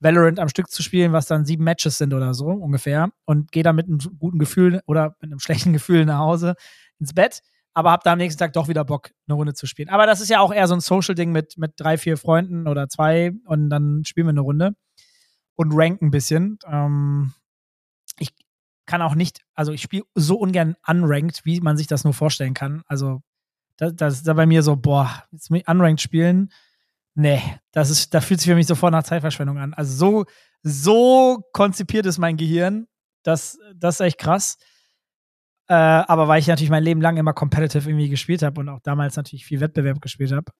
Valorant 0.00 0.38
am 0.38 0.48
Stück 0.48 0.70
zu 0.70 0.82
spielen, 0.82 1.12
was 1.12 1.26
dann 1.26 1.44
sieben 1.44 1.64
Matches 1.64 1.98
sind 1.98 2.14
oder 2.14 2.34
so 2.34 2.46
ungefähr. 2.46 3.10
Und 3.24 3.52
gehe 3.52 3.62
dann 3.62 3.76
mit 3.76 3.86
einem 3.86 3.98
guten 4.18 4.38
Gefühl 4.38 4.80
oder 4.86 5.16
mit 5.20 5.30
einem 5.30 5.38
schlechten 5.40 5.72
Gefühl 5.72 6.04
nach 6.04 6.18
Hause 6.18 6.54
ins 6.98 7.14
Bett, 7.14 7.42
aber 7.74 7.92
hab 7.92 8.02
da 8.02 8.12
am 8.12 8.18
nächsten 8.18 8.38
Tag 8.38 8.52
doch 8.54 8.68
wieder 8.68 8.84
Bock, 8.84 9.10
eine 9.26 9.34
Runde 9.34 9.54
zu 9.54 9.66
spielen. 9.66 9.88
Aber 9.88 10.06
das 10.06 10.20
ist 10.20 10.30
ja 10.30 10.40
auch 10.40 10.52
eher 10.52 10.66
so 10.66 10.74
ein 10.74 10.80
Social-Ding 10.80 11.30
mit, 11.30 11.58
mit 11.58 11.74
drei, 11.76 11.96
vier 11.96 12.16
Freunden 12.16 12.66
oder 12.66 12.88
zwei 12.88 13.32
und 13.44 13.70
dann 13.70 14.04
spielen 14.04 14.26
wir 14.26 14.30
eine 14.30 14.40
Runde 14.40 14.74
und 15.54 15.72
rank 15.74 16.02
ein 16.02 16.10
bisschen. 16.10 16.58
Ähm, 16.66 17.34
ich 18.18 18.34
kann 18.86 19.02
auch 19.02 19.14
nicht, 19.14 19.42
also 19.54 19.72
ich 19.72 19.82
spiele 19.82 20.04
so 20.14 20.36
ungern 20.38 20.74
unranked, 20.86 21.44
wie 21.44 21.60
man 21.60 21.76
sich 21.76 21.86
das 21.86 22.04
nur 22.04 22.14
vorstellen 22.14 22.54
kann. 22.54 22.82
Also 22.86 23.22
das, 23.76 23.94
das 23.94 24.14
ist 24.14 24.26
da 24.26 24.32
bei 24.34 24.46
mir 24.46 24.62
so, 24.62 24.76
boah, 24.76 25.24
jetzt 25.30 25.50
mit 25.50 25.68
unranked 25.68 26.00
spielen, 26.00 26.50
nee, 27.18 27.42
das 27.72 27.90
ist, 27.90 28.14
da 28.14 28.20
fühlt 28.20 28.40
sich 28.40 28.48
für 28.48 28.54
mich 28.54 28.66
sofort 28.66 28.92
nach 28.92 29.02
Zeitverschwendung 29.02 29.58
an. 29.58 29.74
Also 29.74 29.94
so, 29.94 30.24
so 30.62 31.44
konzipiert 31.52 32.06
ist 32.06 32.18
mein 32.18 32.36
Gehirn, 32.36 32.86
das, 33.22 33.58
das 33.74 33.96
ist 33.96 34.00
echt 34.00 34.18
krass. 34.18 34.56
Äh, 35.68 35.74
aber 35.74 36.28
weil 36.28 36.40
ich 36.40 36.46
natürlich 36.46 36.70
mein 36.70 36.82
Leben 36.82 37.02
lang 37.02 37.18
immer 37.18 37.34
competitive 37.34 37.88
irgendwie 37.88 38.08
gespielt 38.08 38.42
habe 38.42 38.60
und 38.60 38.68
auch 38.70 38.80
damals 38.80 39.16
natürlich 39.16 39.44
viel 39.44 39.60
Wettbewerb 39.60 40.00
gespielt 40.00 40.32
habe, 40.32 40.50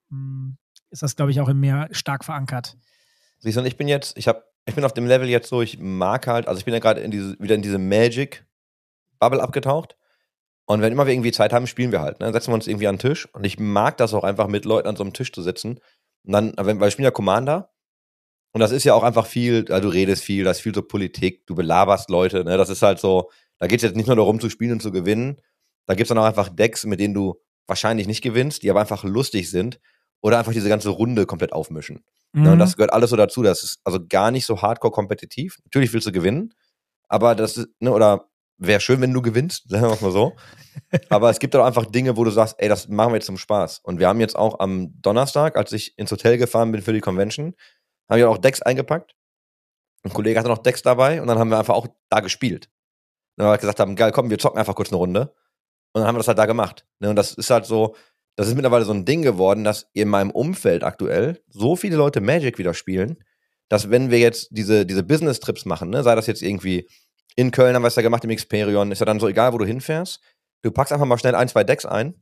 ist 0.90 1.03
das, 1.03 1.16
glaube 1.16 1.31
ich, 1.31 1.40
auch 1.40 1.49
in 1.49 1.59
mir 1.59 1.88
stark 1.92 2.25
verankert. 2.25 2.77
Siehst 3.38 3.57
du, 3.57 3.61
und 3.61 3.66
ich 3.66 3.77
bin 3.77 3.88
jetzt, 3.88 4.18
ich 4.18 4.29
habe, 4.29 4.44
ich 4.66 4.75
bin 4.75 4.85
auf 4.85 4.92
dem 4.92 5.07
Level 5.07 5.29
jetzt 5.29 5.49
so, 5.49 5.62
ich 5.62 5.79
mag 5.79 6.27
halt, 6.27 6.47
also 6.47 6.59
ich 6.59 6.64
bin 6.64 6.75
ja 6.75 6.81
gerade 6.81 7.03
wieder 7.03 7.55
in 7.55 7.62
diese 7.62 7.79
Magic-Bubble 7.79 9.42
abgetaucht. 9.42 9.97
Und 10.66 10.83
wenn 10.83 10.92
immer 10.92 11.07
wir 11.07 11.14
irgendwie 11.14 11.33
Zeit 11.33 11.55
haben, 11.55 11.66
spielen 11.66 11.92
wir 11.92 12.03
halt. 12.03 12.21
Ne? 12.21 12.27
Dann 12.27 12.35
setzen 12.35 12.51
wir 12.51 12.55
uns 12.55 12.66
irgendwie 12.66 12.88
an 12.88 12.97
den 12.97 13.01
Tisch. 13.01 13.27
Und 13.33 13.44
ich 13.44 13.59
mag 13.59 13.97
das 13.97 14.12
auch 14.12 14.25
einfach, 14.25 14.49
mit 14.49 14.66
Leuten 14.66 14.87
an 14.87 14.97
so 14.97 15.03
einem 15.03 15.14
Tisch 15.14 15.33
zu 15.33 15.40
sitzen. 15.40 15.81
Und 16.29 16.35
dann, 16.35 16.55
wenn, 16.59 16.79
weil 16.81 16.88
wir 16.88 16.93
spielen 16.93 17.07
ja 17.07 17.12
Commander. 17.12 17.73
Und 18.55 18.61
das 18.61 18.73
ist 18.73 18.85
ja 18.85 18.95
auch 18.95 19.03
einfach 19.03 19.27
viel, 19.27 19.67
also 19.71 19.88
du 19.88 19.95
redest 19.95 20.25
viel, 20.25 20.45
das 20.45 20.59
ist 20.59 20.62
viel 20.62 20.75
so 20.75 20.83
Politik, 20.83 21.47
du 21.47 21.55
belaberst 21.57 22.11
Leute, 22.11 22.45
ne? 22.45 22.57
Das 22.59 22.71
ist 22.71 22.83
halt 22.83 23.01
so, 23.01 23.31
da 23.59 23.67
geht 23.67 23.79
es 23.81 23.83
jetzt 23.85 23.97
nicht 23.97 24.07
nur 24.07 24.17
darum 24.17 24.41
zu 24.41 24.51
spielen 24.51 24.73
und 24.73 24.83
zu 24.83 24.93
gewinnen. 24.93 25.41
Da 25.87 25.95
gibt 25.95 26.05
es 26.07 26.09
dann 26.11 26.19
auch 26.19 26.25
einfach 26.25 26.49
Decks, 26.51 26.85
mit 26.87 27.01
denen 27.01 27.14
du 27.14 27.41
wahrscheinlich 27.67 28.07
nicht 28.07 28.23
gewinnst, 28.23 28.62
die 28.62 28.71
aber 28.71 28.81
einfach 28.81 29.05
lustig 29.05 29.51
sind. 29.51 29.81
Oder 30.23 30.38
einfach 30.38 30.53
diese 30.53 30.69
ganze 30.69 30.91
Runde 30.91 31.27
komplett 31.27 31.53
aufmischen. 31.53 32.05
Ne, 32.43 32.51
und 32.53 32.57
Mhm. 32.57 32.61
das 32.61 32.77
gehört 32.77 32.93
alles 32.93 33.11
so 33.11 33.17
dazu. 33.17 33.43
Das 33.43 33.62
ist 33.62 33.81
also 33.85 34.01
gar 34.09 34.31
nicht 34.33 34.47
so 34.47 34.62
hardcore 34.62 34.93
kompetitiv. 34.93 35.59
Natürlich 35.64 35.93
willst 35.93 36.07
du 36.09 36.12
gewinnen, 36.12 36.55
aber 37.09 37.35
das 37.37 37.57
ist, 37.59 37.69
ne, 37.81 37.93
oder 37.93 38.28
wäre 38.59 38.81
schön, 38.81 39.01
wenn 39.01 39.12
du 39.12 39.23
gewinnst, 39.23 39.68
sagen 39.68 39.85
wir 39.85 39.99
mal 40.01 40.12
so. 40.12 40.37
aber 41.09 41.31
es 41.31 41.38
gibt 41.38 41.55
auch 41.57 41.64
einfach 41.64 41.87
Dinge, 41.87 42.16
wo 42.16 42.25
du 42.25 42.31
sagst, 42.31 42.57
ey, 42.59 42.68
das 42.68 42.88
machen 42.88 43.12
wir 43.12 43.16
jetzt 43.16 43.27
zum 43.27 43.38
Spaß. 43.38 43.81
Und 43.81 43.99
wir 43.99 44.09
haben 44.09 44.21
jetzt 44.21 44.37
auch 44.37 44.61
am 44.61 45.01
Donnerstag, 45.01 45.57
als 45.57 45.73
ich 45.73 45.97
ins 45.99 46.11
Hotel 46.11 46.38
gefahren 46.38 46.73
bin 46.73 46.83
für 46.83 46.92
die 46.92 47.01
Convention, 47.01 47.55
haben 48.09 48.18
wir 48.18 48.31
auch 48.31 48.38
Decks 48.38 48.62
eingepackt. 48.62 49.14
Ein 50.05 50.12
Kollege 50.12 50.38
hatte 50.38 50.49
noch 50.49 50.59
Decks 50.59 50.83
dabei 50.83 51.21
und 51.21 51.29
dann 51.29 51.38
haben 51.38 51.51
wir 51.51 51.59
einfach 51.59 51.75
auch 51.75 51.88
da 52.09 52.21
gespielt. 52.21 52.68
Und 53.37 53.44
dann 53.44 53.53
wir 53.53 53.59
gesagt 53.59 53.81
haben, 53.81 53.97
geil, 53.97 54.12
komm, 54.12 54.31
wir 54.31 54.38
zocken 54.38 54.59
einfach 54.59 54.75
kurz 54.75 54.90
eine 54.90 54.99
Runde. 54.99 55.35
Und 55.92 56.01
dann 56.01 56.07
haben 56.07 56.14
wir 56.14 56.21
das 56.21 56.29
halt 56.29 56.38
da 56.38 56.47
gemacht. 56.47 56.87
Ne? 57.01 57.11
Und 57.11 57.16
das 57.16 57.35
ist 57.35 57.51
halt 57.51 57.66
so, 57.66 57.94
das 58.37 58.47
ist 58.47 58.55
mittlerweile 58.55 58.85
so 58.85 58.92
ein 58.92 59.05
Ding 59.05 59.23
geworden, 59.23 59.64
dass 59.64 59.88
in 59.92 60.09
meinem 60.09 60.31
Umfeld 60.31 60.85
aktuell 60.85 61.42
so 61.49 61.77
viele 61.77 61.97
Leute 61.97 62.21
Magic 62.21 62.59
wieder 62.59 62.75
spielen, 62.75 63.18
dass 63.68 63.90
wenn 63.90 64.11
wir 64.11 64.18
jetzt 64.18 64.49
diese, 64.51 64.87
diese 64.87 65.03
Business-Trips 65.03 65.64
machen, 65.64 65.90
ne, 65.90 66.03
sei 66.03 66.14
das 66.14 66.27
jetzt 66.27 66.42
irgendwie 66.42 66.88
in 67.38 67.53
Köln 67.53 67.74
haben 67.77 67.83
wir 67.83 67.88
es 67.88 67.94
ja 67.94 68.03
gemacht 68.03 68.24
im 68.24 68.31
Experion, 68.31 68.90
ist 68.90 68.98
ja 68.98 69.07
dann 69.07 69.20
so 69.20 69.29
egal, 69.29 69.53
wo 69.53 69.59
du 69.59 69.64
hinfährst, 69.64 70.20
du 70.62 70.72
packst 70.72 70.92
einfach 70.92 71.07
mal 71.07 71.18
schnell 71.18 71.37
ein, 71.37 71.46
zwei 71.46 71.62
Decks 71.62 71.87
ein 71.87 72.14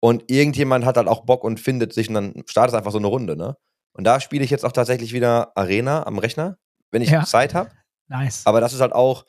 und 0.00 0.30
irgendjemand 0.30 0.86
hat 0.86 0.96
halt 0.96 1.06
auch 1.06 1.26
Bock 1.26 1.44
und 1.44 1.60
findet 1.60 1.92
sich 1.92 2.08
und 2.08 2.14
dann 2.14 2.42
startet 2.46 2.74
einfach 2.74 2.90
so 2.90 2.96
eine 2.98 3.06
Runde, 3.08 3.36
ne? 3.36 3.56
Und 3.92 4.04
da 4.04 4.20
spiele 4.20 4.42
ich 4.42 4.50
jetzt 4.50 4.64
auch 4.64 4.72
tatsächlich 4.72 5.12
wieder 5.12 5.52
Arena 5.54 6.06
am 6.06 6.18
Rechner, 6.18 6.56
wenn 6.90 7.02
ich 7.02 7.10
Ja. 7.10 7.24
Zeit 7.24 7.52
habe. 7.54 7.70
Nice. 8.08 8.42
Aber 8.46 8.60
das 8.62 8.72
ist 8.72 8.80
halt 8.80 8.92
auch, 8.94 9.26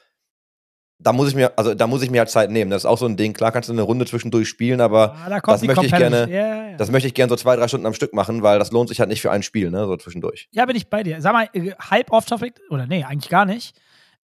da 1.00 1.12
muss 1.12 1.28
ich 1.28 1.36
mir, 1.36 1.52
also 1.60 1.74
da 1.76 1.86
muss 1.88 2.02
ich 2.02 2.10
mir 2.10 2.19
halt 2.19 2.30
Zeit 2.30 2.50
nehmen. 2.50 2.71
Das 2.71 2.84
ist 2.84 2.86
auch 2.86 2.98
so 2.98 3.06
ein 3.06 3.17
Ding. 3.17 3.34
Klar 3.34 3.52
kannst 3.52 3.67
du 3.67 3.74
eine 3.74 3.82
Runde 3.82 4.06
zwischendurch 4.06 4.48
spielen, 4.48 4.80
aber 4.80 5.15
Ah, 5.15 5.30
da 5.30 5.39
das 5.41 5.62
möchte 5.63 5.86
ich 5.86 5.91
gerne- 5.91 6.30
Ja, 6.32 6.69
ja. 6.71 6.78
das 6.78 6.89
möchte 6.89 7.08
ich 7.08 7.13
gerne 7.13 7.30
so 7.30 7.36
zwei, 7.36 7.58
drei 7.58 7.67
Stunden 7.67 7.86
am 7.86 7.93
Stück 7.93 8.13
machen, 8.13 8.41
weil 8.41 8.58
das 8.58 8.71
lohnt 8.71 8.88
sich 8.88 9.00
halt 9.02 9.10
nicht 9.10 9.21
für 9.21 9.30
ein 9.32 9.43
Spiel, 9.43 9.69
ne? 9.69 9.86
So 9.86 9.98
zwischendurch. 9.98 10.48
Ja, 10.52 10.65
bin 10.65 10.78
ich 10.78 10.89
bei 10.89 11.04
dir. 11.04 11.21
Sag 11.21 11.34
mal, 11.34 11.50
äh, 11.54 11.74
halb 11.74 12.12
off-topic, 12.12 12.62
oder 12.69 12.88
nee, 12.88 13.04
eigentlich 13.04 13.30
gar 13.30 13.45
nicht. 13.45 13.78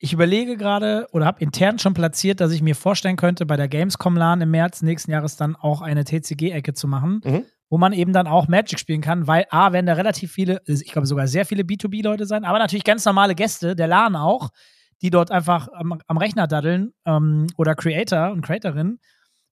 Ich 0.04 0.14
überlege 0.14 0.58
gerade 0.58 1.08
oder 1.12 1.28
habe 1.28 1.40
intern 1.42 1.78
schon 1.78 1.94
platziert, 1.94 2.42
dass 2.42 2.52
ich 2.52 2.64
mir 2.64 2.76
vorstellen 2.76 3.18
könnte, 3.18 3.46
bei 3.46 3.56
der 3.56 3.68
Gamescom 3.68 4.18
LAN 4.18 4.42
im 4.42 4.50
März 4.50 4.82
nächsten 4.82 5.12
Jahres 5.12 5.38
dann 5.38 5.56
auch 5.56 5.82
eine 5.82 6.04
TCG-Ecke 6.04 6.74
zu 6.74 6.88
machen, 6.88 7.22
Mhm. 7.24 7.46
wo 7.70 7.78
man 7.78 7.94
eben 7.94 8.12
dann 8.12 8.26
auch 8.26 8.48
Magic 8.48 8.80
spielen 8.80 9.02
kann, 9.02 9.28
weil 9.28 9.46
A, 9.52 9.74
werden 9.74 9.86
da 9.86 9.94
relativ 9.94 10.32
viele, 10.32 10.60
ich 10.66 10.92
glaube 10.92 11.06
sogar 11.06 11.28
sehr 11.28 11.46
viele 11.46 11.62
B2B-Leute 11.62 12.26
sein, 12.26 12.46
aber 12.46 12.58
natürlich 12.58 12.84
ganz 12.84 13.06
normale 13.06 13.36
Gäste, 13.36 13.76
der 13.76 13.86
LAN 13.88 14.16
auch, 14.16 14.50
die 15.04 15.12
dort 15.12 15.30
einfach 15.30 15.68
am, 15.72 16.02
am 16.08 16.18
Rechner 16.18 16.48
daddeln 16.48 16.94
ähm, 17.06 17.46
oder 17.58 17.76
Creator 17.76 18.32
und 18.32 18.42
Creatorinnen. 18.42 19.00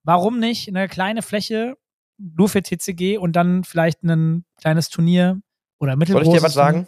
Warum 0.03 0.39
nicht 0.39 0.67
eine 0.67 0.87
kleine 0.87 1.21
Fläche 1.21 1.75
nur 2.17 2.49
für 2.49 2.63
TCG 2.63 3.19
und 3.19 3.35
dann 3.35 3.63
vielleicht 3.63 4.01
ein 4.03 4.45
kleines 4.59 4.89
Turnier 4.89 5.41
oder 5.79 5.91
Soll 5.91 5.97
mittelgroßes 5.99 6.33
ich 6.33 6.39
dir 6.39 6.43
was 6.43 6.53
sagen? 6.55 6.87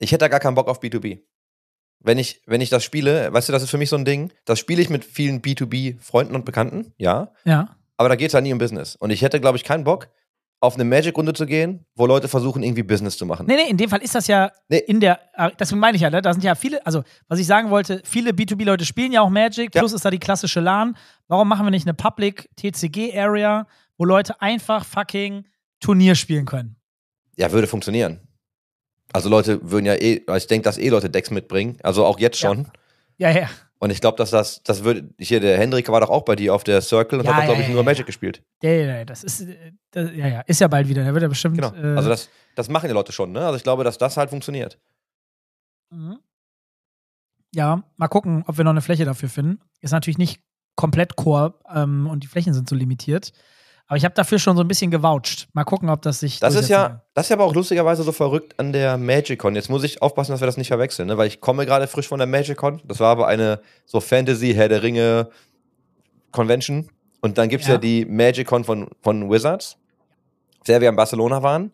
Ich 0.00 0.10
hätte 0.10 0.24
da 0.24 0.28
gar 0.28 0.40
keinen 0.40 0.56
Bock 0.56 0.66
auf 0.66 0.80
B2B. 0.82 1.22
Wenn 2.00 2.18
ich, 2.18 2.42
wenn 2.46 2.60
ich 2.60 2.70
das 2.70 2.84
spiele, 2.84 3.32
weißt 3.32 3.48
du, 3.48 3.52
das 3.52 3.62
ist 3.62 3.70
für 3.70 3.78
mich 3.78 3.88
so 3.90 3.96
ein 3.96 4.04
Ding, 4.04 4.32
das 4.44 4.58
spiele 4.58 4.80
ich 4.80 4.88
mit 4.90 5.04
vielen 5.04 5.42
B2B-Freunden 5.42 6.34
und 6.34 6.44
Bekannten, 6.44 6.92
ja, 6.96 7.32
Ja. 7.44 7.76
aber 7.96 8.08
da 8.08 8.14
geht 8.16 8.28
es 8.28 8.32
ja 8.34 8.40
nie 8.40 8.52
um 8.52 8.58
Business. 8.58 8.94
Und 8.96 9.10
ich 9.10 9.22
hätte, 9.22 9.40
glaube 9.40 9.56
ich, 9.58 9.64
keinen 9.64 9.84
Bock, 9.84 10.08
auf 10.60 10.74
eine 10.74 10.84
Magic-Runde 10.84 11.34
zu 11.34 11.46
gehen, 11.46 11.86
wo 11.94 12.04
Leute 12.06 12.26
versuchen, 12.26 12.64
irgendwie 12.64 12.82
Business 12.82 13.16
zu 13.16 13.26
machen. 13.26 13.46
Nee, 13.46 13.54
nee, 13.54 13.70
in 13.70 13.76
dem 13.76 13.88
Fall 13.88 14.02
ist 14.02 14.14
das 14.16 14.26
ja 14.26 14.50
Nee. 14.68 14.78
in 14.78 14.98
der, 14.98 15.20
äh, 15.34 15.50
deswegen 15.58 15.78
meine 15.80 15.94
ich 15.96 16.02
ja, 16.02 16.10
ne, 16.10 16.20
da 16.20 16.32
sind 16.32 16.42
ja 16.42 16.56
viele, 16.56 16.84
also 16.84 17.04
was 17.28 17.38
ich 17.38 17.46
sagen 17.46 17.70
wollte, 17.70 18.00
viele 18.04 18.30
B2B-Leute 18.32 18.84
spielen 18.84 19.12
ja 19.12 19.20
auch 19.22 19.28
Magic, 19.30 19.72
Ja. 19.74 19.80
plus 19.80 19.92
ist 19.92 20.04
da 20.04 20.10
die 20.10 20.18
klassische 20.18 20.58
LAN. 20.60 20.96
Warum 21.28 21.46
machen 21.48 21.64
wir 21.66 21.70
nicht 21.70 21.86
eine 21.86 21.94
Public 21.94 22.48
TCG-Area, 22.56 23.66
wo 23.98 24.04
Leute 24.04 24.40
einfach 24.42 24.84
fucking 24.84 25.44
Turnier 25.80 26.14
spielen 26.16 26.44
können? 26.44 26.74
Ja, 27.36 27.52
würde 27.52 27.68
funktionieren. 27.68 28.20
Also 29.12 29.28
Leute 29.28 29.58
würden 29.70 29.86
ja 29.86 29.94
eh, 29.94 30.22
ich 30.36 30.46
denke, 30.46 30.64
dass 30.64 30.78
eh 30.78 30.88
Leute 30.88 31.08
Decks 31.10 31.30
mitbringen, 31.30 31.78
also 31.82 32.04
auch 32.04 32.18
jetzt 32.18 32.40
Ja. 32.40 32.50
schon. 32.50 32.68
Ja, 33.16 33.30
ja. 33.30 33.48
Und 33.80 33.90
ich 33.90 34.00
glaube, 34.00 34.16
dass 34.16 34.30
das, 34.30 34.62
das 34.64 34.82
würde, 34.84 35.08
hier, 35.18 35.38
der 35.40 35.56
Hendrik 35.56 35.88
war 35.88 36.00
doch 36.00 36.10
auch 36.10 36.22
bei 36.24 36.34
dir 36.34 36.52
auf 36.54 36.64
der 36.64 36.80
Circle 36.82 37.20
und 37.20 37.24
Ja, 37.26 37.30
hat 37.32 37.36
doch, 37.38 37.42
ja, 37.42 37.46
glaube 37.46 37.60
ich, 37.62 37.68
ja, 37.68 37.72
nur 37.74 37.82
ja. 37.82 37.84
Magic 37.84 38.06
gespielt. 38.06 38.42
Ja, 38.62 38.70
ja, 38.70 38.96
ja, 38.98 39.04
das 39.04 39.22
ist, 39.24 39.42
äh, 39.42 39.72
das, 39.92 40.10
ja, 40.14 40.26
ja, 40.26 40.40
ist 40.42 40.60
ja 40.60 40.66
bald 40.68 40.88
wieder, 40.88 41.04
da 41.04 41.12
wird 41.14 41.22
er 41.22 41.28
bestimmt. 41.28 41.54
Genau. 41.56 41.72
Äh, 41.74 41.96
Also 41.96 42.08
das, 42.08 42.28
das 42.56 42.68
machen 42.68 42.88
die 42.88 42.94
Leute 42.94 43.12
schon, 43.12 43.30
ne? 43.32 43.40
Also 43.46 43.56
ich 43.56 43.62
glaube, 43.62 43.84
dass 43.84 43.96
das 43.96 44.16
halt 44.16 44.30
funktioniert. 44.30 44.78
Mhm. 45.90 46.18
Ja, 47.54 47.82
mal 47.96 48.08
gucken, 48.08 48.44
ob 48.46 48.58
wir 48.58 48.64
noch 48.64 48.72
eine 48.72 48.82
Fläche 48.82 49.04
dafür 49.04 49.28
finden. 49.28 49.60
Ist 49.80 49.92
natürlich 49.92 50.18
nicht 50.18 50.40
komplett 50.76 51.16
Core 51.16 51.54
ähm, 51.72 52.06
und 52.08 52.22
die 52.24 52.26
Flächen 52.28 52.52
sind 52.54 52.68
so 52.68 52.74
limitiert. 52.76 53.32
Aber 53.88 53.96
ich 53.96 54.04
habe 54.04 54.14
dafür 54.14 54.38
schon 54.38 54.54
so 54.56 54.62
ein 54.62 54.68
bisschen 54.68 54.90
gewoucht. 54.90 55.48
Mal 55.54 55.64
gucken, 55.64 55.88
ob 55.88 56.02
das 56.02 56.20
sich. 56.20 56.40
Das 56.40 56.54
ist 56.54 56.68
ja, 56.68 57.02
das 57.14 57.26
ist 57.26 57.30
ja 57.30 57.36
aber 57.36 57.44
auch 57.44 57.54
lustigerweise 57.54 58.02
so 58.02 58.12
verrückt 58.12 58.54
an 58.60 58.72
der 58.72 58.98
MagicCon. 58.98 59.54
Jetzt 59.54 59.70
muss 59.70 59.82
ich 59.82 60.02
aufpassen, 60.02 60.32
dass 60.32 60.40
wir 60.40 60.46
das 60.46 60.58
nicht 60.58 60.68
verwechseln, 60.68 61.08
ne? 61.08 61.16
weil 61.16 61.26
ich 61.26 61.40
komme 61.40 61.64
gerade 61.64 61.86
frisch 61.86 62.06
von 62.06 62.18
der 62.18 62.26
MagicCon. 62.26 62.82
Das 62.84 63.00
war 63.00 63.08
aber 63.08 63.26
eine 63.26 63.60
so 63.86 64.00
Fantasy, 64.00 64.52
Herr 64.54 64.68
der 64.68 64.82
Ringe 64.82 65.30
Convention. 66.32 66.88
Und 67.20 67.38
dann 67.38 67.48
gibt's 67.48 67.66
ja, 67.66 67.74
Ja. 67.74 67.78
die 67.78 68.04
MagicCon 68.04 68.62
von, 68.64 68.88
von 69.00 69.30
Wizards, 69.30 69.78
auf 70.60 70.66
der 70.66 70.80
wir 70.80 70.88
in 70.90 70.96
Barcelona 70.96 71.42
waren. 71.42 71.72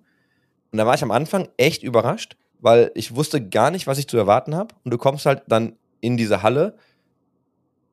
Und 0.70 0.78
da 0.78 0.86
war 0.86 0.94
ich 0.94 1.02
am 1.02 1.10
Anfang 1.10 1.48
echt 1.56 1.82
überrascht, 1.82 2.36
weil 2.60 2.90
ich 2.94 3.14
wusste 3.16 3.46
gar 3.46 3.70
nicht, 3.70 3.86
was 3.86 3.98
ich 3.98 4.06
zu 4.08 4.16
erwarten 4.16 4.54
habe. 4.54 4.74
Und 4.84 4.92
du 4.92 4.98
kommst 4.98 5.26
halt 5.26 5.42
dann 5.48 5.74
in 6.00 6.16
diese 6.16 6.42
Halle. 6.42 6.76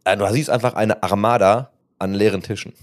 äh, 0.05 0.15
Du 0.15 0.25
siehst 0.31 0.49
einfach 0.51 0.75
eine 0.75 1.01
Armada 1.03 1.71
an 1.99 2.13
leeren 2.13 2.41
Tischen. 2.43 2.73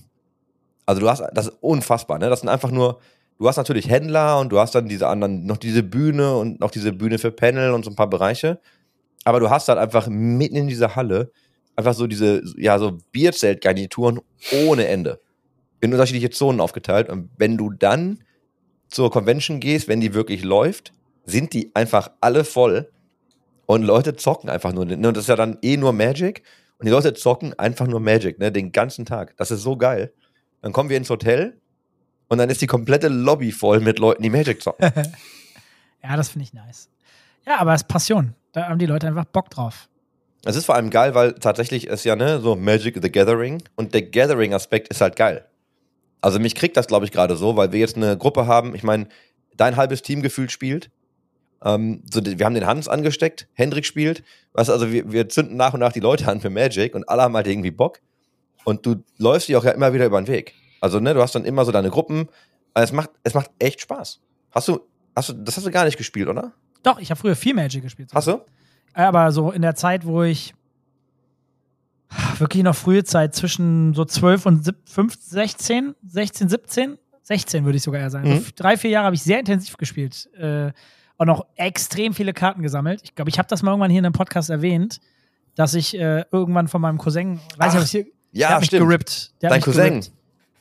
Also 0.89 1.03
du 1.03 1.11
hast, 1.11 1.23
das 1.35 1.49
ist 1.49 1.59
unfassbar, 1.61 2.19
ne? 2.19 2.31
Das 2.31 2.41
sind 2.41 2.49
einfach 2.49 2.71
nur, 2.71 2.99
du 3.39 3.47
hast 3.47 3.59
natürlich 3.59 3.91
Händler 3.91 4.41
und 4.41 4.49
du 4.49 4.59
hast 4.59 4.75
dann 4.75 4.89
diese 4.89 5.07
anderen, 5.07 5.45
noch 5.45 5.59
diese 5.59 5.83
Bühne 5.83 6.35
und 6.35 6.61
noch 6.61 6.71
diese 6.71 6.95
Bühne 6.95 7.19
für 7.19 7.31
Panel 7.31 7.73
und 7.73 7.85
so 7.85 7.91
ein 7.91 7.95
paar 7.95 8.09
Bereiche. 8.09 8.59
Aber 9.25 9.39
du 9.39 9.51
hast 9.51 9.69
halt 9.69 9.79
einfach 9.79 10.09
mitten 10.09 10.57
in 10.57 10.67
dieser 10.67 10.97
Halle 10.97 11.31
einfach 11.77 11.93
so 11.93 12.07
diese, 12.07 12.43
ja, 12.57 12.79
so 12.79 12.97
Bierzeltgarnituren 13.13 14.21
ohne 14.65 14.87
Ende. 14.87 15.21
In 15.83 15.93
unterschiedliche 15.93 16.31
Zonen 16.31 16.59
aufgeteilt. 16.59 17.11
Und 17.11 17.29
wenn 17.37 17.59
du 17.59 17.69
dann 17.69 18.21
zur 18.89 19.11
Convention 19.11 19.61
gehst, 19.61 19.89
wenn 19.89 20.01
die 20.01 20.15
wirklich 20.15 20.43
läuft, 20.43 20.95
sind 21.27 21.53
die 21.53 21.71
einfach 21.75 22.13
alle 22.23 22.45
voll. 22.45 22.91
Und 23.67 23.83
Leute 23.83 24.17
zocken 24.17 24.49
einfach 24.49 24.73
nur. 24.73 24.87
Ne? 24.87 24.95
Und 24.95 25.19
das 25.19 25.25
ist 25.25 25.29
ja 25.29 25.37
dann 25.37 25.59
eh 25.61 25.77
nur 25.77 25.93
Magic. 25.93 26.45
Und 26.79 26.87
die 26.87 26.93
Leute 26.93 27.13
zocken 27.13 27.53
einfach 27.59 27.87
nur 27.87 28.01
Magic, 28.01 28.39
ne? 28.39 28.51
Den 28.51 28.73
ganzen 28.73 29.05
Tag. 29.05 29.37
Das 29.37 29.51
ist 29.51 29.61
so 29.61 29.77
geil. 29.77 30.15
Dann 30.63 30.73
kommen 30.73 30.91
wir 30.91 30.97
ins 30.97 31.11
Hotel 31.11 31.59
und 32.29 32.39
dann 32.39 32.51
ist 32.51 32.61
die 32.61 32.67
komplette 32.67 33.09
Lobby 33.09 33.53
voll 33.53 33.81
mit 33.81 33.99
Leuten, 33.99 34.23
die 34.23 34.31
Magic 34.31 34.63
zocken. 34.63 34.91
Ja, 36.01 36.17
das 36.17 36.29
finde 36.29 36.45
ich 36.45 36.55
nice. 36.55 36.89
Ja, 37.45 37.59
aber 37.59 37.75
es 37.75 37.83
ist 37.83 37.89
Passion. 37.89 38.35
Da 38.53 38.69
haben 38.69 38.79
die 38.79 38.87
Leute 38.87 39.09
einfach 39.09 39.25
Bock 39.25 39.51
drauf. 39.51 39.89
Es 40.45 40.55
ist 40.55 40.67
vor 40.67 40.77
allem 40.77 40.91
geil, 40.91 41.15
weil 41.15 41.35
tatsächlich 41.35 41.89
ist 41.89 42.05
ja, 42.05 42.15
ne, 42.15 42.41
so 42.41 42.55
Magic 42.55 42.99
the 43.03 43.11
Gathering 43.11 43.63
und 43.75 43.95
der 43.95 44.03
Gathering-Aspekt 44.03 44.89
ist 44.89 45.01
halt 45.01 45.17
geil. 45.17 45.45
Also 46.21 46.39
mich 46.39 46.55
kriegt 46.55 46.77
das, 46.77 46.87
glaube 46.87 47.05
ich, 47.05 47.13
gerade 47.13 47.37
so, 47.37 47.57
weil 47.57 47.73
wir 47.73 47.81
jetzt 47.81 47.97
eine 47.97 48.17
Gruppe 48.17 48.47
haben, 48.47 48.75
ich 48.75 48.83
meine, 48.83 49.09
dein 49.57 49.77
halbes 49.77 50.03
Team 50.03 50.23
gefühlt 50.23 50.53
spielt. 50.53 50.91
Ähm, 51.65 52.03
so, 52.11 52.25
wir 52.25 52.47
haben 52.47 52.55
den 52.55 52.67
Hans 52.67 52.89
angesteckt, 52.89 53.49
Hendrik 53.55 53.85
spielt. 53.85 54.23
Weißt, 54.53 54.71
also 54.71 54.93
wir, 54.93 55.11
wir 55.11 55.29
zünden 55.29 55.57
nach 55.57 55.75
und 55.75 55.81
nach 55.81 55.93
die 55.93 56.01
Leute 56.01 56.29
an 56.29 56.41
für 56.41 56.51
Magic 56.51 56.95
und 56.95 57.09
alle 57.09 57.23
haben 57.23 57.35
halt 57.35 57.47
irgendwie 57.47 57.71
Bock. 57.73 58.01
Und 58.69 58.85
du 58.85 59.03
läufst 59.17 59.49
die 59.49 59.57
auch 59.57 59.65
ja 59.65 59.71
immer 59.71 59.95
wieder 59.95 60.05
über 60.05 60.21
den 60.21 60.29
Weg. 60.29 60.53
Also, 60.83 61.01
ne, 61.01 61.15
du 61.15 61.23
hast 61.23 61.35
dann 61.35 61.47
immer 61.47 61.65
so 61.65 61.73
deine 61.73 61.89
Gruppen. 61.89 62.29
Also 62.75 62.85
es 62.85 62.93
macht, 62.93 63.09
es 63.25 63.33
macht 63.33 63.51
echt 63.59 63.81
Spaß. 63.81 64.21
Hast 64.51 64.69
du, 64.69 64.81
hast 65.17 65.31
du, 65.31 65.33
das 65.33 65.57
hast 65.57 65.67
du 65.67 65.71
gar 65.71 65.87
nicht 65.87 65.97
gespielt, 65.97 66.29
oder? 66.29 66.53
Doch, 66.83 66.99
ich 67.01 67.11
habe 67.11 67.19
früher 67.19 67.35
viel 67.35 67.55
Magic 67.55 67.83
gespielt. 67.83 68.11
Hast 68.13 68.29
du? 68.29 68.43
Aber 68.93 69.33
so 69.33 69.53
in 69.53 69.63
der 69.63 69.75
Zeit, 69.75 70.05
wo 70.05 70.23
ich 70.23 70.53
wirklich 72.37 72.63
noch 72.63 72.77
frühe 72.77 73.05
Zeit 73.05 73.35
zwischen 73.35 73.95
so 73.95 74.05
12 74.05 74.45
und 74.45 74.65
sieb- 74.67 74.87
15, 74.87 75.31
16, 75.31 75.95
16, 76.07 76.49
17, 76.51 76.99
16 77.23 77.65
würde 77.65 77.77
ich 77.79 77.83
sogar 77.83 78.03
eher 78.03 78.11
sagen. 78.11 78.29
Mhm. 78.29 78.41
So 78.41 78.51
drei, 78.55 78.77
vier 78.77 78.91
Jahre 78.91 79.07
habe 79.07 79.17
ich 79.17 79.23
sehr 79.23 79.39
intensiv 79.39 79.79
gespielt. 79.79 80.29
Äh, 80.35 80.73
und 81.17 81.27
noch 81.27 81.47
extrem 81.57 82.13
viele 82.13 82.35
Karten 82.35 82.61
gesammelt. 82.63 83.01
Ich 83.03 83.15
glaube, 83.15 83.31
ich 83.31 83.39
habe 83.39 83.49
das 83.49 83.63
mal 83.63 83.71
irgendwann 83.71 83.91
hier 83.91 84.01
in 84.01 84.05
einem 84.05 84.13
Podcast 84.13 84.51
erwähnt, 84.51 85.01
dass 85.55 85.73
ich 85.73 85.99
äh, 85.99 86.27
irgendwann 86.31 86.69
von 86.69 86.83
meinem 86.83 86.99
Cousin, 86.99 87.41
weiß 87.57 87.75
Ach, 87.75 87.81
nicht, 87.81 87.95
ob 87.95 88.07
ich 88.07 88.18
hier, 88.39 88.47
der 88.47 88.49
Ja, 88.49 88.55
hat 88.55 88.61
mich 88.61 88.67
stimmt. 88.69 88.87
gerippt. 88.89 89.33
Der 89.43 89.51
hat 89.51 89.55
Dein 89.57 89.63
Cousin. 89.63 89.85
gerippt. 89.85 90.13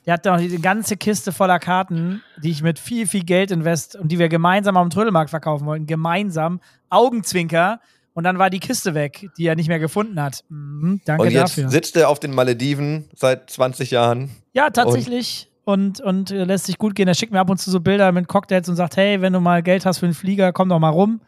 Der 0.06 0.14
hat 0.14 0.26
noch 0.26 0.38
diese 0.38 0.60
ganze 0.60 0.96
Kiste 0.96 1.32
voller 1.34 1.60
Karten, 1.60 2.22
die 2.42 2.50
ich 2.52 2.62
mit 2.64 2.80
viel, 2.80 3.08
viel 3.08 3.24
Geld 3.26 3.52
invest 3.52 3.96
und 3.98 4.10
die 4.10 4.20
wir 4.20 4.30
gemeinsam 4.30 4.78
am 4.78 4.90
Trödelmarkt 4.90 5.30
verkaufen 5.30 5.66
wollten. 5.66 5.86
Gemeinsam. 5.86 6.62
Augenzwinker. 6.90 7.80
Und 8.14 8.24
dann 8.24 8.40
war 8.40 8.50
die 8.50 8.60
Kiste 8.60 8.94
weg, 8.96 9.30
die 9.38 9.46
er 9.46 9.56
nicht 9.56 9.68
mehr 9.68 9.80
gefunden 9.80 10.20
hat. 10.22 10.44
Mhm, 10.50 11.02
danke 11.06 11.24
Und 11.24 11.32
jetzt 11.32 11.42
dafür. 11.58 11.70
sitzt 11.70 11.96
er 11.98 12.10
auf 12.10 12.20
den 12.20 12.34
Malediven 12.34 13.10
seit 13.16 13.50
20 13.50 13.92
Jahren. 13.92 14.32
Ja, 14.54 14.70
tatsächlich. 14.72 15.52
Und, 15.66 16.00
und, 16.00 16.32
äh, 16.32 16.46
lässt 16.46 16.66
sich 16.68 16.78
gut 16.78 16.96
gehen. 16.96 17.08
Er 17.10 17.14
schickt 17.14 17.34
mir 17.34 17.40
ab 17.42 17.50
und 17.50 17.58
zu 17.58 17.70
so 17.70 17.80
Bilder 17.82 18.12
mit 18.14 18.28
Cocktails 18.30 18.70
und 18.70 18.76
sagt, 18.78 18.96
hey, 18.98 19.22
wenn 19.22 19.34
du 19.34 19.40
mal 19.42 19.62
Geld 19.62 19.86
hast 19.86 19.98
für 20.00 20.06
einen 20.06 20.16
Flieger, 20.16 20.54
komm 20.54 20.70
doch 20.70 20.80
mal 20.80 20.90
rum. 20.90 21.20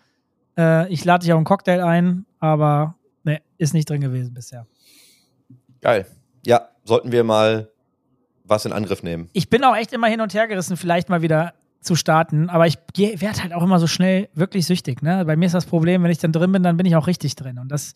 Äh, 0.57 0.87
ich 0.91 1.03
lade 1.03 1.23
dich 1.23 1.33
auf 1.33 1.37
einen 1.37 1.45
Cocktail 1.45 1.81
ein, 1.83 2.25
aber 2.39 2.95
ne, 3.25 3.41
ist 3.57 3.73
nicht 3.73 3.89
drin 3.89 3.99
gewesen 4.01 4.33
bisher. 4.33 4.65
Geil. 5.81 6.05
Ja, 6.45 6.69
sollten 6.83 7.11
wir 7.11 7.23
mal 7.23 7.69
was 8.43 8.65
in 8.65 8.73
Angriff 8.73 9.03
nehmen. 9.03 9.29
ich 9.33 9.49
bin 9.49 9.63
auch 9.63 9.75
echt 9.75 9.93
immer 9.93 10.07
hin 10.07 10.21
und 10.21 10.33
her 10.33 10.47
gerissen, 10.47 10.75
vielleicht 10.75 11.09
mal 11.09 11.21
wieder 11.21 11.53
zu 11.81 11.95
starten, 11.95 12.49
aber 12.49 12.67
ich 12.67 12.77
werde 12.97 13.41
halt 13.41 13.53
auch 13.53 13.63
immer 13.63 13.79
so 13.79 13.87
schnell 13.87 14.27
wirklich 14.33 14.65
süchtig. 14.65 15.01
Ne? 15.01 15.23
Bei 15.25 15.35
mir 15.35 15.45
ist 15.45 15.53
das 15.55 15.65
Problem, 15.65 16.03
wenn 16.03 16.11
ich 16.11 16.17
dann 16.17 16.31
drin 16.31 16.51
bin, 16.51 16.63
dann 16.63 16.77
bin 16.77 16.85
ich 16.85 16.95
auch 16.95 17.07
richtig 17.07 17.35
drin. 17.35 17.57
Und 17.57 17.69
das, 17.69 17.93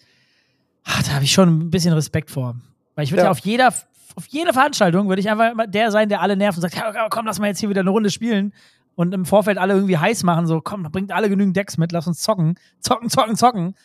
ah, 0.86 1.02
da 1.06 1.16
habe 1.16 1.24
ich 1.24 1.32
schon 1.34 1.50
ein 1.50 1.70
bisschen 1.70 1.94
Respekt 1.94 2.32
vor. 2.32 2.56
Weil 2.96 3.04
ich 3.04 3.12
würde 3.12 3.22
ja. 3.22 3.26
Ja. 3.26 3.32
auf 3.32 3.40
jeder, 3.40 3.68
auf 3.68 4.28
jede 4.30 4.54
Veranstaltung 4.54 5.10
würde 5.10 5.20
ich 5.20 5.30
einfach 5.30 5.52
immer 5.52 5.68
der 5.68 5.92
sein, 5.92 6.08
der 6.08 6.22
alle 6.22 6.38
nervt 6.38 6.58
und 6.58 6.62
sagt, 6.62 6.82
komm, 7.10 7.26
lass 7.26 7.40
mal 7.40 7.48
jetzt 7.48 7.60
hier 7.60 7.70
wieder 7.70 7.82
eine 7.82 7.90
Runde 7.90 8.10
spielen. 8.10 8.54
Und 8.96 9.14
im 9.14 9.26
Vorfeld 9.26 9.58
alle 9.58 9.74
irgendwie 9.74 9.98
heiß 9.98 10.24
machen, 10.24 10.46
so, 10.46 10.62
komm, 10.62 10.84
bringt 10.84 11.12
alle 11.12 11.28
genügend 11.28 11.58
Decks 11.58 11.78
mit, 11.78 11.92
lass 11.92 12.06
uns 12.06 12.22
zocken. 12.22 12.56
Zocken, 12.80 13.10
zocken, 13.10 13.36
zocken. 13.36 13.76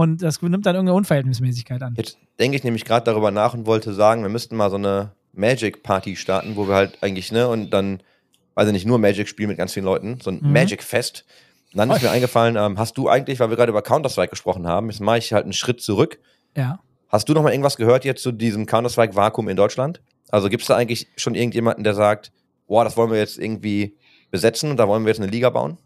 Und 0.00 0.22
das 0.22 0.40
nimmt 0.40 0.64
dann 0.64 0.74
irgendeine 0.76 0.96
Unverhältnismäßigkeit 0.96 1.82
an. 1.82 1.94
Jetzt 1.94 2.16
denke 2.38 2.56
ich 2.56 2.64
nämlich 2.64 2.86
gerade 2.86 3.04
darüber 3.04 3.30
nach 3.30 3.52
und 3.52 3.66
wollte 3.66 3.92
sagen, 3.92 4.22
wir 4.22 4.30
müssten 4.30 4.56
mal 4.56 4.70
so 4.70 4.76
eine 4.76 5.12
Magic-Party 5.34 6.16
starten, 6.16 6.56
wo 6.56 6.66
wir 6.66 6.74
halt 6.74 6.96
eigentlich, 7.02 7.30
ne, 7.32 7.46
und 7.48 7.68
dann, 7.68 8.02
also 8.54 8.72
nicht 8.72 8.86
nur 8.86 8.98
Magic 8.98 9.28
spielen 9.28 9.50
mit 9.50 9.58
ganz 9.58 9.74
vielen 9.74 9.84
Leuten, 9.84 10.18
so 10.22 10.30
ein 10.30 10.40
Mhm. 10.40 10.54
Magic-Fest. 10.54 11.26
Und 11.74 11.78
dann 11.78 11.90
ist 11.90 12.00
mir 12.00 12.10
eingefallen, 12.10 12.56
ähm, 12.56 12.78
hast 12.78 12.96
du 12.96 13.10
eigentlich, 13.10 13.40
weil 13.40 13.50
wir 13.50 13.56
gerade 13.58 13.68
über 13.68 13.82
Counter-Strike 13.82 14.30
gesprochen 14.30 14.66
haben, 14.66 14.88
jetzt 14.88 15.00
mache 15.00 15.18
ich 15.18 15.34
halt 15.34 15.44
einen 15.44 15.52
Schritt 15.52 15.82
zurück. 15.82 16.18
Ja. 16.56 16.80
Hast 17.10 17.28
du 17.28 17.34
noch 17.34 17.42
mal 17.42 17.50
irgendwas 17.50 17.76
gehört 17.76 18.06
jetzt 18.06 18.22
zu 18.22 18.32
diesem 18.32 18.64
Counter-Strike-Vakuum 18.64 19.50
in 19.50 19.56
Deutschland? 19.58 20.00
Also 20.30 20.48
gibt 20.48 20.62
es 20.62 20.68
da 20.68 20.76
eigentlich 20.76 21.08
schon 21.18 21.34
irgendjemanden, 21.34 21.84
der 21.84 21.92
sagt, 21.92 22.32
boah, 22.66 22.84
das 22.84 22.96
wollen 22.96 23.10
wir 23.10 23.18
jetzt 23.18 23.38
irgendwie 23.38 23.98
besetzen 24.30 24.70
und 24.70 24.78
da 24.78 24.88
wollen 24.88 25.04
wir 25.04 25.10
jetzt 25.10 25.20
eine 25.20 25.30
Liga 25.30 25.50
bauen? 25.50 25.76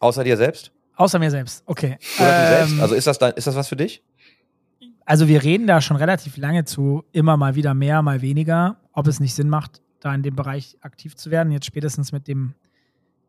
Außer 0.00 0.24
dir 0.24 0.36
selbst? 0.36 0.72
Außer 0.96 1.18
mir 1.18 1.30
selbst. 1.30 1.62
Okay. 1.66 1.98
Oder 2.18 2.42
du 2.42 2.48
selbst? 2.48 2.72
Ähm, 2.72 2.80
Also 2.80 2.94
ist 2.94 3.06
das, 3.06 3.18
dein, 3.18 3.32
ist 3.34 3.46
das 3.46 3.54
was 3.54 3.68
für 3.68 3.76
dich? 3.76 4.02
Also 5.04 5.28
wir 5.28 5.42
reden 5.44 5.66
da 5.66 5.80
schon 5.80 5.96
relativ 5.96 6.36
lange 6.36 6.64
zu, 6.64 7.04
immer 7.12 7.36
mal 7.36 7.54
wieder 7.54 7.74
mehr, 7.74 8.02
mal 8.02 8.22
weniger, 8.22 8.76
ob 8.92 9.06
es 9.06 9.20
nicht 9.20 9.34
Sinn 9.34 9.48
macht, 9.48 9.80
da 10.00 10.12
in 10.14 10.22
dem 10.22 10.34
Bereich 10.34 10.76
aktiv 10.80 11.14
zu 11.14 11.30
werden. 11.30 11.52
Jetzt 11.52 11.66
spätestens 11.66 12.10
mit 12.10 12.26
dem 12.26 12.54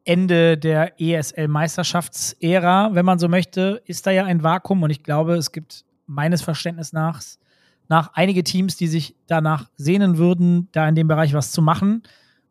Ende 0.03 0.57
der 0.57 0.99
ESL-Meisterschaftsära, 0.99 2.95
wenn 2.95 3.05
man 3.05 3.19
so 3.19 3.27
möchte, 3.27 3.81
ist 3.85 4.07
da 4.07 4.11
ja 4.11 4.23
ein 4.25 4.41
Vakuum 4.41 4.81
und 4.81 4.89
ich 4.89 5.03
glaube, 5.03 5.35
es 5.35 5.51
gibt 5.51 5.83
meines 6.07 6.41
Verständnisses 6.41 6.93
nach, 6.93 7.21
nach 7.89 8.13
einige 8.13 8.43
Teams, 8.43 8.77
die 8.77 8.87
sich 8.87 9.15
danach 9.27 9.69
sehnen 9.75 10.17
würden, 10.17 10.69
da 10.71 10.87
in 10.87 10.95
dem 10.95 11.07
Bereich 11.07 11.33
was 11.33 11.51
zu 11.51 11.61
machen. 11.61 12.03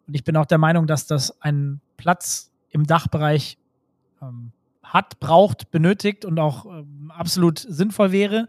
Und 0.07 0.14
ich 0.14 0.23
bin 0.23 0.37
auch 0.37 0.47
der 0.47 0.59
Meinung, 0.59 0.87
dass 0.87 1.07
das 1.07 1.41
einen 1.41 1.81
Platz 1.97 2.53
im 2.69 2.87
Dachbereich 2.87 3.59
ähm, 4.23 4.53
hat, 4.87 5.20
braucht, 5.20 5.70
benötigt 5.70 6.24
und 6.24 6.39
auch 6.39 6.66
ähm, 6.66 7.12
absolut 7.14 7.59
sinnvoll 7.59 8.12
wäre. 8.12 8.49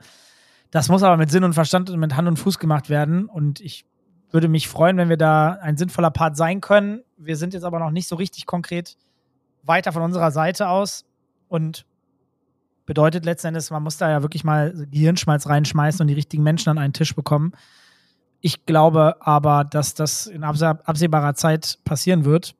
Das 0.71 0.89
muss 0.89 1.03
aber 1.03 1.17
mit 1.17 1.31
Sinn 1.31 1.43
und 1.43 1.53
Verstand 1.53 1.89
und 1.89 1.99
mit 1.99 2.15
Hand 2.15 2.27
und 2.27 2.37
Fuß 2.37 2.59
gemacht 2.59 2.89
werden. 2.89 3.25
Und 3.25 3.59
ich 3.61 3.85
würde 4.31 4.47
mich 4.47 4.67
freuen, 4.67 4.97
wenn 4.97 5.09
wir 5.09 5.17
da 5.17 5.53
ein 5.53 5.77
sinnvoller 5.77 6.11
Part 6.11 6.35
sein 6.35 6.61
können. 6.61 7.03
Wir 7.17 7.37
sind 7.37 7.53
jetzt 7.53 7.63
aber 7.63 7.79
noch 7.79 7.91
nicht 7.91 8.07
so 8.07 8.15
richtig 8.15 8.45
konkret 8.45 8.97
weiter 9.63 9.91
von 9.91 10.01
unserer 10.01 10.31
Seite 10.31 10.67
aus. 10.67 11.05
Und 11.47 11.85
bedeutet 12.85 13.23
letzten 13.23 13.47
Endes, 13.47 13.71
man 13.71 13.83
muss 13.83 13.97
da 13.97 14.09
ja 14.09 14.21
wirklich 14.21 14.43
mal 14.43 14.73
Gehirnschmalz 14.91 15.47
reinschmeißen 15.47 16.01
und 16.01 16.07
die 16.07 16.13
richtigen 16.13 16.43
Menschen 16.43 16.69
an 16.69 16.77
einen 16.77 16.93
Tisch 16.93 17.15
bekommen. 17.15 17.53
Ich 18.41 18.65
glaube 18.65 19.15
aber, 19.21 19.63
dass 19.63 19.93
das 19.93 20.27
in 20.27 20.43
abseh- 20.43 20.81
absehbarer 20.83 21.33
Zeit 21.33 21.79
passieren 21.85 22.25
wird. 22.25 22.55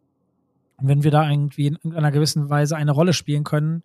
Und 0.78 0.88
wenn 0.88 1.04
wir 1.04 1.12
da 1.12 1.30
irgendwie 1.30 1.68
in 1.68 1.76
irgendeiner 1.76 2.12
gewissen 2.12 2.50
Weise 2.50 2.76
eine 2.78 2.92
Rolle 2.92 3.14
spielen 3.14 3.44
können, 3.44 3.84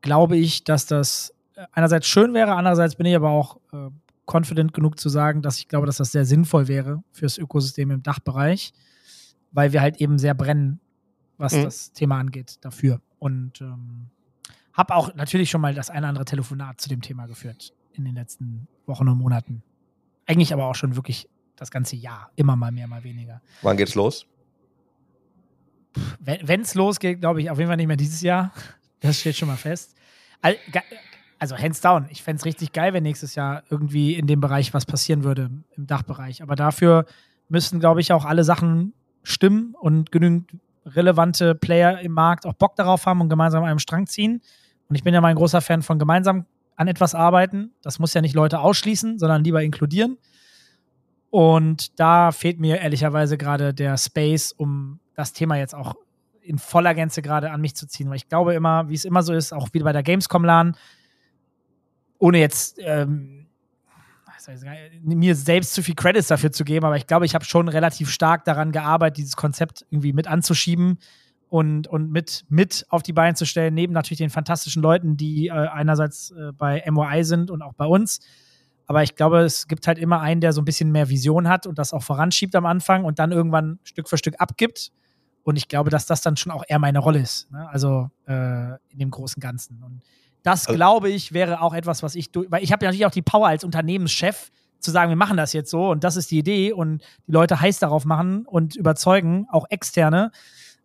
glaube 0.00 0.36
ich, 0.36 0.64
dass 0.64 0.86
das 0.86 1.34
äh, 1.56 1.66
einerseits 1.72 2.06
schön 2.06 2.34
wäre, 2.34 2.54
andererseits 2.54 2.94
bin 2.96 3.06
ich 3.06 3.16
aber 3.16 3.30
auch 3.30 3.56
äh, 3.72 3.90
confident 4.30 4.72
genug 4.72 5.00
zu 5.00 5.08
sagen, 5.08 5.42
dass 5.42 5.58
ich 5.58 5.68
glaube, 5.68 5.86
dass 5.86 5.96
das 5.96 6.12
sehr 6.12 6.24
sinnvoll 6.24 6.68
wäre 6.68 7.02
fürs 7.12 7.38
Ökosystem 7.38 7.90
im 7.90 8.02
Dachbereich, 8.02 8.72
weil 9.52 9.72
wir 9.72 9.80
halt 9.80 9.96
eben 10.00 10.18
sehr 10.18 10.34
brennen, 10.34 10.80
was 11.38 11.54
Mhm. 11.54 11.62
das 11.64 11.92
Thema 11.92 12.18
angeht, 12.18 12.58
dafür. 12.60 13.00
Und 13.18 13.60
ähm, 13.60 14.10
habe 14.72 14.94
auch 14.94 15.14
natürlich 15.14 15.50
schon 15.50 15.60
mal 15.60 15.74
das 15.74 15.90
eine 15.90 16.00
oder 16.00 16.08
andere 16.10 16.24
Telefonat 16.24 16.80
zu 16.80 16.88
dem 16.88 17.00
Thema 17.02 17.26
geführt 17.26 17.72
in 17.94 18.04
den 18.04 18.14
letzten 18.14 18.68
Wochen 18.86 19.08
und 19.08 19.18
Monaten. 19.18 19.62
Eigentlich 20.26 20.52
aber 20.52 20.66
auch 20.66 20.74
schon 20.76 20.94
wirklich 20.94 21.28
das 21.56 21.72
ganze 21.72 21.96
Jahr, 21.96 22.30
immer 22.36 22.54
mal 22.54 22.70
mehr, 22.70 22.86
mal 22.86 23.02
weniger. 23.02 23.40
Wann 23.62 23.76
geht's 23.76 23.96
los? 23.96 24.26
Wenn 26.20 26.60
es 26.60 26.74
losgeht, 26.74 27.20
glaube 27.20 27.40
ich, 27.40 27.50
auf 27.50 27.58
jeden 27.58 27.68
Fall 27.68 27.76
nicht 27.76 27.86
mehr 27.86 27.96
dieses 27.96 28.20
Jahr. 28.20 28.52
Das 29.00 29.20
steht 29.20 29.36
schon 29.36 29.48
mal 29.48 29.56
fest. 29.56 29.94
Also, 31.38 31.56
hands 31.56 31.80
down. 31.80 32.06
Ich 32.10 32.22
fände 32.22 32.40
es 32.40 32.44
richtig 32.44 32.72
geil, 32.72 32.92
wenn 32.92 33.04
nächstes 33.04 33.34
Jahr 33.34 33.62
irgendwie 33.70 34.14
in 34.14 34.26
dem 34.26 34.40
Bereich 34.40 34.74
was 34.74 34.86
passieren 34.86 35.22
würde, 35.22 35.50
im 35.76 35.86
Dachbereich. 35.86 36.42
Aber 36.42 36.56
dafür 36.56 37.06
müssten, 37.48 37.78
glaube 37.80 38.00
ich, 38.00 38.12
auch 38.12 38.24
alle 38.24 38.44
Sachen 38.44 38.92
stimmen 39.22 39.74
und 39.78 40.10
genügend 40.10 40.50
relevante 40.84 41.54
Player 41.54 42.00
im 42.00 42.12
Markt 42.12 42.46
auch 42.46 42.54
Bock 42.54 42.76
darauf 42.76 43.06
haben 43.06 43.20
und 43.20 43.28
gemeinsam 43.28 43.62
an 43.62 43.70
einem 43.70 43.78
Strang 43.78 44.06
ziehen. 44.06 44.40
Und 44.88 44.96
ich 44.96 45.04
bin 45.04 45.14
ja 45.14 45.20
mal 45.20 45.28
ein 45.28 45.36
großer 45.36 45.60
Fan 45.60 45.82
von 45.82 45.98
gemeinsam 45.98 46.46
an 46.76 46.88
etwas 46.88 47.14
arbeiten. 47.14 47.72
Das 47.82 47.98
muss 47.98 48.14
ja 48.14 48.20
nicht 48.20 48.34
Leute 48.34 48.60
ausschließen, 48.60 49.18
sondern 49.18 49.44
lieber 49.44 49.62
inkludieren. 49.62 50.16
Und 51.30 51.98
da 52.00 52.32
fehlt 52.32 52.58
mir 52.58 52.78
ehrlicherweise 52.78 53.36
gerade 53.36 53.74
der 53.74 53.98
Space, 53.98 54.52
um 54.52 54.98
das 55.18 55.32
Thema 55.32 55.56
jetzt 55.56 55.74
auch 55.74 55.96
in 56.40 56.58
voller 56.58 56.94
Gänze 56.94 57.22
gerade 57.22 57.50
an 57.50 57.60
mich 57.60 57.74
zu 57.74 57.86
ziehen. 57.86 58.08
Weil 58.08 58.16
ich 58.16 58.28
glaube 58.28 58.54
immer, 58.54 58.88
wie 58.88 58.94
es 58.94 59.04
immer 59.04 59.22
so 59.22 59.34
ist, 59.34 59.52
auch 59.52 59.68
wieder 59.72 59.84
bei 59.84 59.92
der 59.92 60.02
Gamescom-LAN, 60.02 60.76
ohne 62.18 62.38
jetzt 62.38 62.78
ähm, 62.80 63.46
mir 65.02 65.34
selbst 65.34 65.74
zu 65.74 65.82
viel 65.82 65.94
Credits 65.94 66.28
dafür 66.28 66.52
zu 66.52 66.64
geben, 66.64 66.86
aber 66.86 66.96
ich 66.96 67.06
glaube, 67.06 67.26
ich 67.26 67.34
habe 67.34 67.44
schon 67.44 67.68
relativ 67.68 68.08
stark 68.08 68.44
daran 68.44 68.72
gearbeitet, 68.72 69.18
dieses 69.18 69.36
Konzept 69.36 69.84
irgendwie 69.90 70.14
mit 70.14 70.26
anzuschieben 70.26 70.98
und, 71.48 71.86
und 71.86 72.10
mit, 72.10 72.44
mit 72.48 72.86
auf 72.88 73.02
die 73.02 73.12
Beine 73.12 73.34
zu 73.34 73.44
stellen, 73.44 73.74
neben 73.74 73.92
natürlich 73.92 74.18
den 74.18 74.30
fantastischen 74.30 74.82
Leuten, 74.82 75.16
die 75.16 75.48
äh, 75.48 75.50
einerseits 75.50 76.30
äh, 76.30 76.52
bei 76.52 76.82
MOI 76.90 77.24
sind 77.24 77.50
und 77.50 77.60
auch 77.60 77.74
bei 77.74 77.84
uns. 77.84 78.20
Aber 78.86 79.02
ich 79.02 79.16
glaube, 79.16 79.40
es 79.40 79.68
gibt 79.68 79.86
halt 79.86 79.98
immer 79.98 80.20
einen, 80.20 80.40
der 80.40 80.54
so 80.54 80.62
ein 80.62 80.64
bisschen 80.64 80.92
mehr 80.92 81.10
Vision 81.10 81.46
hat 81.46 81.66
und 81.66 81.78
das 81.78 81.92
auch 81.92 82.02
voranschiebt 82.02 82.54
am 82.54 82.64
Anfang 82.64 83.04
und 83.04 83.18
dann 83.18 83.32
irgendwann 83.32 83.78
Stück 83.82 84.08
für 84.08 84.16
Stück 84.16 84.36
abgibt. 84.38 84.92
Und 85.42 85.56
ich 85.56 85.68
glaube, 85.68 85.90
dass 85.90 86.06
das 86.06 86.20
dann 86.20 86.36
schon 86.36 86.52
auch 86.52 86.64
eher 86.68 86.78
meine 86.78 86.98
Rolle 86.98 87.20
ist. 87.20 87.50
Ne? 87.50 87.68
Also 87.70 88.10
äh, 88.26 88.72
in 88.90 88.98
dem 88.98 89.10
großen 89.10 89.40
Ganzen. 89.40 89.82
Und 89.82 90.02
das, 90.42 90.66
Also- 90.66 90.76
glaube 90.76 91.08
ich, 91.10 91.32
wäre 91.32 91.60
auch 91.62 91.74
etwas, 91.74 92.02
was 92.02 92.14
ich 92.14 92.30
durch. 92.32 92.50
Weil 92.50 92.62
ich 92.62 92.72
habe 92.72 92.84
ja 92.84 92.90
natürlich 92.90 93.06
auch 93.06 93.10
die 93.10 93.22
Power 93.22 93.48
als 93.48 93.64
Unternehmenschef 93.64 94.50
zu 94.80 94.90
sagen, 94.90 95.08
wir 95.10 95.16
machen 95.16 95.36
das 95.36 95.52
jetzt 95.52 95.70
so 95.70 95.90
und 95.90 96.04
das 96.04 96.16
ist 96.16 96.30
die 96.30 96.38
Idee 96.38 96.72
und 96.72 97.02
die 97.26 97.32
Leute 97.32 97.60
heiß 97.60 97.80
darauf 97.80 98.04
machen 98.04 98.46
und 98.46 98.76
überzeugen, 98.76 99.46
auch 99.50 99.66
externe, 99.70 100.30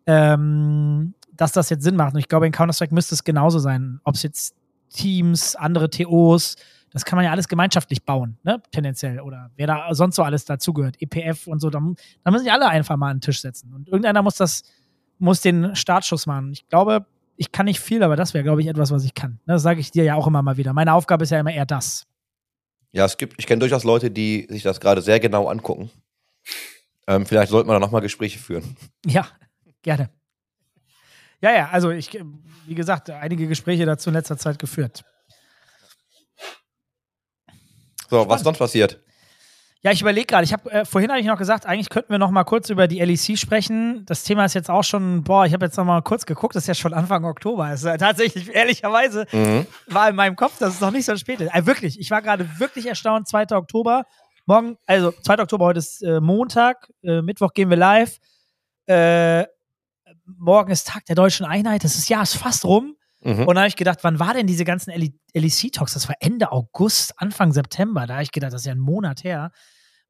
ähm, 0.06 1.14
dass 1.32 1.52
das 1.52 1.70
jetzt 1.70 1.82
Sinn 1.84 1.96
macht. 1.96 2.14
Und 2.14 2.20
ich 2.20 2.28
glaube, 2.28 2.46
in 2.46 2.52
Counter-Strike 2.52 2.94
müsste 2.94 3.14
es 3.14 3.24
genauso 3.24 3.58
sein. 3.58 4.00
Ob 4.04 4.14
es 4.16 4.22
jetzt 4.22 4.54
Teams, 4.90 5.56
andere 5.56 5.90
TOs, 5.90 6.56
das 6.94 7.04
kann 7.04 7.16
man 7.16 7.24
ja 7.24 7.32
alles 7.32 7.48
gemeinschaftlich 7.48 8.04
bauen, 8.04 8.38
ne? 8.44 8.62
tendenziell. 8.70 9.20
Oder 9.20 9.50
wer 9.56 9.66
da 9.66 9.94
sonst 9.94 10.14
so 10.14 10.22
alles 10.22 10.44
dazugehört, 10.44 10.96
EPF 11.02 11.48
und 11.48 11.58
so, 11.58 11.68
da, 11.68 11.80
da 12.22 12.30
müssen 12.30 12.44
sich 12.44 12.52
alle 12.52 12.68
einfach 12.68 12.96
mal 12.96 13.10
an 13.10 13.16
den 13.16 13.20
Tisch 13.20 13.40
setzen. 13.40 13.74
Und 13.74 13.88
irgendeiner 13.88 14.22
muss 14.22 14.36
das, 14.36 14.62
muss 15.18 15.40
den 15.40 15.74
Startschuss 15.74 16.26
machen. 16.26 16.52
Ich 16.52 16.68
glaube, 16.68 17.04
ich 17.36 17.50
kann 17.50 17.66
nicht 17.66 17.80
viel, 17.80 18.04
aber 18.04 18.14
das 18.14 18.32
wäre, 18.32 18.44
glaube 18.44 18.60
ich, 18.60 18.68
etwas, 18.68 18.92
was 18.92 19.04
ich 19.04 19.12
kann. 19.12 19.40
Das 19.44 19.62
sage 19.62 19.80
ich 19.80 19.90
dir 19.90 20.04
ja 20.04 20.14
auch 20.14 20.28
immer 20.28 20.40
mal 20.42 20.56
wieder. 20.56 20.72
Meine 20.72 20.92
Aufgabe 20.92 21.24
ist 21.24 21.30
ja 21.30 21.40
immer 21.40 21.52
eher 21.52 21.66
das. 21.66 22.06
Ja, 22.92 23.04
es 23.04 23.16
gibt, 23.16 23.34
ich 23.38 23.48
kenne 23.48 23.58
durchaus 23.58 23.82
Leute, 23.82 24.12
die 24.12 24.46
sich 24.48 24.62
das 24.62 24.80
gerade 24.80 25.02
sehr 25.02 25.18
genau 25.18 25.48
angucken. 25.48 25.90
Ähm, 27.08 27.26
vielleicht 27.26 27.50
sollten 27.50 27.68
wir 27.68 27.72
da 27.72 27.80
nochmal 27.80 28.02
Gespräche 28.02 28.38
führen. 28.38 28.76
Ja, 29.04 29.26
gerne. 29.82 30.10
Ja, 31.40 31.52
ja, 31.52 31.68
also 31.70 31.90
ich, 31.90 32.16
wie 32.66 32.74
gesagt, 32.76 33.10
einige 33.10 33.48
Gespräche 33.48 33.84
dazu 33.84 34.10
in 34.10 34.14
letzter 34.14 34.38
Zeit 34.38 34.60
geführt. 34.60 35.04
So, 38.14 38.28
was 38.28 38.42
sonst 38.42 38.58
passiert? 38.58 39.00
Ja, 39.82 39.90
ich 39.90 40.00
überlege 40.00 40.26
gerade. 40.26 40.44
Ich 40.44 40.52
habe 40.52 40.70
äh, 40.70 40.84
vorhin 40.84 41.10
habe 41.10 41.20
ich 41.20 41.26
noch 41.26 41.36
gesagt, 41.36 41.66
eigentlich 41.66 41.90
könnten 41.90 42.10
wir 42.10 42.18
noch 42.18 42.30
mal 42.30 42.44
kurz 42.44 42.70
über 42.70 42.86
die 42.86 43.00
LEC 43.00 43.36
sprechen. 43.36 44.06
Das 44.06 44.22
Thema 44.22 44.44
ist 44.44 44.54
jetzt 44.54 44.70
auch 44.70 44.84
schon, 44.84 45.24
boah, 45.24 45.44
ich 45.46 45.52
habe 45.52 45.66
jetzt 45.66 45.76
noch 45.76 45.84
mal 45.84 46.00
kurz 46.00 46.24
geguckt, 46.26 46.54
das 46.54 46.62
ist 46.62 46.68
ja 46.68 46.74
schon 46.74 46.94
Anfang 46.94 47.24
Oktober. 47.24 47.68
Das 47.68 47.80
ist 47.82 47.86
äh, 47.86 47.98
tatsächlich 47.98 48.54
ehrlicherweise 48.54 49.26
Mhm. 49.32 49.66
war 49.88 50.08
in 50.08 50.14
meinem 50.14 50.36
Kopf, 50.36 50.58
dass 50.58 50.74
es 50.74 50.80
noch 50.80 50.92
nicht 50.92 51.04
so 51.06 51.16
spät 51.16 51.40
ist. 51.40 51.52
Äh, 51.52 51.66
wirklich, 51.66 51.98
ich 51.98 52.08
war 52.12 52.22
gerade 52.22 52.48
wirklich 52.60 52.86
erstaunt. 52.86 53.26
2. 53.26 53.50
Oktober, 53.50 54.04
morgen, 54.46 54.78
also 54.86 55.10
2. 55.10 55.40
Oktober 55.40 55.64
heute 55.66 55.80
ist 55.80 56.02
äh, 56.02 56.20
Montag, 56.20 56.88
äh, 57.02 57.20
Mittwoch 57.20 57.52
gehen 57.52 57.68
wir 57.68 57.76
live. 57.76 58.18
Äh, 58.86 59.44
morgen 60.24 60.70
ist 60.70 60.86
Tag 60.86 61.04
der 61.06 61.16
deutschen 61.16 61.44
Einheit. 61.44 61.82
Das 61.82 61.96
ist 61.96 62.08
ja 62.08 62.22
ist 62.22 62.36
fast 62.36 62.64
rum. 62.64 62.96
Mhm. 63.24 63.46
Und 63.46 63.54
da 63.54 63.62
habe 63.62 63.68
ich 63.68 63.76
gedacht, 63.76 64.00
wann 64.02 64.18
war 64.18 64.34
denn 64.34 64.46
diese 64.46 64.64
ganzen 64.64 64.92
LEC-Talks? 64.92 65.94
Das 65.94 66.08
war 66.08 66.16
Ende 66.20 66.52
August, 66.52 67.14
Anfang 67.16 67.52
September. 67.52 68.06
Da 68.06 68.14
habe 68.14 68.22
ich 68.22 68.32
gedacht, 68.32 68.52
das 68.52 68.62
ist 68.62 68.66
ja 68.66 68.72
ein 68.72 68.78
Monat 68.78 69.24
her. 69.24 69.50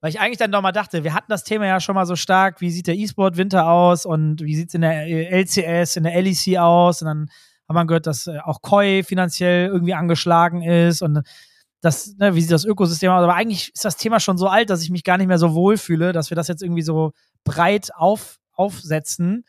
Weil 0.00 0.10
ich 0.10 0.20
eigentlich 0.20 0.38
dann 0.38 0.52
doch 0.52 0.60
mal 0.60 0.72
dachte, 0.72 1.04
wir 1.04 1.14
hatten 1.14 1.30
das 1.30 1.44
Thema 1.44 1.66
ja 1.66 1.80
schon 1.80 1.94
mal 1.94 2.04
so 2.04 2.16
stark, 2.16 2.60
wie 2.60 2.70
sieht 2.70 2.88
der 2.88 2.96
E-Sport-Winter 2.96 3.66
aus 3.66 4.04
und 4.04 4.42
wie 4.42 4.54
sieht 4.54 4.68
es 4.68 4.74
in 4.74 4.82
der 4.82 5.06
äh, 5.06 5.40
LCS, 5.42 5.96
in 5.96 6.02
der 6.02 6.20
LEC 6.20 6.58
aus? 6.58 7.00
Und 7.00 7.06
dann 7.06 7.30
hat 7.68 7.74
man 7.74 7.86
gehört, 7.86 8.06
dass 8.06 8.26
äh, 8.26 8.38
auch 8.44 8.60
Koi 8.60 9.02
finanziell 9.02 9.68
irgendwie 9.68 9.94
angeschlagen 9.94 10.62
ist 10.62 11.00
und 11.00 11.22
das, 11.80 12.16
ne, 12.16 12.34
wie 12.34 12.40
sieht 12.40 12.50
das 12.50 12.64
Ökosystem 12.64 13.10
aus? 13.10 13.22
Aber 13.22 13.34
eigentlich 13.34 13.72
ist 13.74 13.84
das 13.84 13.96
Thema 13.96 14.18
schon 14.18 14.38
so 14.38 14.48
alt, 14.48 14.70
dass 14.70 14.82
ich 14.82 14.90
mich 14.90 15.04
gar 15.04 15.18
nicht 15.18 15.26
mehr 15.26 15.38
so 15.38 15.54
wohl 15.54 15.76
fühle, 15.76 16.12
dass 16.12 16.30
wir 16.30 16.34
das 16.34 16.48
jetzt 16.48 16.62
irgendwie 16.62 16.82
so 16.82 17.12
breit 17.44 17.90
auf, 17.94 18.38
aufsetzen. 18.52 19.44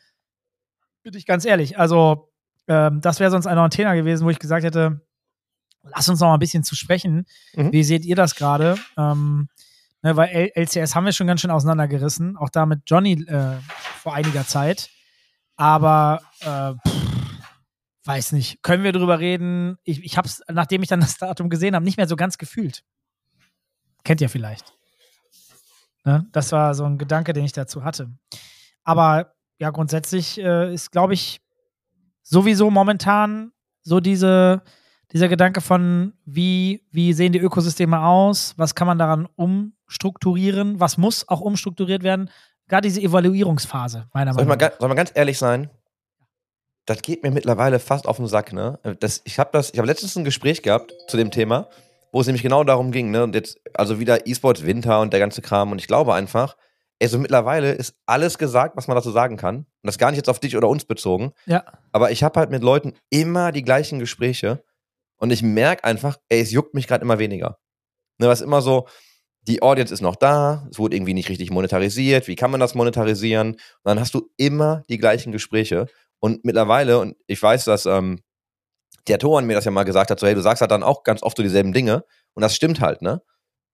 Bin 1.02 1.14
ich 1.14 1.26
ganz 1.26 1.44
ehrlich. 1.44 1.78
Also, 1.78 2.30
ähm, 2.68 3.00
das 3.00 3.20
wäre 3.20 3.30
sonst 3.30 3.46
ein 3.46 3.70
Thema 3.70 3.94
gewesen, 3.94 4.24
wo 4.24 4.30
ich 4.30 4.38
gesagt 4.38 4.64
hätte, 4.64 5.00
lass 5.82 6.08
uns 6.08 6.20
noch 6.20 6.28
mal 6.28 6.34
ein 6.34 6.40
bisschen 6.40 6.64
zu 6.64 6.74
sprechen. 6.74 7.26
Mhm. 7.54 7.72
Wie 7.72 7.84
seht 7.84 8.04
ihr 8.04 8.16
das 8.16 8.34
gerade? 8.34 8.76
Ähm, 8.96 9.48
ne, 10.02 10.16
weil 10.16 10.28
L 10.28 10.50
LCS 10.54 10.94
haben 10.94 11.04
wir 11.04 11.12
schon 11.12 11.26
ganz 11.26 11.40
schön 11.40 11.50
auseinandergerissen, 11.50 12.36
auch 12.36 12.50
da 12.50 12.66
mit 12.66 12.82
Johnny 12.86 13.12
äh, 13.24 13.56
vor 14.00 14.14
einiger 14.14 14.46
Zeit. 14.46 14.90
Aber 15.56 16.20
äh, 16.40 16.74
pff, 16.88 17.06
weiß 18.04 18.32
nicht. 18.32 18.62
Können 18.62 18.84
wir 18.84 18.92
drüber 18.92 19.18
reden? 19.18 19.78
Ich, 19.84 20.04
ich 20.04 20.16
habe 20.16 20.28
es, 20.28 20.42
nachdem 20.48 20.82
ich 20.82 20.88
dann 20.88 21.00
das 21.00 21.18
Datum 21.18 21.50
gesehen 21.50 21.74
habe, 21.74 21.84
nicht 21.84 21.96
mehr 21.96 22.08
so 22.08 22.16
ganz 22.16 22.38
gefühlt. 22.38 22.82
Kennt 24.04 24.20
ihr 24.20 24.28
vielleicht. 24.28 24.74
Ne? 26.04 26.26
Das 26.32 26.52
war 26.52 26.74
so 26.74 26.84
ein 26.84 26.98
Gedanke, 26.98 27.32
den 27.32 27.44
ich 27.44 27.52
dazu 27.52 27.84
hatte. 27.84 28.10
Aber 28.84 29.34
ja, 29.58 29.70
grundsätzlich 29.70 30.38
äh, 30.38 30.72
ist, 30.72 30.92
glaube 30.92 31.14
ich, 31.14 31.40
sowieso 32.28 32.70
momentan 32.70 33.52
so 33.82 34.00
diese, 34.00 34.62
dieser 35.12 35.28
Gedanke 35.28 35.60
von, 35.60 36.12
wie, 36.24 36.84
wie 36.90 37.12
sehen 37.12 37.32
die 37.32 37.38
Ökosysteme 37.38 38.00
aus, 38.00 38.54
was 38.56 38.74
kann 38.74 38.86
man 38.86 38.98
daran 38.98 39.28
umstrukturieren, 39.36 40.80
was 40.80 40.98
muss 40.98 41.28
auch 41.28 41.40
umstrukturiert 41.40 42.02
werden, 42.02 42.30
gerade 42.68 42.88
diese 42.88 43.00
Evaluierungsphase, 43.00 44.08
meiner 44.12 44.34
Soll 44.34 44.44
Meinung 44.44 44.58
nach. 44.58 44.70
soll 44.70 44.88
ich 44.88 44.88
mal 44.88 44.94
ganz 44.94 45.12
ehrlich 45.14 45.38
sein? 45.38 45.70
Das 46.84 47.02
geht 47.02 47.22
mir 47.22 47.30
mittlerweile 47.30 47.78
fast 47.78 48.06
auf 48.06 48.16
den 48.16 48.26
Sack, 48.26 48.52
ne? 48.52 48.78
Das, 49.00 49.22
ich 49.24 49.38
habe 49.38 49.50
das, 49.52 49.72
ich 49.72 49.78
habe 49.78 49.88
letztens 49.88 50.16
ein 50.16 50.24
Gespräch 50.24 50.62
gehabt 50.62 50.94
zu 51.08 51.16
dem 51.16 51.30
Thema, 51.30 51.68
wo 52.12 52.20
es 52.20 52.26
nämlich 52.26 52.42
genau 52.42 52.62
darum 52.62 52.92
ging, 52.92 53.10
ne? 53.10 53.24
Und 53.24 53.34
jetzt, 53.34 53.58
also 53.74 53.98
wieder 53.98 54.26
E-Sports 54.26 54.64
Winter 54.64 55.00
und 55.00 55.12
der 55.12 55.20
ganze 55.20 55.42
Kram. 55.42 55.72
Und 55.72 55.80
ich 55.80 55.88
glaube 55.88 56.14
einfach, 56.14 56.56
ey, 56.98 57.08
so 57.08 57.18
mittlerweile 57.18 57.72
ist 57.72 57.94
alles 58.06 58.38
gesagt, 58.38 58.76
was 58.76 58.88
man 58.88 58.96
dazu 58.96 59.10
sagen 59.10 59.36
kann. 59.36 59.56
Und 59.56 59.66
das 59.82 59.98
gar 59.98 60.10
nicht 60.10 60.18
jetzt 60.18 60.28
auf 60.28 60.40
dich 60.40 60.56
oder 60.56 60.68
uns 60.68 60.84
bezogen. 60.84 61.32
Ja, 61.46 61.64
Aber 61.92 62.10
ich 62.10 62.22
habe 62.22 62.38
halt 62.40 62.50
mit 62.50 62.62
Leuten 62.62 62.94
immer 63.10 63.52
die 63.52 63.62
gleichen 63.62 63.98
Gespräche. 63.98 64.64
Und 65.18 65.30
ich 65.30 65.42
merke 65.42 65.84
einfach, 65.84 66.16
ey, 66.28 66.40
es 66.40 66.52
juckt 66.52 66.74
mich 66.74 66.86
gerade 66.86 67.02
immer 67.02 67.18
weniger. 67.18 67.58
Ne, 68.18 68.28
was 68.28 68.40
immer 68.40 68.62
so, 68.62 68.86
die 69.42 69.62
Audience 69.62 69.92
ist 69.92 70.00
noch 70.00 70.16
da, 70.16 70.66
es 70.70 70.78
wurde 70.78 70.96
irgendwie 70.96 71.14
nicht 71.14 71.28
richtig 71.28 71.50
monetarisiert, 71.50 72.26
wie 72.26 72.34
kann 72.34 72.50
man 72.50 72.60
das 72.60 72.74
monetarisieren? 72.74 73.52
Und 73.52 73.60
dann 73.84 74.00
hast 74.00 74.14
du 74.14 74.30
immer 74.36 74.82
die 74.88 74.98
gleichen 74.98 75.32
Gespräche. 75.32 75.86
Und 76.18 76.44
mittlerweile, 76.44 76.98
und 76.98 77.16
ich 77.26 77.40
weiß, 77.40 77.64
dass 77.64 77.86
ähm, 77.86 78.20
der 79.06 79.18
Toran 79.18 79.46
mir 79.46 79.54
das 79.54 79.64
ja 79.64 79.70
mal 79.70 79.84
gesagt 79.84 80.10
hat, 80.10 80.18
so, 80.18 80.26
hey, 80.26 80.34
du 80.34 80.40
sagst 80.40 80.62
halt 80.62 80.70
dann 80.70 80.82
auch 80.82 81.04
ganz 81.04 81.22
oft 81.22 81.36
so 81.36 81.42
dieselben 81.42 81.72
Dinge. 81.72 82.04
Und 82.34 82.40
das 82.42 82.56
stimmt 82.56 82.80
halt, 82.80 83.02
ne? 83.02 83.22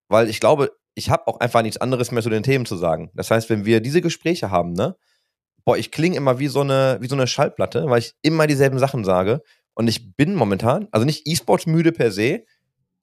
Weil 0.09 0.29
ich 0.29 0.41
glaube, 0.41 0.73
ich 0.95 1.11
habe 1.11 1.27
auch 1.27 1.41
einfach 1.41 1.63
nichts 1.63 1.79
anderes 1.79 2.11
mehr 2.11 2.23
zu 2.23 2.31
den 2.31 2.43
Themen 2.43 2.67
zu 2.67 2.77
sagen. 2.77 3.11
Das 3.15 3.31
heißt, 3.31 3.49
wenn 3.51 3.65
wir 3.65 3.81
diese 3.81 4.01
Gespräche 4.01 4.51
haben, 4.51 4.73
ne? 4.73 4.97
Boah, 5.65 5.77
ich 5.77 5.93
klinge 5.93 6.17
immer 6.17 6.39
wie 6.39 6.49
so 6.49 6.61
eine, 6.61 6.99
wie 7.01 7.07
so 7.07 7.15
eine 7.15 7.27
Schallplatte, 7.27 7.87
weil 7.89 8.01
ich 8.01 8.15
immer 8.23 8.47
dieselben 8.47 8.79
Sachen 8.79 9.05
sage. 9.05 9.43
Und 9.75 9.89
ich 9.89 10.17
bin 10.17 10.35
momentan, 10.35 10.89
also 10.91 11.07
nicht 11.07 11.27
E-Sports 11.27 11.67
müde 11.67 11.93
per 11.93 12.11
se, 12.11 12.45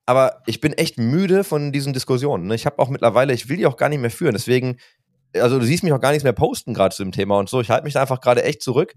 aber 0.06 0.42
ich 0.46 0.60
bin 0.60 0.74
echt 0.74 0.98
müde 0.98 1.44
von 1.44 1.72
diesen 1.72 1.94
Diskussionen. 1.94 2.48
Ne? 2.48 2.56
Ich 2.56 2.66
habe 2.66 2.80
auch 2.80 2.90
mittlerweile, 2.90 3.34
ich 3.34 3.48
will 3.48 3.58
die 3.58 3.66
auch 3.66 3.78
gar 3.78 3.90
nicht 3.90 4.02
mehr 4.02 4.12
führen. 4.12 4.34
Deswegen, 4.34 4.78
also 5.34 5.58
du 5.60 5.66
siehst 5.66 5.84
mich 5.84 5.94
auch 5.94 6.02
gar 6.02 6.12
nichts 6.12 6.24
mehr 6.24 6.34
posten 6.34 6.74
gerade 6.74 6.94
zu 6.94 7.04
dem 7.04 7.12
Thema 7.12 7.38
und 7.38 7.48
so. 7.48 7.62
Ich 7.62 7.70
halte 7.70 7.86
mich 7.86 7.94
da 7.94 8.02
einfach 8.02 8.20
gerade 8.20 8.44
echt 8.44 8.62
zurück, 8.62 8.94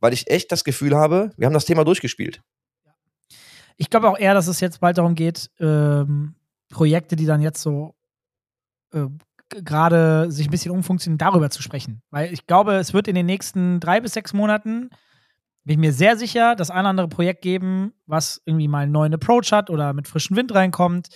weil 0.00 0.12
ich 0.12 0.30
echt 0.30 0.50
das 0.50 0.64
Gefühl 0.64 0.96
habe, 0.96 1.32
wir 1.36 1.46
haben 1.46 1.52
das 1.52 1.64
Thema 1.64 1.84
durchgespielt. 1.84 2.42
ich 3.76 3.90
glaube 3.90 4.08
auch 4.08 4.18
eher, 4.18 4.34
dass 4.34 4.46
es 4.46 4.60
jetzt 4.60 4.80
bald 4.80 4.98
darum 4.98 5.14
geht, 5.14 5.50
ähm, 5.60 6.34
Projekte, 6.70 7.16
die 7.16 7.26
dann 7.26 7.42
jetzt 7.42 7.60
so 7.60 7.94
äh, 8.92 9.08
gerade 9.48 10.30
sich 10.30 10.48
ein 10.48 10.50
bisschen 10.50 10.72
umfunktionieren, 10.72 11.18
darüber 11.18 11.50
zu 11.50 11.62
sprechen. 11.62 12.02
Weil 12.10 12.32
ich 12.32 12.46
glaube, 12.46 12.74
es 12.74 12.94
wird 12.94 13.08
in 13.08 13.14
den 13.14 13.26
nächsten 13.26 13.80
drei 13.80 14.00
bis 14.00 14.12
sechs 14.12 14.32
Monaten, 14.32 14.90
bin 15.64 15.74
ich 15.74 15.78
mir 15.78 15.92
sehr 15.92 16.16
sicher, 16.16 16.56
das 16.56 16.70
ein 16.70 16.80
oder 16.80 16.88
andere 16.88 17.08
Projekt 17.08 17.42
geben, 17.42 17.92
was 18.06 18.40
irgendwie 18.46 18.68
mal 18.68 18.80
einen 18.80 18.92
neuen 18.92 19.14
Approach 19.14 19.52
hat 19.52 19.70
oder 19.70 19.92
mit 19.92 20.08
frischem 20.08 20.36
Wind 20.36 20.54
reinkommt 20.54 21.08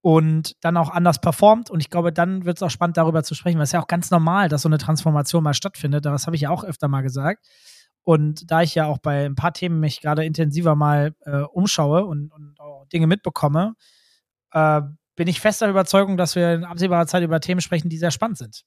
und 0.00 0.54
dann 0.64 0.76
auch 0.76 0.90
anders 0.90 1.20
performt. 1.20 1.70
Und 1.70 1.80
ich 1.80 1.90
glaube, 1.90 2.12
dann 2.12 2.44
wird 2.44 2.58
es 2.58 2.62
auch 2.62 2.70
spannend, 2.70 2.96
darüber 2.96 3.22
zu 3.22 3.34
sprechen, 3.34 3.58
weil 3.58 3.64
es 3.64 3.72
ja 3.72 3.82
auch 3.82 3.88
ganz 3.88 4.10
normal, 4.10 4.48
dass 4.48 4.62
so 4.62 4.68
eine 4.68 4.78
Transformation 4.78 5.42
mal 5.42 5.54
stattfindet. 5.54 6.04
Das 6.04 6.26
habe 6.26 6.36
ich 6.36 6.42
ja 6.42 6.50
auch 6.50 6.64
öfter 6.64 6.88
mal 6.88 7.02
gesagt. 7.02 7.46
Und 8.02 8.50
da 8.50 8.62
ich 8.62 8.74
ja 8.74 8.86
auch 8.86 8.98
bei 8.98 9.26
ein 9.26 9.34
paar 9.34 9.52
Themen 9.52 9.80
mich 9.80 10.00
gerade 10.00 10.24
intensiver 10.24 10.74
mal 10.74 11.14
äh, 11.24 11.42
umschaue 11.42 12.04
und, 12.04 12.32
und 12.32 12.56
Dinge 12.92 13.06
mitbekomme, 13.06 13.74
äh, 14.52 14.80
bin 15.20 15.28
ich 15.28 15.38
fester 15.38 15.68
Überzeugung, 15.68 16.16
dass 16.16 16.34
wir 16.34 16.54
in 16.54 16.64
absehbarer 16.64 17.06
Zeit 17.06 17.22
über 17.22 17.40
Themen 17.40 17.60
sprechen, 17.60 17.90
die 17.90 17.98
sehr 17.98 18.10
spannend 18.10 18.38
sind. 18.38 18.62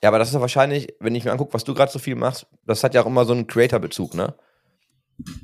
Ja, 0.00 0.10
aber 0.10 0.20
das 0.20 0.28
ist 0.28 0.34
ja 0.34 0.40
wahrscheinlich, 0.40 0.94
wenn 1.00 1.16
ich 1.16 1.24
mir 1.24 1.32
angucke, 1.32 1.52
was 1.52 1.64
du 1.64 1.74
gerade 1.74 1.90
so 1.90 1.98
viel 1.98 2.14
machst, 2.14 2.46
das 2.64 2.84
hat 2.84 2.94
ja 2.94 3.02
auch 3.02 3.06
immer 3.06 3.24
so 3.24 3.32
einen 3.32 3.48
Creator-Bezug, 3.48 4.14
ne? 4.14 4.36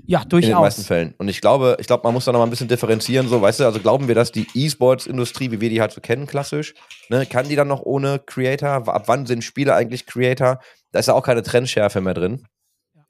Ja, 0.06 0.22
In 0.22 0.28
den 0.28 0.52
meisten 0.52 0.82
durchaus. 0.82 0.86
Fällen. 0.86 1.14
Und 1.18 1.26
ich 1.26 1.40
glaube, 1.40 1.78
ich 1.80 1.88
glaube, 1.88 2.04
man 2.04 2.14
muss 2.14 2.26
da 2.26 2.30
noch 2.30 2.38
mal 2.38 2.46
ein 2.46 2.50
bisschen 2.50 2.68
differenzieren, 2.68 3.26
so, 3.26 3.42
weißt 3.42 3.58
du, 3.58 3.64
also 3.64 3.80
glauben 3.80 4.06
wir, 4.06 4.14
dass 4.14 4.30
die 4.30 4.46
E-Sports-Industrie, 4.54 5.50
wie 5.50 5.60
wir 5.60 5.68
die 5.68 5.80
halt 5.80 5.90
so 5.90 6.00
kennen, 6.00 6.28
klassisch, 6.28 6.74
ne, 7.08 7.26
kann 7.26 7.48
die 7.48 7.56
dann 7.56 7.66
noch 7.66 7.82
ohne 7.82 8.20
Creator? 8.20 8.86
Ab 8.86 9.08
wann 9.08 9.26
sind 9.26 9.42
Spiele 9.42 9.74
eigentlich 9.74 10.06
Creator? 10.06 10.60
Da 10.92 11.00
ist 11.00 11.08
ja 11.08 11.14
auch 11.14 11.24
keine 11.24 11.42
Trendschärfe 11.42 12.00
mehr 12.00 12.14
drin. 12.14 12.46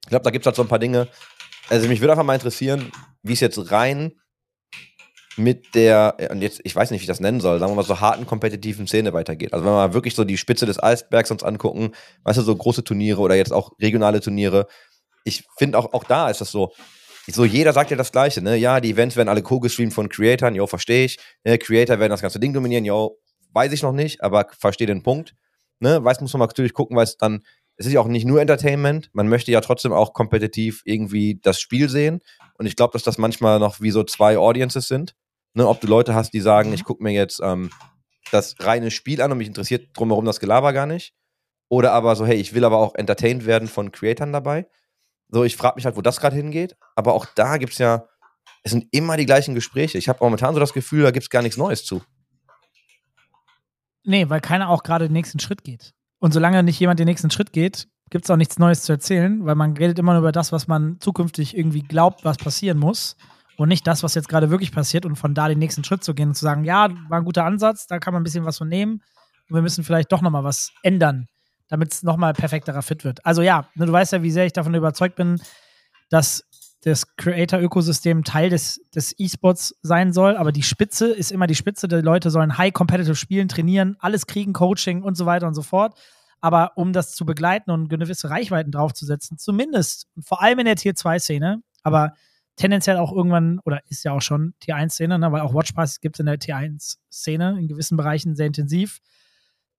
Ich 0.05 0.09
glaube, 0.09 0.23
da 0.23 0.31
gibt 0.31 0.45
es 0.45 0.47
halt 0.47 0.57
so 0.57 0.63
ein 0.63 0.69
paar 0.69 0.79
Dinge. 0.79 1.07
Also 1.69 1.87
mich 1.87 2.01
würde 2.01 2.13
einfach 2.13 2.25
mal 2.25 2.33
interessieren, 2.33 2.91
wie 3.23 3.35
es 3.35 3.41
jetzt 3.41 3.71
rein 3.71 4.13
mit 5.37 5.74
der, 5.74 6.14
äh, 6.18 6.28
und 6.30 6.43
jetzt, 6.43 6.61
ich 6.64 6.74
weiß 6.74 6.91
nicht, 6.91 7.01
wie 7.01 7.05
ich 7.05 7.09
das 7.09 7.20
nennen 7.20 7.41
soll, 7.41 7.59
sagen 7.59 7.72
wir 7.72 7.76
mal 7.76 7.85
so 7.85 8.01
harten 8.01 8.26
kompetitiven 8.26 8.87
Szene 8.87 9.12
weitergeht. 9.12 9.53
Also 9.53 9.64
wenn 9.64 9.72
wir 9.72 9.76
mal 9.76 9.95
wirklich 9.95 10.14
so 10.14 10.24
die 10.24 10.37
Spitze 10.37 10.66
des 10.66 10.83
Eisbergs 10.83 11.30
uns 11.30 11.43
angucken, 11.43 11.93
weißt 12.24 12.39
du, 12.39 12.43
so 12.43 12.55
große 12.55 12.85
Turniere 12.85 13.20
oder 13.20 13.35
jetzt 13.35 13.53
auch 13.53 13.72
regionale 13.80 14.20
Turniere. 14.20 14.66
Ich 15.24 15.45
finde 15.57 15.78
auch, 15.78 15.93
auch 15.93 16.05
da 16.05 16.28
ist 16.28 16.41
das 16.41 16.51
so, 16.51 16.72
so 17.28 17.45
jeder 17.45 17.72
sagt 17.72 17.91
ja 17.91 17.97
das 17.97 18.12
Gleiche, 18.12 18.43
ne? 18.43 18.57
Ja, 18.57 18.80
die 18.80 18.91
Events 18.91 19.16
werden 19.16 19.28
alle 19.28 19.43
co-gestreamt 19.43 19.95
von 19.95 20.09
Creatoren, 20.09 20.55
jo, 20.55 20.66
verstehe 20.66 21.05
ich. 21.05 21.18
Ne? 21.45 21.59
Creator 21.59 21.99
werden 22.01 22.11
das 22.11 22.22
ganze 22.22 22.41
Ding 22.41 22.53
dominieren, 22.53 22.85
jo, 22.85 23.18
weiß 23.53 23.72
ich 23.72 23.83
noch 23.83 23.93
nicht, 23.93 24.22
aber 24.22 24.47
verstehe 24.59 24.87
den 24.87 25.03
Punkt. 25.03 25.35
Ne? 25.78 26.03
Weiß, 26.03 26.20
muss 26.20 26.33
man 26.33 26.41
natürlich 26.41 26.72
gucken, 26.72 26.97
weil 26.97 27.05
es 27.05 27.16
dann, 27.16 27.43
es 27.76 27.87
ist 27.87 27.93
ja 27.93 28.01
auch 28.01 28.09
nicht 28.09 28.26
nur 28.26 28.41
Entertainment, 28.41 29.11
man 29.12 29.28
möchte 29.28 29.53
ja 29.53 29.61
trotzdem 29.61 29.93
auch 29.93 30.12
kompetitiv 30.12 30.83
irgendwie 30.85 31.39
das 31.41 31.61
Spiel 31.61 31.89
sehen. 31.89 32.20
Und 32.59 32.66
ich 32.66 32.76
glaube, 32.76 32.93
dass 32.93 33.03
das 33.03 33.18
manchmal 33.18 33.59
noch 33.59 33.80
wie 33.80 33.91
so 33.91 34.05
zwei 34.05 34.37
Audiences 34.39 34.89
sind. 34.89 35.14
Ne? 35.55 35.67
Ob 35.67 35.81
du 35.81 35.87
Leute 35.87 36.15
hast, 36.15 36.33
die 36.33 36.41
sagen, 36.41 36.73
ich 36.73 36.85
gucke 36.85 37.03
mir 37.03 37.13
jetzt 37.13 37.41
ähm, 37.43 37.71
das 38.31 38.57
reine 38.61 38.91
Spiel 38.91 39.21
an 39.21 39.33
und 39.33 39.39
mich 39.39 39.49
interessiert 39.49 39.97
drumherum 39.97 40.25
das 40.25 40.41
Gelaber 40.41 40.73
gar 40.73 40.87
nicht. 40.87 41.15
Oder 41.69 41.93
aber 41.93 42.17
so, 42.17 42.27
hey, 42.27 42.37
ich 42.37 42.55
will 42.55 42.65
aber 42.65 42.79
auch 42.79 42.95
entertained 42.95 43.47
werden 43.47 43.69
von 43.69 43.93
Creatoren 43.93 44.33
dabei. 44.33 44.67
So, 45.29 45.45
ich 45.45 45.57
frage 45.57 45.77
mich 45.77 45.87
halt, 45.87 45.97
wo 45.97 46.03
das 46.03 46.21
gerade 46.21 46.37
hingeht. 46.37 46.77
Aber 46.95 47.15
auch 47.15 47.27
da 47.35 47.57
gibt's 47.57 47.79
ja, 47.79 48.07
es 48.63 48.73
sind 48.73 48.87
immer 48.91 49.17
die 49.17 49.27
gleichen 49.27 49.55
Gespräche. 49.55 49.99
Ich 49.99 50.09
habe 50.09 50.19
momentan 50.23 50.55
so 50.55 50.61
das 50.61 50.73
Gefühl, 50.73 51.03
da 51.03 51.11
gibt's 51.11 51.31
gar 51.31 51.43
nichts 51.43 51.57
Neues 51.57 51.85
zu. 51.85 52.03
Nee, 54.05 54.29
weil 54.29 54.41
keiner 54.41 54.69
auch 54.69 54.83
gerade 54.83 55.09
den 55.09 55.13
nächsten 55.13 55.39
Schritt 55.39 55.65
geht. 55.65 55.93
Und 56.19 56.33
solange 56.33 56.63
nicht 56.63 56.79
jemand 56.79 57.01
den 57.01 57.07
nächsten 57.07 57.31
Schritt 57.31 57.53
geht, 57.53 57.89
gibt 58.11 58.27
es 58.27 58.31
auch 58.31 58.37
nichts 58.37 58.59
Neues 58.59 58.83
zu 58.83 58.93
erzählen, 58.93 59.45
weil 59.47 59.55
man 59.55 59.77
redet 59.77 59.99
immer 59.99 60.13
nur 60.13 60.21
über 60.21 60.33
das, 60.33 60.53
was 60.53 60.69
man 60.69 61.01
zukünftig 61.01 61.57
irgendwie 61.57 61.83
glaubt, 61.83 62.25
was 62.25 62.37
passieren 62.37 62.79
muss. 62.79 63.17
Und 63.63 63.69
nicht 63.69 63.87
das, 63.87 64.03
was 64.03 64.17
jetzt 64.17 64.29
gerade 64.29 64.51
wirklich 64.51 64.73
passiert 64.73 65.07
und 65.07 65.15
von 65.15 65.35
da 65.35 65.47
den 65.47 65.61
nächsten 65.61 65.85
Schritt 65.85 66.03
zu 66.03 66.15
gehen 66.15 66.31
und 66.31 66.35
zu 66.35 66.43
sagen, 66.43 66.65
ja, 66.65 66.89
war 67.09 67.19
ein 67.19 67.25
guter 67.25 67.45
Ansatz, 67.45 67.87
da 67.87 68.01
kann 68.01 68.13
man 68.13 68.23
ein 68.23 68.25
bisschen 68.25 68.45
was 68.45 68.59
von 68.59 68.67
nehmen 68.67 69.05
und 69.49 69.55
wir 69.55 69.63
müssen 69.63 69.85
vielleicht 69.85 70.11
doch 70.11 70.21
nochmal 70.21 70.43
was 70.43 70.73
ändern, 70.83 71.29
damit 71.69 71.93
es 71.93 72.03
nochmal 72.03 72.33
perfekterer 72.33 72.83
fit 72.83 73.05
wird. 73.05 73.25
Also 73.25 73.41
ja, 73.41 73.69
ne, 73.77 73.87
du 73.87 73.93
weißt 73.93 74.15
ja, 74.15 74.23
wie 74.25 74.33
sehr 74.33 74.47
ich 74.47 74.53
davon 74.53 74.75
überzeugt 74.75 75.15
bin, 75.15 75.41
dass 76.11 76.43
das 76.83 77.15
Creator-Ökosystem 77.15 78.25
Teil 78.25 78.51
des, 78.51 78.81
des 78.93 79.15
E-Sports 79.17 79.77
sein 79.81 80.13
soll, 80.13 80.37
aber 80.37 80.51
die 80.51 80.65
Spitze 80.65 81.13
ist 81.13 81.31
immer 81.31 81.47
die 81.47 81.55
Spitze. 81.55 81.87
Die 81.87 81.95
Leute 82.01 82.33
sollen 82.33 82.59
high 82.59 82.73
competitive 82.73 83.15
spielen, 83.15 83.47
trainieren, 83.47 83.95
alles 84.01 84.27
kriegen, 84.27 84.55
Coaching 84.55 85.05
und 85.05 85.17
so 85.17 85.25
weiter 85.25 85.47
und 85.47 85.55
so 85.55 85.63
fort. 85.63 85.97
Aber 86.41 86.73
um 86.75 86.93
das 86.93 87.15
zu 87.15 87.25
begleiten 87.25 87.71
und 87.71 87.89
gewisse 87.89 88.29
Reichweiten 88.29 88.73
draufzusetzen, 88.73 89.39
zumindest, 89.39 90.09
vor 90.21 90.43
allem 90.43 90.59
in 90.59 90.65
der 90.67 90.75
Tier 90.75 90.95
2-Szene, 90.95 91.63
aber 91.85 92.15
tendenziell 92.57 92.97
auch 92.97 93.13
irgendwann, 93.13 93.61
oder 93.65 93.81
ist 93.89 94.05
ja 94.05 94.13
auch 94.13 94.21
schon 94.23 94.55
Tier 94.61 94.77
1-Szene, 94.77 95.19
ne, 95.19 95.33
weil 95.33 95.41
auch 95.41 95.55
Watchpass 95.55 96.01
gibt 96.01 96.17
es 96.17 96.21
in 96.21 96.27
der 96.27 96.39
Tier 96.39 96.57
1-Szene 96.57 97.59
in 97.59 97.69
gewissen 97.69 97.97
Bereichen 97.97 98.37
sehr 98.37 98.47
intensiv, 98.47 98.99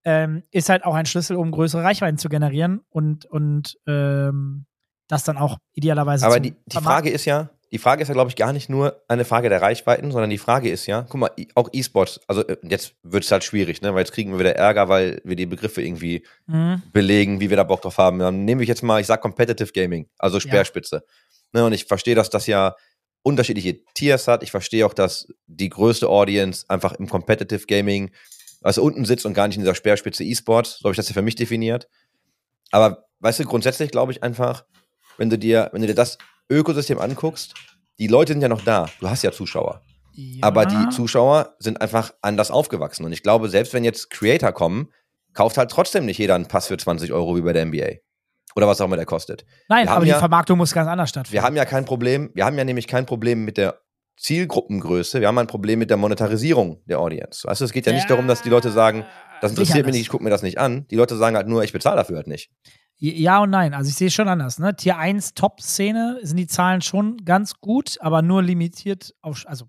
ähm, 0.04 0.42
ist 0.50 0.68
halt 0.68 0.84
auch 0.84 0.94
ein 0.94 1.06
Schlüssel, 1.06 1.36
um 1.36 1.50
größere 1.50 1.82
Reichweiten 1.82 2.18
zu 2.18 2.28
generieren 2.28 2.80
und, 2.90 3.24
und 3.26 3.78
ähm, 3.86 4.66
das 5.08 5.24
dann 5.24 5.38
auch 5.38 5.58
idealerweise 5.72 6.26
Aber 6.26 6.40
die, 6.40 6.54
die. 6.66 6.76
Frage 6.76 7.10
ist 7.10 7.24
ja, 7.24 7.50
die 7.72 7.78
Frage 7.78 8.02
ist 8.02 8.08
ja, 8.08 8.14
glaube 8.14 8.30
ich, 8.30 8.36
gar 8.36 8.52
nicht 8.52 8.68
nur 8.70 9.02
eine 9.08 9.24
Frage 9.24 9.48
der 9.48 9.60
Reichweiten, 9.60 10.12
sondern 10.12 10.30
die 10.30 10.38
Frage 10.38 10.70
ist 10.70 10.86
ja, 10.86 11.02
guck 11.08 11.20
mal, 11.20 11.30
auch 11.54 11.68
E-Sports, 11.72 12.20
also 12.28 12.46
äh, 12.46 12.56
jetzt 12.62 12.94
wird 13.02 13.24
es 13.24 13.32
halt 13.32 13.42
schwierig, 13.44 13.82
ne? 13.82 13.92
Weil 13.94 14.00
jetzt 14.00 14.12
kriegen 14.12 14.30
wir 14.32 14.38
wieder 14.38 14.54
Ärger, 14.54 14.88
weil 14.88 15.20
wir 15.24 15.36
die 15.36 15.46
Begriffe 15.46 15.82
irgendwie 15.82 16.24
Mhm. 16.46 16.82
belegen, 16.92 17.40
wie 17.40 17.50
wir 17.50 17.56
da 17.56 17.64
Bock 17.64 17.82
drauf 17.82 17.98
haben. 17.98 18.18
Dann 18.18 18.44
nehme 18.44 18.62
ich 18.62 18.68
jetzt 18.68 18.82
mal, 18.82 19.00
ich 19.00 19.06
sag 19.06 19.20
Competitive 19.22 19.72
Gaming, 19.72 20.06
also 20.18 20.38
Speerspitze. 20.38 21.04
Ne, 21.54 21.64
und 21.64 21.72
ich 21.72 21.84
verstehe, 21.84 22.16
dass 22.16 22.30
das 22.30 22.48
ja 22.48 22.74
unterschiedliche 23.22 23.82
Tiers 23.94 24.26
hat. 24.26 24.42
Ich 24.42 24.50
verstehe 24.50 24.84
auch, 24.84 24.92
dass 24.92 25.28
die 25.46 25.68
größte 25.70 26.08
Audience 26.08 26.66
einfach 26.68 26.92
im 26.94 27.08
Competitive 27.08 27.66
Gaming, 27.66 28.10
also 28.60 28.82
unten 28.82 29.04
sitzt 29.04 29.24
und 29.24 29.34
gar 29.34 29.46
nicht 29.46 29.56
in 29.56 29.62
dieser 29.62 29.76
Speerspitze 29.76 30.24
E-Sports. 30.24 30.78
So 30.78 30.84
habe 30.84 30.92
ich 30.92 30.96
das 30.96 31.08
ja 31.08 31.14
für 31.14 31.22
mich 31.22 31.36
definiert. 31.36 31.88
Aber 32.72 33.06
weißt 33.20 33.38
du, 33.38 33.44
grundsätzlich 33.44 33.92
glaube 33.92 34.10
ich 34.10 34.22
einfach, 34.24 34.64
wenn 35.16 35.30
du 35.30 35.38
dir, 35.38 35.70
wenn 35.72 35.80
du 35.80 35.86
dir 35.86 35.94
das 35.94 36.18
Ökosystem 36.50 36.98
anguckst, 36.98 37.54
die 38.00 38.08
Leute 38.08 38.32
sind 38.32 38.42
ja 38.42 38.48
noch 38.48 38.62
da. 38.62 38.90
Du 38.98 39.08
hast 39.08 39.22
ja 39.22 39.30
Zuschauer. 39.30 39.80
Ja. 40.14 40.38
Aber 40.42 40.66
die 40.66 40.88
Zuschauer 40.90 41.54
sind 41.60 41.80
einfach 41.80 42.12
anders 42.20 42.50
aufgewachsen. 42.50 43.04
Und 43.04 43.12
ich 43.12 43.22
glaube, 43.22 43.48
selbst 43.48 43.72
wenn 43.72 43.84
jetzt 43.84 44.10
Creator 44.10 44.50
kommen, 44.50 44.92
kauft 45.34 45.56
halt 45.56 45.70
trotzdem 45.70 46.04
nicht 46.04 46.18
jeder 46.18 46.34
einen 46.34 46.48
Pass 46.48 46.66
für 46.66 46.76
20 46.76 47.12
Euro 47.12 47.36
wie 47.36 47.42
bei 47.42 47.52
der 47.52 47.64
NBA. 47.64 48.03
Oder 48.56 48.68
was 48.68 48.80
auch 48.80 48.86
immer 48.86 48.96
der 48.96 49.06
kostet. 49.06 49.44
Nein, 49.68 49.88
aber 49.88 49.96
haben 49.96 50.04
die 50.04 50.10
ja- 50.10 50.18
Vermarktung 50.18 50.58
muss 50.58 50.72
ganz 50.72 50.88
anders 50.88 51.10
stattfinden. 51.10 51.32
Wir 51.34 51.42
haben 51.42 51.56
ja 51.56 51.64
kein 51.64 51.84
Problem, 51.84 52.30
wir 52.34 52.44
haben 52.44 52.56
ja 52.56 52.64
nämlich 52.64 52.86
kein 52.86 53.04
Problem 53.06 53.44
mit 53.44 53.56
der 53.56 53.80
Zielgruppengröße, 54.16 55.20
wir 55.20 55.26
haben 55.26 55.38
ein 55.38 55.48
Problem 55.48 55.80
mit 55.80 55.90
der 55.90 55.96
Monetarisierung 55.96 56.80
der 56.86 57.00
Audience. 57.00 57.46
Weißt 57.48 57.60
du, 57.60 57.64
es 57.64 57.72
geht 57.72 57.86
ja 57.86 57.92
nicht 57.92 58.08
darum, 58.08 58.28
dass 58.28 58.42
die 58.42 58.48
Leute 58.48 58.70
sagen, 58.70 59.04
das 59.40 59.50
interessiert 59.50 59.84
mich 59.86 59.94
nicht, 59.94 60.02
ich 60.02 60.08
gucke 60.08 60.22
mir 60.22 60.30
das 60.30 60.42
nicht 60.42 60.58
an. 60.58 60.86
Die 60.88 60.96
Leute 60.96 61.16
sagen 61.16 61.34
halt 61.36 61.48
nur, 61.48 61.64
ich 61.64 61.72
bezahle 61.72 61.96
dafür 61.96 62.16
halt 62.16 62.28
nicht. 62.28 62.50
Ja 62.96 63.42
und 63.42 63.50
nein. 63.50 63.74
Also 63.74 63.88
ich 63.90 63.96
sehe 63.96 64.06
es 64.06 64.14
schon 64.14 64.28
anders. 64.28 64.58
Ne? 64.60 64.74
Tier 64.76 64.96
1 64.98 65.34
Top-Szene 65.34 66.20
sind 66.22 66.36
die 66.36 66.46
Zahlen 66.46 66.80
schon 66.80 67.16
ganz 67.24 67.60
gut, 67.60 67.96
aber 68.00 68.22
nur 68.22 68.42
limitiert 68.42 69.12
auf, 69.20 69.44
also 69.46 69.66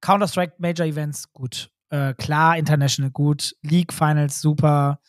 Counter-Strike 0.00 0.54
Major 0.58 0.86
Events 0.86 1.32
gut. 1.32 1.70
Äh, 1.90 2.14
klar, 2.14 2.56
International 2.56 3.10
gut. 3.10 3.54
League 3.62 3.92
Finals 3.92 4.40
super 4.40 5.00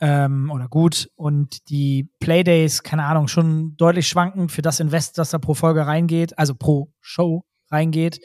ähm, 0.00 0.50
oder 0.50 0.68
gut. 0.68 1.08
Und 1.16 1.68
die 1.70 2.10
Playdays, 2.20 2.82
keine 2.82 3.04
Ahnung, 3.04 3.28
schon 3.28 3.76
deutlich 3.76 4.08
schwankend 4.08 4.52
für 4.52 4.62
das 4.62 4.80
Invest, 4.80 5.18
das 5.18 5.30
da 5.30 5.38
pro 5.38 5.54
Folge 5.54 5.86
reingeht, 5.86 6.38
also 6.38 6.54
pro 6.54 6.92
Show 7.00 7.44
reingeht. 7.70 8.20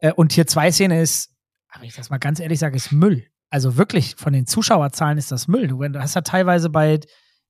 Äh, 0.00 0.12
und 0.12 0.30
Tier 0.30 0.46
2 0.46 0.72
Szene 0.72 1.00
ist, 1.00 1.30
wenn 1.74 1.84
ich 1.84 1.94
das 1.94 2.10
mal 2.10 2.18
ganz 2.18 2.40
ehrlich 2.40 2.58
sage, 2.58 2.76
ist 2.76 2.92
Müll. 2.92 3.26
Also 3.50 3.76
wirklich, 3.76 4.16
von 4.16 4.32
den 4.32 4.46
Zuschauerzahlen 4.46 5.18
ist 5.18 5.32
das 5.32 5.48
Müll. 5.48 5.68
Du, 5.68 5.78
du 5.80 6.00
hast 6.00 6.14
ja 6.14 6.20
teilweise 6.20 6.70
bei 6.70 7.00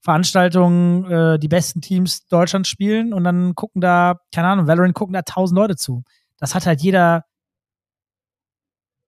Veranstaltungen 0.02 1.04
äh, 1.10 1.38
die 1.38 1.48
besten 1.48 1.82
Teams 1.82 2.26
Deutschlands 2.26 2.68
spielen 2.68 3.12
und 3.12 3.24
dann 3.24 3.54
gucken 3.54 3.82
da, 3.82 4.16
keine 4.34 4.48
Ahnung, 4.48 4.66
Valorant 4.66 4.94
gucken 4.94 5.12
da 5.12 5.22
tausend 5.22 5.58
Leute 5.58 5.76
zu. 5.76 6.02
Das 6.38 6.54
hat 6.54 6.66
halt 6.66 6.80
jeder 6.80 7.24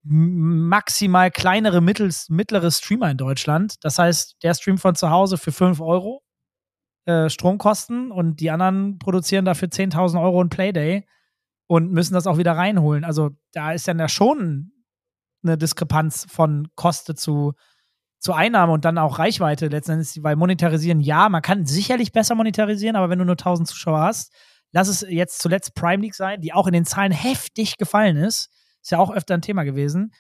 maximal 0.05 1.31
kleinere, 1.31 1.81
mittels, 1.81 2.29
mittlere 2.29 2.71
Streamer 2.71 3.11
in 3.11 3.17
Deutschland. 3.17 3.77
Das 3.83 3.99
heißt, 3.99 4.37
der 4.43 4.55
streamt 4.55 4.81
von 4.81 4.95
zu 4.95 5.11
Hause 5.11 5.39
für 5.39 5.53
5 5.53 5.81
Euro 5.81 6.23
äh, 7.05 7.29
Stromkosten 7.29 8.11
und 8.11 8.41
die 8.41 8.51
anderen 8.51 8.99
produzieren 8.99 9.45
dafür 9.45 9.69
10.000 9.69 10.23
Euro 10.23 10.43
ein 10.43 10.51
Playday 10.51 11.07
und 11.67 11.93
müssen 11.93 12.15
das 12.15 12.27
auch 12.27 12.39
wieder 12.39 12.53
reinholen. 12.53 13.05
Also 13.05 13.31
da 13.53 13.73
ist 13.73 13.89
dann 13.89 13.99
ja 13.99 14.09
schon 14.09 14.73
eine 15.43 15.59
Diskrepanz 15.59 16.27
von 16.29 16.69
Koste 16.77 17.15
zu, 17.15 17.55
zu 18.19 18.33
Einnahme 18.33 18.73
und 18.73 18.85
dann 18.85 18.99
auch 18.99 19.19
Reichweite 19.19 19.69
letztendlich, 19.69 20.23
weil 20.23 20.37
monetarisieren, 20.37 21.01
ja, 21.01 21.29
man 21.29 21.43
kann 21.43 21.67
sicherlich 21.67 22.13
besser 22.13 22.35
monetarisieren, 22.35 22.97
aber 22.97 23.11
wenn 23.11 23.19
du 23.19 23.25
nur 23.25 23.33
1000 23.33 23.69
Zuschauer 23.69 24.01
hast, 24.01 24.33
lass 24.73 24.89
es 24.89 25.05
jetzt 25.09 25.41
zuletzt 25.41 25.75
Prime 25.75 26.03
League 26.03 26.15
sein, 26.15 26.41
die 26.41 26.53
auch 26.53 26.67
in 26.67 26.73
den 26.73 26.85
Zahlen 26.85 27.13
heftig 27.13 27.79
gefallen 27.79 28.17
ist, 28.17 28.49
ist 28.83 28.91
ja 28.91 28.99
auch 28.99 29.11
öfter 29.11 29.35
ein 29.35 29.43
Thema 29.43 29.65
gewesen. 29.65 30.13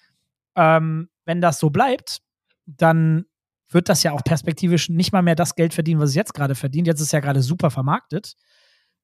Ähm, 0.56 1.08
wenn 1.24 1.40
das 1.40 1.58
so 1.58 1.70
bleibt, 1.70 2.20
dann 2.66 3.26
wird 3.68 3.88
das 3.88 4.02
ja 4.02 4.12
auch 4.12 4.22
perspektivisch 4.22 4.88
nicht 4.88 5.12
mal 5.12 5.22
mehr 5.22 5.34
das 5.34 5.54
Geld 5.54 5.74
verdienen, 5.74 6.00
was 6.00 6.10
es 6.10 6.14
jetzt 6.14 6.34
gerade 6.34 6.54
verdient. 6.54 6.86
Jetzt 6.86 7.00
ist 7.00 7.06
es 7.06 7.12
ja 7.12 7.20
gerade 7.20 7.42
super 7.42 7.70
vermarktet 7.70 8.34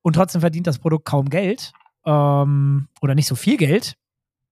und 0.02 0.14
trotzdem 0.14 0.40
verdient 0.40 0.66
das 0.66 0.78
Produkt 0.78 1.06
kaum 1.06 1.28
Geld 1.30 1.72
ähm, 2.04 2.88
oder 3.00 3.14
nicht 3.14 3.26
so 3.26 3.34
viel 3.34 3.56
Geld. 3.56 3.96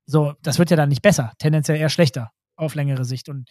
So, 0.07 0.35
das 0.43 0.59
wird 0.59 0.71
ja 0.71 0.77
dann 0.77 0.89
nicht 0.89 1.03
besser, 1.03 1.33
tendenziell 1.39 1.79
eher 1.79 1.89
schlechter 1.89 2.33
auf 2.57 2.75
längere 2.75 3.05
Sicht. 3.05 3.29
Und 3.29 3.49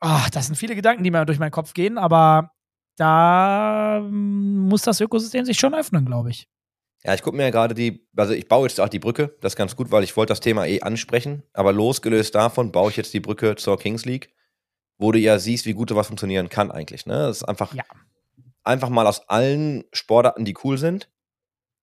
ach, 0.00 0.28
das 0.30 0.46
sind 0.46 0.56
viele 0.56 0.74
Gedanken, 0.74 1.04
die 1.04 1.10
mir 1.10 1.24
durch 1.24 1.38
meinen 1.38 1.50
Kopf 1.52 1.72
gehen, 1.72 1.98
aber 1.98 2.50
da 2.96 4.00
mm, 4.00 4.68
muss 4.68 4.82
das 4.82 5.00
Ökosystem 5.00 5.44
sich 5.44 5.58
schon 5.58 5.74
öffnen, 5.74 6.04
glaube 6.04 6.30
ich. 6.30 6.48
Ja, 7.04 7.14
ich 7.14 7.22
gucke 7.22 7.36
mir 7.36 7.44
ja 7.44 7.50
gerade 7.50 7.74
die, 7.74 8.06
also 8.16 8.32
ich 8.32 8.46
baue 8.46 8.68
jetzt 8.68 8.80
auch 8.80 8.88
die 8.88 9.00
Brücke, 9.00 9.36
das 9.40 9.52
ist 9.54 9.56
ganz 9.56 9.74
gut, 9.74 9.90
weil 9.90 10.04
ich 10.04 10.16
wollte 10.16 10.30
das 10.30 10.40
Thema 10.40 10.66
eh 10.66 10.80
ansprechen, 10.82 11.42
aber 11.52 11.72
losgelöst 11.72 12.34
davon 12.34 12.70
baue 12.70 12.90
ich 12.90 12.96
jetzt 12.96 13.12
die 13.12 13.20
Brücke 13.20 13.56
zur 13.56 13.76
Kings 13.78 14.04
League, 14.04 14.32
wo 14.98 15.10
du 15.10 15.18
ja 15.18 15.38
siehst, 15.40 15.66
wie 15.66 15.72
gut 15.74 15.88
sowas 15.88 16.06
funktionieren 16.06 16.48
kann 16.48 16.70
eigentlich. 16.70 17.06
Ne? 17.06 17.14
Das 17.14 17.38
ist 17.38 17.42
einfach, 17.44 17.74
Ja. 17.74 17.82
einfach 18.62 18.88
mal 18.88 19.06
aus 19.08 19.28
allen 19.28 19.82
Sportarten, 19.92 20.44
die 20.44 20.54
cool 20.62 20.78
sind, 20.78 21.10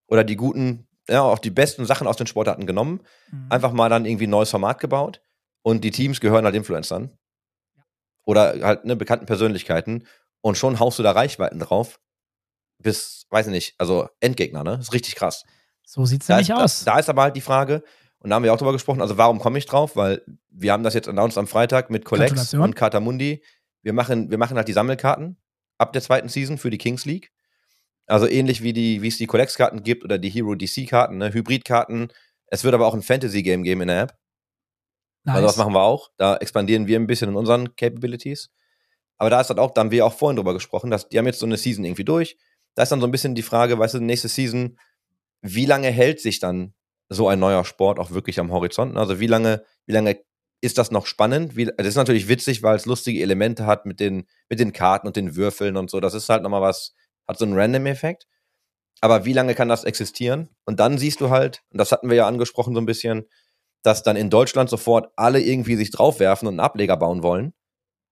oder 0.08 0.24
die 0.24 0.38
guten, 0.38 0.88
ja, 1.10 1.22
auch 1.22 1.40
die 1.40 1.50
besten 1.52 1.86
Sachen 1.86 2.08
aus 2.08 2.16
den 2.18 2.28
Sportarten 2.28 2.66
genommen, 2.66 3.02
Mhm. 3.32 3.48
einfach 3.50 3.74
mal 3.74 3.90
dann 3.90 4.06
irgendwie 4.06 4.28
ein 4.28 4.32
neues 4.32 4.52
Format 4.52 4.80
gebaut 4.80 5.22
und 5.64 5.84
die 5.84 5.92
Teams 5.92 6.22
gehören 6.22 6.46
halt 6.46 6.56
Influencern. 6.56 7.12
Oder 8.26 8.56
halt 8.66 8.86
ne, 8.86 8.96
bekannten 8.96 9.26
Persönlichkeiten 9.26 10.06
und 10.42 10.58
schon 10.58 10.80
haust 10.80 10.98
du 11.00 11.04
da 11.04 11.12
Reichweiten 11.12 11.60
drauf. 11.60 12.00
Bis, 12.82 13.26
weiß 13.30 13.48
ich 13.48 13.52
nicht, 13.52 13.76
also 13.78 14.08
Endgegner, 14.20 14.64
ne? 14.64 14.78
Das 14.78 14.88
ist 14.88 14.94
richtig 14.94 15.16
krass. 15.16 15.44
So 15.86 16.06
sieht 16.06 16.22
es 16.22 16.28
Da 16.28 16.36
nämlich 16.36 16.50
ist, 16.50 16.56
aus. 16.56 16.84
Da, 16.84 16.94
da 16.94 17.00
ist 17.00 17.10
aber 17.10 17.24
halt 17.24 17.36
die 17.36 17.42
Frage, 17.42 17.84
und 18.20 18.30
da 18.30 18.36
haben 18.36 18.44
wir 18.44 18.54
auch 18.54 18.58
drüber 18.58 18.74
gesprochen, 18.74 19.02
also 19.02 19.18
warum 19.18 19.40
komme 19.40 19.58
ich 19.58 19.66
drauf? 19.66 19.96
Weil 19.96 20.22
wir 20.50 20.72
haben 20.72 20.84
das 20.84 20.94
jetzt 20.94 21.08
announced 21.08 21.38
am 21.38 21.48
Freitag 21.48 21.90
mit 21.90 22.06
Collex 22.06 22.54
und 22.54 22.76
Katamundi. 22.76 23.44
Wir 23.82 23.94
machen, 23.94 24.30
wir 24.30 24.38
machen 24.38 24.58
halt 24.58 24.68
die 24.68 24.74
Sammelkarten 24.74 25.38
ab 25.78 25.94
der 25.94 26.02
zweiten 26.02 26.28
Season 26.28 26.58
für 26.58 26.70
die 26.70 26.78
Kings 26.78 27.06
League. 27.06 27.32
Also 28.08 28.28
ähnlich 28.28 28.62
wie 28.62 28.74
die, 28.74 29.02
wie 29.02 29.08
es 29.08 29.18
die 29.18 29.28
Collex-Karten 29.28 29.84
gibt 29.84 30.04
oder 30.04 30.18
die 30.18 30.30
Hero 30.30 30.56
DC-Karten, 30.56 31.18
ne? 31.18 31.32
Hybrid-Karten. 31.32 32.10
Es 32.48 32.64
wird 32.64 32.74
aber 32.74 32.88
auch 32.88 32.94
ein 32.94 33.04
Fantasy-Game 33.04 33.64
geben 33.64 33.82
in 33.82 33.88
der 33.88 34.02
App. 34.02 34.18
nice. 35.24 35.36
Also 35.36 35.48
das 35.48 35.58
machen 35.58 35.74
wir 35.74 35.82
auch. 35.82 36.10
Da 36.18 36.36
expandieren 36.38 36.88
wir 36.88 37.00
ein 37.00 37.08
bisschen 37.08 37.30
in 37.30 37.36
unseren 37.36 37.76
Capabilities. 37.76 38.50
Aber 39.18 39.30
da 39.30 39.40
ist 39.40 39.50
halt 39.50 39.60
auch, 39.60 39.72
da 39.72 39.82
haben 39.82 39.92
wir 39.92 40.06
auch 40.06 40.14
vorhin 40.14 40.38
drüber 40.38 40.54
gesprochen, 40.54 40.90
dass 40.92 41.08
die 41.08 41.18
haben 41.18 41.26
jetzt 41.26 41.40
so 41.40 41.46
eine 41.46 41.58
Season 41.58 41.86
irgendwie 41.86 42.06
durch. 42.06 42.38
Da 42.76 42.84
ist 42.84 42.92
dann 42.92 43.02
so 43.02 43.08
ein 43.08 43.12
bisschen 43.12 43.36
die 43.36 43.42
Frage, 43.42 43.78
weißt 43.78 43.96
du, 43.96 44.00
nächste 44.00 44.28
Season, 44.28 44.78
wie 45.42 45.66
lange 45.66 45.90
hält 45.90 46.20
sich 46.20 46.40
dann 46.40 46.74
so 47.10 47.28
ein 47.28 47.40
neuer 47.40 47.66
Sport 47.66 48.00
auch 48.00 48.12
wirklich 48.12 48.40
am 48.40 48.52
Horizont? 48.52 48.98
Also 48.98 49.20
wie 49.20 49.28
lange, 49.28 49.64
wie 49.86 49.94
lange 49.94 50.20
ist 50.62 50.78
das 50.78 50.92
noch 50.92 51.06
spannend? 51.06 51.56
Wie, 51.56 51.66
das 51.66 51.88
ist 51.88 51.96
natürlich 51.96 52.28
witzig, 52.28 52.64
weil 52.64 52.76
es 52.76 52.86
lustige 52.86 53.22
Elemente 53.22 53.66
hat 53.66 53.86
mit 53.86 54.00
den, 54.00 54.28
mit 54.50 54.60
den 54.60 54.74
Karten 54.74 55.08
und 55.08 55.16
den 55.16 55.36
Würfeln 55.36 55.78
und 55.78 55.90
so. 55.90 56.00
Das 56.00 56.14
ist 56.14 56.30
halt 56.30 56.44
nochmal 56.44 56.62
was, 56.62 56.94
hat 57.28 57.38
so 57.38 57.46
einen 57.46 57.58
Random-Effekt. 57.58 58.28
Aber 59.02 59.26
wie 59.26 59.34
lange 59.34 59.56
kann 59.56 59.70
das 59.70 59.86
existieren? 59.86 60.50
Und 60.66 60.80
dann 60.80 60.98
siehst 60.98 61.22
du 61.22 61.30
halt, 61.30 61.62
und 61.72 61.78
das 61.78 61.92
hatten 61.92 62.10
wir 62.10 62.18
ja 62.18 62.28
angesprochen 62.28 62.74
so 62.76 62.82
ein 62.82 62.86
bisschen, 62.86 63.26
dass 63.82 64.04
dann 64.04 64.18
in 64.18 64.30
Deutschland 64.30 64.70
sofort 64.70 65.12
alle 65.16 65.40
irgendwie 65.40 65.76
sich 65.78 65.92
draufwerfen 65.92 66.48
und 66.48 66.56
einen 66.56 66.60
Ableger 66.60 66.98
bauen 66.98 67.24
wollen. 67.24 67.54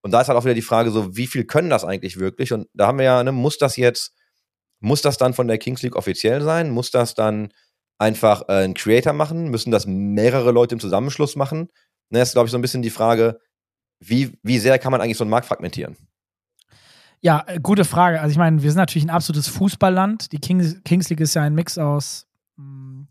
Und 0.01 0.11
da 0.11 0.21
ist 0.21 0.29
halt 0.29 0.37
auch 0.37 0.45
wieder 0.45 0.53
die 0.53 0.61
Frage 0.61 0.91
so, 0.91 1.17
wie 1.17 1.27
viel 1.27 1.43
können 1.45 1.69
das 1.69 1.83
eigentlich 1.83 2.17
wirklich? 2.17 2.53
Und 2.53 2.69
da 2.73 2.87
haben 2.87 2.99
wir 2.99 3.05
ja, 3.05 3.23
ne, 3.23 3.33
muss 3.33 3.57
das 3.57 3.75
jetzt, 3.75 4.13
muss 4.79 5.01
das 5.01 5.17
dann 5.17 5.33
von 5.33 5.47
der 5.47 5.57
Kings 5.57 5.81
League 5.81 5.95
offiziell 5.95 6.41
sein? 6.41 6.69
Muss 6.69 6.91
das 6.91 7.13
dann 7.13 7.49
einfach 7.97 8.43
äh, 8.47 8.63
ein 8.63 8.73
Creator 8.73 9.13
machen? 9.13 9.49
Müssen 9.49 9.71
das 9.71 9.85
mehrere 9.87 10.51
Leute 10.51 10.75
im 10.75 10.79
Zusammenschluss 10.79 11.35
machen? 11.35 11.69
Ne, 12.09 12.21
ist, 12.21 12.33
glaube 12.33 12.47
ich, 12.47 12.51
so 12.51 12.57
ein 12.57 12.61
bisschen 12.61 12.81
die 12.81 12.89
Frage, 12.89 13.39
wie, 13.99 14.37
wie 14.43 14.59
sehr 14.59 14.79
kann 14.79 14.91
man 14.91 15.01
eigentlich 15.01 15.17
so 15.17 15.23
einen 15.23 15.31
Markt 15.31 15.47
fragmentieren? 15.47 15.97
Ja, 17.19 17.43
äh, 17.47 17.59
gute 17.59 17.85
Frage. 17.85 18.21
Also 18.21 18.31
ich 18.31 18.37
meine, 18.37 18.61
wir 18.61 18.69
sind 18.69 18.77
natürlich 18.77 19.05
ein 19.05 19.09
absolutes 19.09 19.47
Fußballland. 19.47 20.31
Die 20.31 20.39
Kings, 20.39 20.81
Kings 20.83 21.09
League 21.09 21.19
ist 21.19 21.33
ja 21.33 21.41
ein 21.41 21.55
Mix 21.55 21.77
aus 21.77 22.27
mh, 22.57 23.07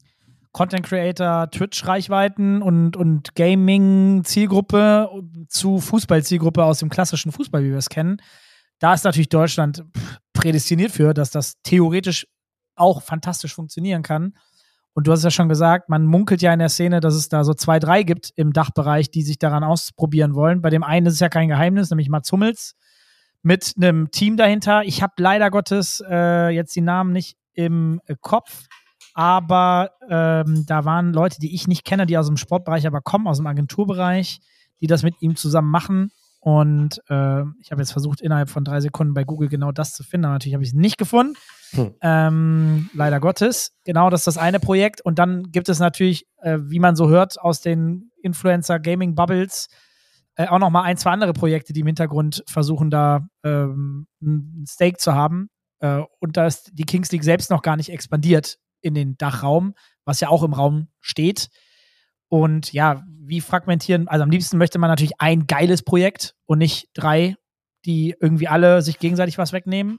Content 0.53 0.87
Creator, 0.87 1.51
Twitch-Reichweiten 1.51 2.63
und, 2.63 2.97
und 2.97 3.35
Gaming-Zielgruppe 3.35 5.11
zu 5.49 5.81
Fußball-Zielgruppe 5.81 6.65
aus 6.65 6.79
dem 6.79 6.89
klassischen 6.89 7.33
Fußball, 7.33 7.63
wie 7.63 7.71
wir 7.71 7.77
es 7.77 7.91
kennen. 7.91 8.23
Da 8.79 8.95
ist 8.95 9.05
natürlich 9.05 9.29
Deutschland 9.29 9.85
pff, 9.97 10.19
prädestiniert 10.47 10.93
für, 10.93 11.13
dass 11.13 11.33
das 11.33 11.61
theoretisch 11.65 12.29
auch 12.77 13.03
fantastisch 13.03 13.53
funktionieren 13.53 14.03
kann. 14.03 14.35
Und 14.95 15.09
du 15.09 15.13
hast 15.13 15.25
ja 15.25 15.31
schon 15.33 15.49
gesagt, 15.49 15.89
man 15.89 16.07
munkelt 16.07 16.41
ja 16.41 16.53
in 16.53 16.61
der 16.61 16.69
Szene, 16.69 17.01
dass 17.01 17.15
es 17.15 17.29
da 17.29 17.43
so 17.43 17.53
zwei, 17.53 17.81
drei 17.81 18.05
gibt 18.05 18.31
im 18.37 18.53
Dachbereich, 18.53 19.11
die 19.11 19.23
sich 19.23 19.41
daran 19.41 19.65
ausprobieren 19.65 20.37
wollen. 20.37 20.63
Bei 20.63 20.71
dem 20.71 20.85
einen 20.85 21.07
ist 21.07 21.15
es 21.15 21.21
ja 21.21 21.29
kein 21.29 21.49
Geheimnis, 21.49 21.91
nämlich 21.91 22.09
Mats 22.09 22.31
Hummels 22.31 22.77
mit 23.43 23.75
einem 23.77 24.13
Team 24.13 24.37
dahinter. 24.37 24.85
Ich 24.85 25.03
habe 25.03 25.15
leider 25.17 25.51
Gottes 25.51 26.01
äh, 26.09 26.51
jetzt 26.51 26.77
die 26.77 26.81
Namen 26.81 27.13
nicht 27.13 27.37
im 27.53 28.01
Kopf, 28.21 28.69
aber 29.15 29.91
ähm, 30.09 30.65
da 30.65 30.85
waren 30.85 31.13
Leute, 31.13 31.41
die 31.41 31.57
ich 31.57 31.67
nicht 31.67 31.85
kenne, 31.85 32.07
die 32.07 32.17
aus 32.17 32.29
dem 32.29 32.37
Sportbereich 32.37 32.87
aber 32.87 33.01
kommen, 33.01 33.27
aus 33.27 33.39
dem 33.39 33.49
Agenturbereich, 33.49 34.39
die 34.81 34.87
das 34.87 35.03
mit 35.03 35.21
ihm 35.21 35.35
zusammen 35.35 35.71
machen. 35.73 36.13
Und 36.47 37.03
äh, 37.09 37.43
ich 37.61 37.73
habe 37.73 37.83
jetzt 37.83 37.91
versucht, 37.91 38.21
innerhalb 38.21 38.49
von 38.49 38.63
drei 38.63 38.81
Sekunden 38.81 39.15
bei 39.15 39.25
Google 39.25 39.49
genau 39.49 39.73
das 39.73 39.95
zu 39.95 40.05
finden, 40.05 40.27
aber 40.27 40.35
natürlich 40.35 40.55
habe 40.55 40.63
ich 40.63 40.71
es 40.71 40.77
nicht 40.77 40.97
gefunden. 40.97 41.35
Hm. 41.73 41.95
Ähm, 42.01 42.91
leider 42.95 43.19
Gottes. 43.19 43.73
Genau, 43.83 44.11
das 44.11 44.21
ist 44.21 44.29
das 44.29 44.39
eine 44.39 44.61
Projekt. 44.61 45.01
Und 45.01 45.19
dann 45.19 45.51
gibt 45.51 45.69
es 45.69 45.81
natürlich, 45.81 46.29
äh, 46.43 46.59
wie 46.63 46.79
man 46.79 46.95
so 46.95 47.09
hört, 47.09 47.41
aus 47.41 47.63
den 47.63 48.13
Influencer-Gaming-Bubbles 48.23 49.67
äh, 50.37 50.47
auch 50.47 50.61
noch 50.61 50.71
mal 50.71 50.83
ein, 50.83 50.97
zwei 50.97 51.11
andere 51.11 51.33
Projekte, 51.33 51.73
die 51.73 51.81
im 51.81 51.89
Hintergrund 51.89 52.45
versuchen, 52.47 52.91
da 52.91 53.27
ähm, 53.43 54.07
ein 54.23 54.67
Stake 54.69 54.99
zu 54.99 55.15
haben. 55.15 55.49
Äh, 55.81 56.03
und 56.21 56.37
da 56.37 56.47
ist 56.47 56.71
die 56.75 56.85
Kings 56.85 57.11
League 57.11 57.25
selbst 57.25 57.51
noch 57.51 57.63
gar 57.63 57.77
nicht 57.77 57.89
expandiert 57.89 58.59
in 58.83 58.95
den 58.95 59.17
Dachraum, 59.19 59.75
was 60.05 60.21
ja 60.21 60.29
auch 60.29 60.45
im 60.45 60.53
Raum 60.53 60.91
steht. 61.01 61.49
Und 62.29 62.73
ja, 62.73 63.05
wie 63.27 63.41
fragmentieren, 63.41 64.09
also 64.09 64.23
am 64.23 64.31
liebsten 64.31 64.59
möchte 64.59 64.79
man 64.79 64.91
natürlich 64.91 65.21
ein 65.21 65.47
geiles 65.47 65.83
Projekt 65.83 66.35
und 66.47 66.59
nicht 66.59 66.89
drei, 66.95 67.37
die 67.85 68.15
irgendwie 68.21 68.49
alle 68.49 68.83
sich 68.83 68.99
gegenseitig 68.99 69.39
was 69.39 69.53
wegnehmen. 69.53 69.99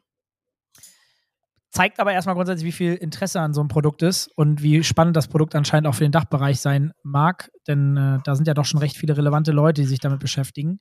Zeigt 1.69 1.99
aber 1.99 2.13
erstmal 2.13 2.35
grundsätzlich, 2.35 2.65
wie 2.65 2.71
viel 2.71 2.93
Interesse 2.95 3.39
an 3.41 3.53
so 3.53 3.61
einem 3.61 3.67
Produkt 3.67 4.01
ist 4.01 4.27
und 4.35 4.63
wie 4.63 4.83
spannend 4.83 5.15
das 5.15 5.27
Produkt 5.27 5.53
anscheinend 5.53 5.87
auch 5.87 5.95
für 5.95 6.05
den 6.05 6.11
Dachbereich 6.11 6.59
sein 6.59 6.91
mag, 7.03 7.51
denn 7.67 7.97
äh, 7.97 8.19
da 8.23 8.35
sind 8.35 8.47
ja 8.47 8.53
doch 8.53 8.65
schon 8.65 8.79
recht 8.79 8.97
viele 8.97 9.17
relevante 9.17 9.51
Leute, 9.51 9.81
die 9.81 9.87
sich 9.87 9.99
damit 9.99 10.19
beschäftigen. 10.19 10.79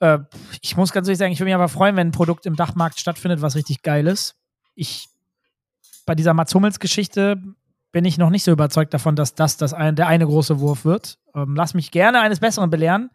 Äh, 0.00 0.18
ich 0.60 0.76
muss 0.76 0.92
ganz 0.92 1.08
ehrlich 1.08 1.18
sagen, 1.18 1.32
ich 1.32 1.40
würde 1.40 1.46
mich 1.46 1.54
aber 1.54 1.68
freuen, 1.68 1.96
wenn 1.96 2.08
ein 2.08 2.12
Produkt 2.12 2.44
im 2.44 2.54
Dachmarkt 2.54 3.00
stattfindet, 3.00 3.40
was 3.40 3.56
richtig 3.56 3.82
geil 3.82 4.06
ist. 4.06 4.36
Ich, 4.74 5.08
bei 6.04 6.14
dieser 6.14 6.34
Mats 6.34 6.54
Hummels-Geschichte 6.54 7.42
bin 7.92 8.04
ich 8.04 8.18
noch 8.18 8.30
nicht 8.30 8.42
so 8.42 8.50
überzeugt 8.50 8.92
davon, 8.94 9.16
dass 9.16 9.34
das, 9.34 9.58
das 9.58 9.74
ein, 9.74 9.94
der 9.96 10.08
eine 10.08 10.26
große 10.26 10.58
Wurf 10.60 10.84
wird. 10.84 11.18
Ähm, 11.34 11.54
lass 11.54 11.74
mich 11.74 11.90
gerne 11.90 12.20
eines 12.20 12.40
Besseren 12.40 12.70
belehren. 12.70 13.10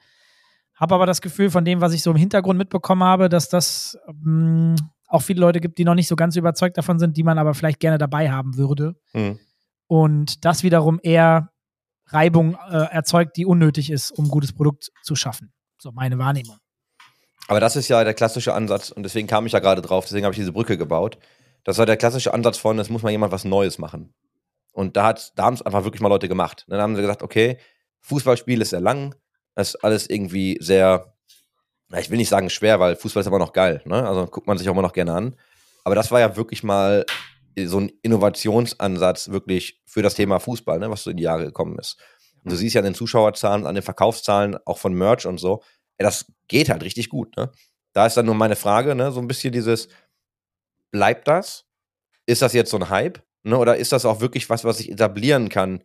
Habe 0.76 0.96
aber 0.96 1.08
das 1.08 1.22
Gefühl 1.22 1.50
von 1.50 1.66
dem, 1.66 1.82
was 1.82 1.94
ich 1.94 2.04
so 2.04 2.12
im 2.12 2.18
Hintergrund 2.18 2.60
mitbekommen 2.60 3.04
habe, 3.04 3.30
dass 3.30 3.50
das 3.50 3.98
ähm, 4.08 4.76
auch 5.08 5.22
viele 5.22 5.42
Leute 5.42 5.60
gibt, 5.60 5.80
die 5.80 5.86
noch 5.86 5.96
nicht 5.96 6.08
so 6.08 6.16
ganz 6.16 6.36
überzeugt 6.36 6.78
davon 6.78 7.00
sind, 7.00 7.18
die 7.18 7.24
man 7.24 7.40
aber 7.40 7.56
vielleicht 7.56 7.80
gerne 7.80 7.98
dabei 7.98 8.30
haben 8.30 8.58
würde. 8.58 8.96
Mhm. 9.14 9.40
Und 9.88 10.46
das 10.46 10.64
wiederum 10.64 11.00
eher 11.02 11.50
Reibung 12.08 12.58
äh, 12.70 12.78
erzeugt, 12.92 13.38
die 13.38 13.46
unnötig 13.46 13.90
ist, 13.90 14.12
um 14.12 14.26
ein 14.26 14.30
gutes 14.32 14.54
Produkt 14.54 14.92
zu 15.02 15.16
schaffen. 15.16 15.52
So 15.80 15.92
meine 15.92 16.20
Wahrnehmung. 16.20 16.58
Aber 17.48 17.60
das 17.60 17.76
ist 17.76 17.88
ja 17.88 18.04
der 18.04 18.14
klassische 18.14 18.54
Ansatz 18.54 18.92
und 18.92 19.04
deswegen 19.04 19.28
kam 19.28 19.46
ich 19.46 19.54
ja 19.54 19.60
gerade 19.60 19.82
drauf, 19.82 20.06
deswegen 20.06 20.26
habe 20.26 20.34
ich 20.34 20.40
diese 20.40 20.52
Brücke 20.52 20.78
gebaut. 20.78 21.18
Das 21.64 21.78
war 21.78 21.86
der 21.86 21.98
klassische 21.98 22.34
Ansatz 22.34 22.58
von, 22.58 22.78
es 22.80 22.90
muss 22.90 23.04
mal 23.04 23.10
jemand 23.10 23.32
was 23.32 23.46
Neues 23.46 23.78
machen. 23.78 24.14
Und 24.78 24.96
da, 24.96 25.16
da 25.36 25.44
haben 25.44 25.56
es 25.56 25.64
einfach 25.64 25.86
wirklich 25.86 26.02
mal 26.02 26.08
Leute 26.08 26.28
gemacht. 26.28 26.64
Dann 26.68 26.80
haben 26.80 26.96
sie 26.96 27.02
gesagt, 27.02 27.24
okay, 27.24 27.58
Fußballspiel 28.02 28.62
ist 28.62 28.70
sehr 28.70 28.80
lang, 28.80 29.16
das 29.56 29.70
ist 29.70 29.84
alles 29.84 30.08
irgendwie 30.08 30.56
sehr, 30.62 31.16
ich 31.98 32.12
will 32.12 32.18
nicht 32.20 32.30
sagen 32.30 32.52
schwer, 32.52 32.80
weil 32.80 32.96
Fußball 32.96 33.22
ist 33.22 33.28
aber 33.28 33.40
noch 33.40 33.54
geil. 33.54 33.82
Ne? 33.86 34.08
Also 34.08 34.28
guckt 34.28 34.46
man 34.46 34.56
sich 34.60 34.70
auch 34.70 34.74
immer 34.74 34.84
noch 34.84 34.94
gerne 34.94 35.14
an. 35.14 35.36
Aber 35.84 35.96
das 35.96 36.12
war 36.12 36.20
ja 36.20 36.36
wirklich 36.36 36.62
mal 36.62 37.08
so 37.60 37.80
ein 37.80 37.92
Innovationsansatz 38.04 39.30
wirklich 39.30 39.82
für 39.88 40.04
das 40.04 40.14
Thema 40.14 40.40
Fußball, 40.40 40.78
ne, 40.78 40.92
was 40.92 41.02
so 41.02 41.10
in 41.10 41.18
die 41.18 41.24
Jahre 41.24 41.46
gekommen 41.46 41.80
ist. 41.80 41.98
Und 42.44 42.52
du 42.52 42.56
siehst 42.56 42.76
ja 42.76 42.82
an 42.82 42.86
den 42.86 42.94
Zuschauerzahlen, 42.94 43.66
an 43.66 43.74
den 43.74 43.84
Verkaufszahlen, 43.84 44.58
auch 44.64 44.78
von 44.78 44.94
Merch 44.94 45.26
und 45.26 45.40
so, 45.40 45.64
ey, 45.98 46.04
das 46.04 46.32
geht 46.48 46.70
halt 46.70 46.84
richtig 46.84 47.10
gut. 47.10 47.36
Ne? 47.36 47.52
Da 47.94 48.06
ist 48.06 48.16
dann 48.16 48.28
nur 48.28 48.36
meine 48.36 48.56
Frage, 48.56 48.94
ne, 48.94 49.12
so 49.12 49.20
ein 49.20 49.28
bisschen 49.28 49.52
dieses, 49.52 49.88
bleibt 50.92 51.28
das? 51.28 51.66
Ist 52.28 52.44
das 52.44 52.54
jetzt 52.54 52.70
so 52.70 52.78
ein 52.78 52.90
Hype? 52.92 53.24
Ne, 53.48 53.58
oder 53.58 53.78
ist 53.78 53.94
das 53.94 54.04
auch 54.06 54.20
wirklich 54.20 54.50
was, 54.50 54.66
was 54.66 54.80
sich 54.80 54.92
etablieren 54.92 55.48
kann 55.48 55.82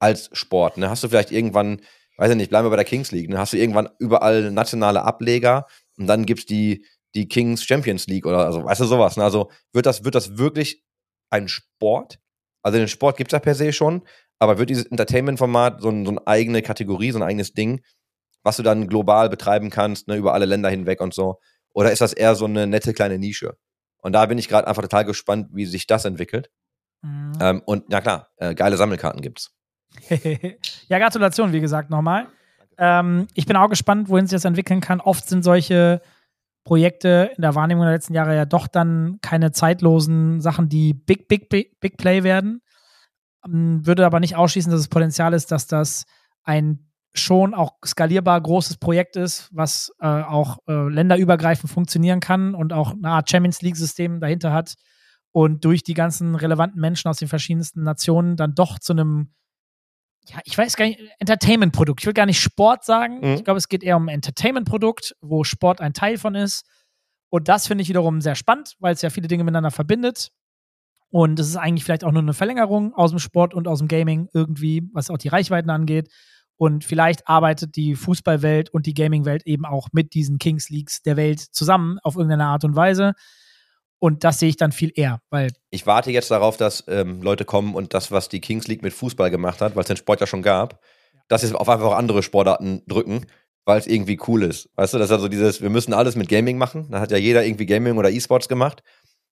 als 0.00 0.28
Sport? 0.32 0.76
Ne? 0.76 0.90
Hast 0.90 1.04
du 1.04 1.08
vielleicht 1.08 1.30
irgendwann, 1.30 1.80
weiß 2.16 2.32
ich 2.32 2.36
nicht, 2.36 2.50
bleiben 2.50 2.66
wir 2.66 2.70
bei 2.70 2.76
der 2.76 2.84
Kings 2.84 3.12
League, 3.12 3.30
ne? 3.30 3.38
hast 3.38 3.52
du 3.52 3.58
irgendwann 3.58 3.88
überall 4.00 4.50
nationale 4.50 5.02
Ableger 5.02 5.66
und 5.98 6.08
dann 6.08 6.26
gibt 6.26 6.40
es 6.40 6.46
die, 6.46 6.84
die 7.14 7.28
Kings 7.28 7.62
Champions 7.62 8.08
League 8.08 8.26
oder 8.26 8.44
also, 8.44 8.64
weißt 8.64 8.80
du, 8.80 8.86
sowas. 8.86 9.16
Ne? 9.16 9.22
Also 9.22 9.52
wird 9.72 9.86
das, 9.86 10.02
wird 10.02 10.16
das 10.16 10.36
wirklich 10.36 10.82
ein 11.30 11.46
Sport? 11.46 12.18
Also 12.64 12.78
den 12.78 12.88
Sport 12.88 13.16
gibt 13.16 13.30
es 13.30 13.32
ja 13.32 13.38
per 13.38 13.54
se 13.54 13.72
schon, 13.72 14.02
aber 14.40 14.58
wird 14.58 14.70
dieses 14.70 14.86
Entertainment-Format 14.86 15.80
so, 15.82 15.90
ein, 15.90 16.04
so 16.04 16.10
eine 16.10 16.26
eigene 16.26 16.60
Kategorie, 16.60 17.12
so 17.12 17.20
ein 17.20 17.22
eigenes 17.22 17.52
Ding, 17.52 17.84
was 18.42 18.56
du 18.56 18.64
dann 18.64 18.88
global 18.88 19.28
betreiben 19.28 19.70
kannst, 19.70 20.08
ne, 20.08 20.16
über 20.16 20.34
alle 20.34 20.46
Länder 20.46 20.70
hinweg 20.70 21.00
und 21.00 21.14
so? 21.14 21.38
Oder 21.72 21.92
ist 21.92 22.00
das 22.00 22.12
eher 22.12 22.34
so 22.34 22.46
eine 22.46 22.66
nette 22.66 22.94
kleine 22.94 23.20
Nische? 23.20 23.56
Und 23.98 24.12
da 24.12 24.26
bin 24.26 24.38
ich 24.38 24.48
gerade 24.48 24.66
einfach 24.66 24.82
total 24.82 25.04
gespannt, 25.04 25.50
wie 25.52 25.66
sich 25.66 25.86
das 25.86 26.04
entwickelt. 26.04 26.50
Mhm. 27.06 27.32
Ähm, 27.40 27.62
und 27.64 27.92
ja 27.92 28.00
klar, 28.00 28.28
äh, 28.36 28.54
geile 28.54 28.76
Sammelkarten 28.76 29.20
gibt's. 29.20 29.52
ja, 30.88 30.98
Gratulation, 30.98 31.52
wie 31.52 31.60
gesagt, 31.60 31.90
nochmal. 31.90 32.26
Ähm, 32.78 33.28
ich 33.34 33.46
bin 33.46 33.56
auch 33.56 33.68
gespannt, 33.68 34.08
wohin 34.08 34.26
sich 34.26 34.36
das 34.36 34.44
entwickeln 34.44 34.80
kann. 34.80 35.00
Oft 35.00 35.28
sind 35.28 35.42
solche 35.42 36.02
Projekte 36.64 37.30
in 37.36 37.42
der 37.42 37.54
Wahrnehmung 37.54 37.84
der 37.84 37.94
letzten 37.94 38.14
Jahre 38.14 38.34
ja 38.34 38.44
doch 38.44 38.66
dann 38.66 39.18
keine 39.22 39.52
zeitlosen 39.52 40.40
Sachen, 40.40 40.68
die 40.68 40.92
big, 40.92 41.28
big, 41.28 41.48
big, 41.48 41.78
big 41.80 41.96
Play 41.96 42.24
werden. 42.24 42.60
Ähm, 43.46 43.86
würde 43.86 44.04
aber 44.04 44.20
nicht 44.20 44.36
ausschließen, 44.36 44.70
dass 44.72 44.80
es 44.80 44.88
Potenzial 44.88 45.32
ist, 45.32 45.52
dass 45.52 45.66
das 45.66 46.04
ein 46.42 46.90
schon 47.14 47.54
auch 47.54 47.76
skalierbar 47.84 48.38
großes 48.40 48.76
Projekt 48.76 49.16
ist, 49.16 49.48
was 49.52 49.90
äh, 50.00 50.06
auch 50.06 50.58
äh, 50.68 50.88
länderübergreifend 50.88 51.72
funktionieren 51.72 52.20
kann 52.20 52.54
und 52.54 52.74
auch 52.74 52.92
eine 52.92 53.08
Art 53.08 53.30
Champions 53.30 53.62
League-System 53.62 54.20
dahinter 54.20 54.52
hat 54.52 54.74
und 55.36 55.66
durch 55.66 55.82
die 55.82 55.92
ganzen 55.92 56.34
relevanten 56.34 56.80
Menschen 56.80 57.10
aus 57.10 57.18
den 57.18 57.28
verschiedensten 57.28 57.82
Nationen 57.82 58.36
dann 58.36 58.54
doch 58.54 58.78
zu 58.78 58.94
einem 58.94 59.34
ja, 60.28 60.38
ich 60.44 60.56
weiß 60.56 60.76
gar 60.76 60.86
nicht, 60.86 60.98
Entertainment-Produkt. 61.18 62.00
Ich 62.00 62.06
will 62.06 62.14
gar 62.14 62.24
nicht 62.24 62.40
Sport 62.40 62.86
sagen. 62.86 63.18
Mhm. 63.18 63.34
Ich 63.34 63.44
glaube, 63.44 63.58
es 63.58 63.68
geht 63.68 63.84
eher 63.84 63.98
um 63.98 64.08
ein 64.08 64.14
Entertainment-Produkt, 64.14 65.14
wo 65.20 65.44
Sport 65.44 65.82
ein 65.82 65.92
Teil 65.92 66.16
von 66.16 66.34
ist. 66.34 66.64
Und 67.28 67.48
das 67.48 67.66
finde 67.66 67.82
ich 67.82 67.90
wiederum 67.90 68.22
sehr 68.22 68.34
spannend, 68.34 68.76
weil 68.78 68.94
es 68.94 69.02
ja 69.02 69.10
viele 69.10 69.28
Dinge 69.28 69.44
miteinander 69.44 69.70
verbindet. 69.70 70.30
Und 71.10 71.38
es 71.38 71.48
ist 71.48 71.56
eigentlich 71.56 71.84
vielleicht 71.84 72.04
auch 72.04 72.12
nur 72.12 72.22
eine 72.22 72.32
Verlängerung 72.32 72.94
aus 72.94 73.10
dem 73.10 73.18
Sport 73.18 73.52
und 73.52 73.68
aus 73.68 73.80
dem 73.80 73.88
Gaming 73.88 74.30
irgendwie, 74.32 74.88
was 74.94 75.10
auch 75.10 75.18
die 75.18 75.28
Reichweiten 75.28 75.68
angeht. 75.68 76.10
Und 76.56 76.82
vielleicht 76.82 77.28
arbeitet 77.28 77.76
die 77.76 77.94
Fußballwelt 77.94 78.70
und 78.70 78.86
die 78.86 78.94
Gaming-Welt 78.94 79.46
eben 79.46 79.66
auch 79.66 79.88
mit 79.92 80.14
diesen 80.14 80.38
Kings 80.38 80.70
Leagues 80.70 81.02
der 81.02 81.18
Welt 81.18 81.40
zusammen 81.40 81.98
auf 82.02 82.16
irgendeine 82.16 82.46
Art 82.46 82.64
und 82.64 82.74
Weise. 82.74 83.12
Und 83.98 84.24
das 84.24 84.38
sehe 84.38 84.48
ich 84.48 84.56
dann 84.56 84.72
viel 84.72 84.92
eher, 84.94 85.20
weil. 85.30 85.52
Ich 85.70 85.86
warte 85.86 86.10
jetzt 86.10 86.30
darauf, 86.30 86.56
dass 86.56 86.84
ähm, 86.88 87.22
Leute 87.22 87.44
kommen 87.44 87.74
und 87.74 87.94
das, 87.94 88.10
was 88.10 88.28
die 88.28 88.40
Kings 88.40 88.66
League 88.68 88.82
mit 88.82 88.92
Fußball 88.92 89.30
gemacht 89.30 89.60
hat, 89.60 89.74
weil 89.74 89.82
es 89.82 89.88
den 89.88 89.96
Sport 89.96 90.20
ja 90.20 90.26
schon 90.26 90.42
gab, 90.42 90.80
dass 91.28 91.42
sie 91.42 91.54
auf 91.54 91.68
einfach 91.68 91.92
andere 91.92 92.22
Sportarten 92.22 92.82
drücken, 92.86 93.26
weil 93.64 93.78
es 93.78 93.86
irgendwie 93.86 94.18
cool 94.28 94.42
ist. 94.42 94.70
Weißt 94.76 94.94
du, 94.94 94.98
das 94.98 95.08
ist 95.08 95.12
also 95.12 95.28
dieses, 95.28 95.62
wir 95.62 95.70
müssen 95.70 95.92
alles 95.92 96.14
mit 96.14 96.28
Gaming 96.28 96.58
machen. 96.58 96.88
Da 96.90 97.00
hat 97.00 97.10
ja 97.10 97.16
jeder 97.16 97.44
irgendwie 97.44 97.66
Gaming 97.66 97.96
oder 97.96 98.10
E-Sports 98.10 98.48
gemacht. 98.48 98.82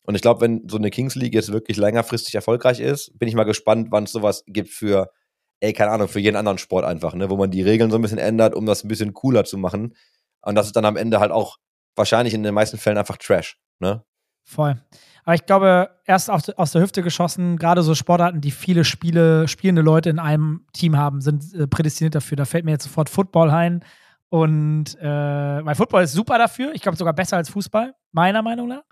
Und 0.03 0.15
ich 0.15 0.21
glaube, 0.21 0.41
wenn 0.41 0.67
so 0.69 0.77
eine 0.77 0.89
Kings 0.89 1.15
League 1.15 1.33
jetzt 1.33 1.51
wirklich 1.51 1.77
längerfristig 1.77 2.33
erfolgreich 2.33 2.79
ist, 2.79 3.17
bin 3.19 3.27
ich 3.27 3.35
mal 3.35 3.43
gespannt, 3.43 3.87
wann 3.91 4.05
es 4.05 4.11
sowas 4.11 4.43
gibt 4.47 4.69
für, 4.69 5.11
ey, 5.59 5.73
keine 5.73 5.91
Ahnung, 5.91 6.07
für 6.07 6.19
jeden 6.19 6.37
anderen 6.37 6.57
Sport 6.57 6.85
einfach, 6.85 7.13
ne, 7.13 7.29
wo 7.29 7.35
man 7.35 7.51
die 7.51 7.61
Regeln 7.61 7.91
so 7.91 7.97
ein 7.97 8.01
bisschen 8.01 8.17
ändert, 8.17 8.55
um 8.55 8.65
das 8.65 8.83
ein 8.83 8.87
bisschen 8.87 9.13
cooler 9.13 9.43
zu 9.43 9.57
machen. 9.57 9.95
Und 10.41 10.55
das 10.55 10.67
ist 10.67 10.75
dann 10.77 10.85
am 10.85 10.95
Ende 10.95 11.19
halt 11.19 11.31
auch 11.31 11.57
wahrscheinlich 11.95 12.33
in 12.33 12.43
den 12.43 12.53
meisten 12.53 12.77
Fällen 12.77 12.97
einfach 12.97 13.17
Trash, 13.17 13.57
ne? 13.79 14.03
Voll. 14.47 14.81
Aber 15.25 15.35
ich 15.35 15.45
glaube, 15.45 15.89
erst 16.05 16.29
aus 16.29 16.71
der 16.71 16.81
Hüfte 16.81 17.03
geschossen, 17.03 17.57
gerade 17.57 17.83
so 17.83 17.93
Sportarten, 17.95 18.39
die 18.39 18.51
viele 18.51 18.85
Spiele, 18.85 19.49
spielende 19.49 19.81
Leute 19.81 20.09
in 20.09 20.19
einem 20.19 20.61
Team 20.71 20.95
haben, 20.95 21.19
sind 21.19 21.53
äh, 21.53 21.67
prädestiniert 21.67 22.15
dafür. 22.15 22.37
Da 22.37 22.45
fällt 22.45 22.63
mir 22.63 22.71
jetzt 22.71 22.85
sofort 22.85 23.09
Football 23.09 23.49
ein. 23.49 23.83
Und 24.29 24.97
äh, 25.01 25.05
weil 25.05 25.75
Football 25.75 26.03
ist 26.03 26.13
super 26.13 26.37
dafür. 26.37 26.71
Ich 26.73 26.81
glaube 26.81 26.97
sogar 26.97 27.11
besser 27.11 27.35
als 27.35 27.49
Fußball, 27.49 27.93
meiner 28.13 28.41
Meinung 28.41 28.69
nach. 28.69 28.83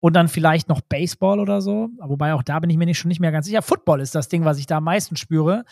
Und 0.00 0.14
dann 0.16 0.28
vielleicht 0.28 0.68
noch 0.68 0.82
Baseball 0.82 1.40
oder 1.40 1.62
so. 1.62 1.88
Wobei 1.98 2.34
auch 2.34 2.42
da 2.42 2.60
bin 2.60 2.68
ich 2.68 2.76
mir 2.76 2.84
nicht, 2.84 2.98
schon 2.98 3.08
nicht 3.08 3.20
mehr 3.20 3.32
ganz 3.32 3.46
sicher. 3.46 3.62
Football 3.62 4.02
ist 4.02 4.14
das 4.14 4.28
Ding, 4.28 4.44
was 4.44 4.58
ich 4.58 4.66
da 4.66 4.76
am 4.78 4.84
meisten 4.84 5.16
spüre. 5.16 5.64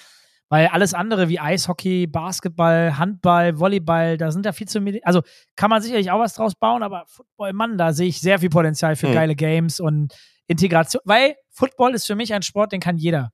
Weil 0.51 0.69
alles 0.69 0.95
andere 0.95 1.29
wie 1.29 1.39
Eishockey, 1.39 2.07
Basketball, 2.07 2.97
Handball, 2.97 3.59
Volleyball, 3.59 4.17
da 4.17 4.31
sind 4.31 4.47
ja 4.47 4.53
viel 4.53 4.67
zu. 4.67 4.81
Also 5.03 5.23
kann 5.57 5.69
man 5.69 5.83
sicherlich 5.83 6.11
auch 6.11 6.21
was 6.21 6.35
draus 6.35 6.55
bauen, 6.55 6.83
aber 6.83 7.05
Football, 7.07 7.53
Mann, 7.53 7.77
da 7.77 7.93
sehe 7.93 8.09
ich 8.09 8.21
sehr 8.21 8.39
viel 8.39 8.49
Potenzial 8.49 8.97
für 8.97 9.09
mhm. 9.09 9.15
geile 9.15 9.35
Games 9.35 9.79
und 9.79 10.15
Integration. 10.47 11.03
Weil 11.05 11.37
Football 11.51 11.95
ist 11.95 12.07
für 12.07 12.15
mich 12.15 12.33
ein 12.33 12.43
Sport, 12.43 12.73
den 12.73 12.81
kann 12.81 12.97
jeder. 12.97 13.31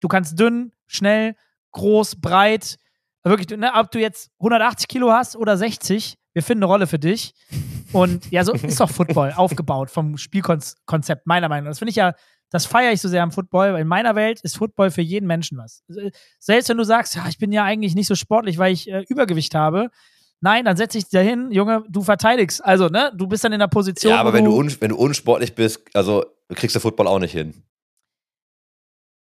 Du 0.00 0.08
kannst 0.08 0.38
dünn, 0.38 0.72
schnell, 0.86 1.36
groß, 1.72 2.20
breit, 2.20 2.76
wirklich, 3.22 3.58
ne, 3.58 3.72
ob 3.74 3.90
du 3.90 4.00
jetzt 4.00 4.30
180 4.38 4.88
Kilo 4.88 5.12
hast 5.12 5.36
oder 5.36 5.56
60, 5.56 6.16
wir 6.32 6.42
finden 6.42 6.64
eine 6.64 6.72
Rolle 6.72 6.86
für 6.86 6.98
dich. 6.98 7.34
Und 7.92 8.30
ja, 8.32 8.44
so 8.44 8.52
ist 8.52 8.80
doch 8.80 8.90
Football 8.90 9.34
aufgebaut 9.36 9.88
vom 9.88 10.16
Spielkonzept, 10.16 11.26
meiner 11.26 11.48
Meinung 11.48 11.64
nach. 11.64 11.70
Das 11.70 11.78
finde 11.78 11.90
ich 11.90 11.96
ja 11.96 12.14
das 12.54 12.66
feiere 12.66 12.92
ich 12.92 13.00
so 13.00 13.08
sehr 13.08 13.24
am 13.24 13.32
Football, 13.32 13.72
weil 13.72 13.80
in 13.80 13.88
meiner 13.88 14.14
Welt 14.14 14.40
ist 14.42 14.58
Football 14.58 14.92
für 14.92 15.02
jeden 15.02 15.26
Menschen 15.26 15.58
was. 15.58 15.82
Selbst 16.38 16.68
wenn 16.68 16.76
du 16.76 16.84
sagst, 16.84 17.16
ja, 17.16 17.26
ich 17.28 17.36
bin 17.36 17.50
ja 17.50 17.64
eigentlich 17.64 17.96
nicht 17.96 18.06
so 18.06 18.14
sportlich, 18.14 18.58
weil 18.58 18.72
ich 18.72 18.88
äh, 18.88 19.04
Übergewicht 19.08 19.56
habe. 19.56 19.90
Nein, 20.40 20.64
dann 20.64 20.76
setze 20.76 20.98
ich 20.98 21.04
dich 21.04 21.10
dahin, 21.10 21.50
Junge, 21.50 21.82
du 21.88 22.02
verteidigst. 22.02 22.64
Also, 22.64 22.86
ne, 22.86 23.12
du 23.12 23.26
bist 23.26 23.42
dann 23.42 23.52
in 23.52 23.58
der 23.58 23.66
Position. 23.66 24.12
Ja, 24.12 24.20
aber 24.20 24.32
wenn 24.32 24.44
du, 24.44 24.56
wenn 24.56 24.90
du 24.90 24.96
unsportlich 24.96 25.56
bist, 25.56 25.80
also 25.94 26.26
kriegst 26.54 26.76
du 26.76 26.80
Football 26.80 27.08
auch 27.08 27.18
nicht 27.18 27.32
hin. 27.32 27.64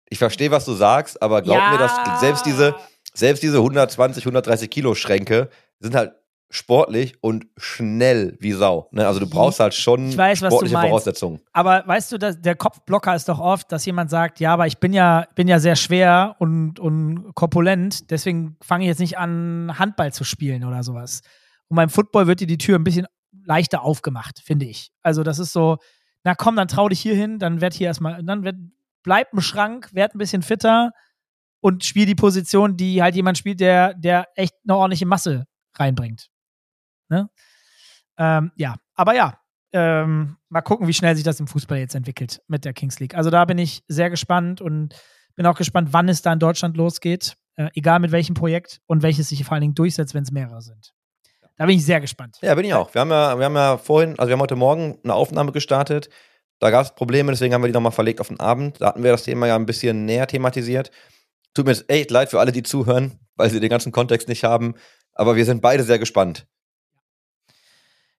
Ich 0.09 0.19
verstehe, 0.19 0.53
was 0.53 0.65
du 0.65 0.75
sagst, 0.75 1.21
aber 1.21 1.43
glaub 1.43 1.59
ja. 1.59 1.73
mir, 1.73 1.79
dass 1.79 2.21
selbst 2.21 2.47
diese, 2.47 2.77
selbst 3.13 3.43
diese 3.43 3.57
120, 3.57 4.23
130 4.23 4.71
Kilo 4.71 4.95
Schränke 4.95 5.51
sind 5.81 5.97
halt 5.97 6.13
sportlich 6.51 7.23
und 7.23 7.47
schnell 7.57 8.37
wie 8.41 8.53
Sau. 8.53 8.89
Ne? 8.93 9.07
Also 9.07 9.21
du 9.21 9.29
brauchst 9.29 9.61
halt 9.61 9.75
schon 9.75 10.09
ich 10.09 10.17
weiß, 10.17 10.39
sportliche 10.39 10.79
Voraussetzungen. 10.79 11.41
Aber 11.53 11.83
weißt 11.87 12.13
du, 12.13 12.19
der 12.19 12.55
Kopfblocker 12.55 13.15
ist 13.15 13.29
doch 13.29 13.41
oft, 13.41 13.71
dass 13.73 13.85
jemand 13.85 14.11
sagt, 14.11 14.41
ja, 14.41 14.53
aber 14.53 14.67
ich 14.67 14.79
bin 14.79 14.93
ja, 14.93 15.27
bin 15.35 15.49
ja 15.49 15.59
sehr 15.59 15.77
schwer 15.77 16.37
und, 16.39 16.79
und 16.79 17.35
korpulent, 17.35 18.11
deswegen 18.11 18.57
fange 18.63 18.85
ich 18.85 18.89
jetzt 18.89 19.01
nicht 19.01 19.19
an, 19.19 19.79
Handball 19.79 20.13
zu 20.13 20.25
spielen 20.25 20.65
oder 20.65 20.83
sowas. 20.83 21.23
Und 21.69 21.77
beim 21.77 21.89
Football 21.89 22.27
wird 22.27 22.41
dir 22.41 22.47
die 22.47 22.59
Tür 22.59 22.79
ein 22.79 22.85
bisschen 22.85 23.07
leichter 23.45 23.83
aufgemacht, 23.83 24.41
finde 24.45 24.67
ich. 24.67 24.93
Also 25.03 25.23
das 25.23 25.39
ist 25.39 25.53
so, 25.53 25.79
na 26.23 26.35
komm, 26.35 26.57
dann 26.57 26.69
trau 26.69 26.89
dich 26.89 27.01
hier 27.01 27.15
hin, 27.15 27.39
dann 27.39 27.61
werd 27.61 27.75
hier 27.75 27.89
erstmal, 27.89 28.23
dann 28.23 28.45
werd, 28.45 28.57
bleib 29.03 29.33
im 29.33 29.41
Schrank, 29.41 29.91
werd 29.93 30.15
ein 30.15 30.19
bisschen 30.19 30.43
fitter 30.43 30.93
und 31.61 31.85
spiel 31.85 32.07
die 32.07 32.15
Position, 32.15 32.77
die 32.77 33.03
halt 33.03 33.17
jemand 33.17 33.39
spielt, 33.39 33.61
der, 33.61 33.95
der 33.95 34.27
echt 34.37 34.55
eine 34.65 34.77
ordentliche 34.77 35.07
Masse 35.07 35.47
reinbringt. 35.75 36.29
Ne? 37.09 37.31
Ähm, 38.19 38.53
ja, 38.57 38.77
aber 38.95 39.15
ja, 39.15 39.39
ähm, 39.73 40.37
mal 40.49 40.63
gucken, 40.63 40.89
wie 40.89 40.95
schnell 40.95 41.15
sich 41.15 41.25
das 41.25 41.41
im 41.41 41.47
Fußball 41.47 41.79
jetzt 41.79 41.95
entwickelt 41.95 42.41
mit 42.49 42.65
der 42.65 42.73
Kings 42.73 42.99
League. 42.99 43.15
Also 43.15 43.31
da 43.31 43.45
bin 43.45 43.59
ich 43.59 43.83
sehr 43.89 44.11
gespannt 44.11 44.61
und 44.61 44.95
bin 45.35 45.47
auch 45.47 45.57
gespannt, 45.57 45.89
wann 45.93 46.09
es 46.09 46.23
da 46.23 46.33
in 46.33 46.39
Deutschland 46.39 46.77
losgeht, 46.77 47.37
äh, 47.57 47.69
egal 47.75 48.01
mit 48.01 48.13
welchem 48.13 48.35
Projekt 48.35 48.81
und 48.87 49.03
welches 49.03 49.29
sich 49.29 49.45
vor 49.45 49.53
allen 49.53 49.63
Dingen 49.63 49.75
durchsetzt, 49.75 50.15
wenn 50.15 50.23
es 50.23 50.33
mehrere 50.33 50.63
sind. 50.63 50.95
Da 51.57 51.67
bin 51.67 51.77
ich 51.77 51.85
sehr 51.85 52.01
gespannt. 52.01 52.37
Ja, 52.43 52.55
bin 52.55 52.65
ich 52.65 52.75
auch. 52.75 52.93
Wir 52.95 53.01
haben 53.01 53.11
ja, 53.11 53.39
wir 53.39 53.45
haben 53.45 53.55
ja 53.55 53.79
vorhin, 53.79 54.19
also 54.19 54.29
wir 54.29 54.35
haben 54.35 54.43
heute 54.43 54.57
Morgen 54.57 54.99
eine 55.03 55.15
Aufnahme 55.15 55.53
gestartet. 55.53 56.11
Da 56.59 56.71
gab 56.71 56.85
es 56.85 56.95
Probleme, 56.95 57.33
deswegen 57.33 57.53
haben 57.53 57.63
wir 57.63 57.69
die 57.69 57.75
nochmal 57.75 57.93
verlegt 57.93 58.21
auf 58.21 58.29
den 58.29 58.41
Abend. 58.41 58.81
Da 58.81 58.89
hatten 58.89 59.03
wir 59.03 59.11
das 59.11 59.25
Thema 59.25 59.47
ja 59.47 59.57
ein 59.57 59.67
bisschen 59.67 60.05
näher 60.05 60.27
thematisiert. 60.27 60.91
Tut 61.55 61.67
mir 61.67 61.73
jetzt 61.73 61.91
echt 61.91 62.11
leid 62.11 62.31
für 62.31 62.41
alle, 62.41 62.53
die 62.53 62.63
zuhören, 62.63 63.19
weil 63.37 63.51
sie 63.51 63.61
den 63.61 63.71
ganzen 63.71 63.93
Kontext 63.93 64.29
nicht 64.29 64.45
haben. 64.45 64.75
Aber 65.13 65.37
wir 65.37 65.45
sind 65.45 65.63
beide 65.63 65.83
sehr 65.83 65.99
gespannt. 65.99 66.47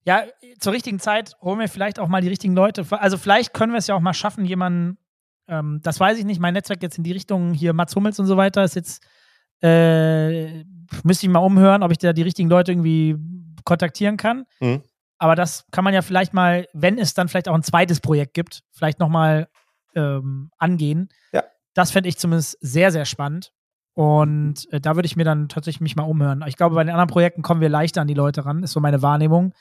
Ja, 0.08 0.24
zur 0.60 0.72
richtigen 0.72 1.00
Zeit 1.00 1.36
holen 1.42 1.60
wir 1.60 1.68
vielleicht 1.68 2.00
auch 2.00 2.08
mal 2.08 2.22
die 2.22 2.30
richtigen 2.30 2.56
Leute. 2.56 2.86
Also 2.92 3.18
vielleicht 3.18 3.54
können 3.54 3.74
wir 3.74 3.78
es 3.78 3.88
ja 3.88 3.96
auch 3.96 4.00
mal 4.00 4.14
schaffen, 4.14 4.46
jemanden, 4.46 4.98
ähm, 5.50 5.82
das 5.84 6.00
weiß 6.00 6.18
ich 6.18 6.24
nicht, 6.24 6.40
mein 6.40 6.54
Netzwerk 6.54 6.82
jetzt 6.82 6.98
in 6.98 7.04
die 7.04 7.12
Richtung 7.12 7.54
hier 7.54 7.74
Mats 7.74 7.94
Hummels 7.94 8.18
und 8.18 8.26
so 8.26 8.38
weiter 8.38 8.64
ist 8.64 8.78
jetzt, 8.78 9.06
äh, 9.62 10.64
müsste 11.04 11.26
ich 11.26 11.30
mal 11.30 11.40
umhören, 11.40 11.84
ob 11.84 11.92
ich 11.92 11.98
da 11.98 12.14
die 12.14 12.22
richtigen 12.22 12.48
Leute 12.48 12.72
irgendwie 12.72 13.18
kontaktieren 13.66 14.16
kann. 14.16 14.46
Mhm. 14.62 14.82
Aber 15.18 15.36
das 15.36 15.66
kann 15.72 15.84
man 15.84 15.94
ja 15.94 16.02
vielleicht 16.02 16.34
mal, 16.34 16.70
wenn 16.72 16.98
es 16.98 17.14
dann 17.14 17.28
vielleicht 17.28 17.50
auch 17.50 17.56
ein 17.56 17.64
zweites 17.64 18.00
Projekt 18.00 18.34
gibt, 18.34 18.64
vielleicht 18.72 19.02
nochmal 19.02 19.50
ähm, 19.94 20.52
angehen. 20.58 21.10
Ja. 21.34 21.44
Das 21.74 21.92
fände 21.92 22.08
ich 22.08 22.18
zumindest 22.18 22.58
sehr, 22.62 22.94
sehr 22.94 23.04
spannend. 23.04 23.52
Und 23.94 24.72
äh, 24.72 24.80
da 24.80 24.96
würde 24.96 25.08
ich 25.08 25.18
mir 25.18 25.26
dann 25.26 25.50
tatsächlich 25.50 25.82
mich 25.82 25.98
mal 25.98 26.04
umhören. 26.04 26.46
Ich 26.48 26.56
glaube, 26.56 26.76
bei 26.76 26.84
den 26.86 26.92
anderen 26.92 27.10
Projekten 27.10 27.42
kommen 27.42 27.60
wir 27.60 27.68
leichter 27.68 28.00
an 28.00 28.08
die 28.08 28.14
Leute 28.14 28.46
ran, 28.46 28.64
ist 28.64 28.72
so 28.72 28.80
meine 28.80 29.02
Wahrnehmung. 29.02 29.54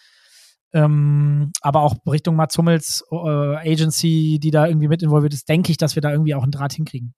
Ähm, 0.76 1.52
aber 1.62 1.80
auch 1.80 1.96
Richtung 2.06 2.36
Mats 2.36 2.58
Hummels 2.58 3.02
äh, 3.10 3.16
Agency, 3.16 4.38
die 4.38 4.50
da 4.50 4.66
irgendwie 4.66 4.88
mit 4.88 5.02
involviert 5.02 5.32
ist, 5.32 5.48
denke 5.48 5.70
ich, 5.70 5.78
dass 5.78 5.94
wir 5.94 6.02
da 6.02 6.10
irgendwie 6.10 6.34
auch 6.34 6.42
einen 6.42 6.52
Draht 6.52 6.74
hinkriegen. 6.74 7.14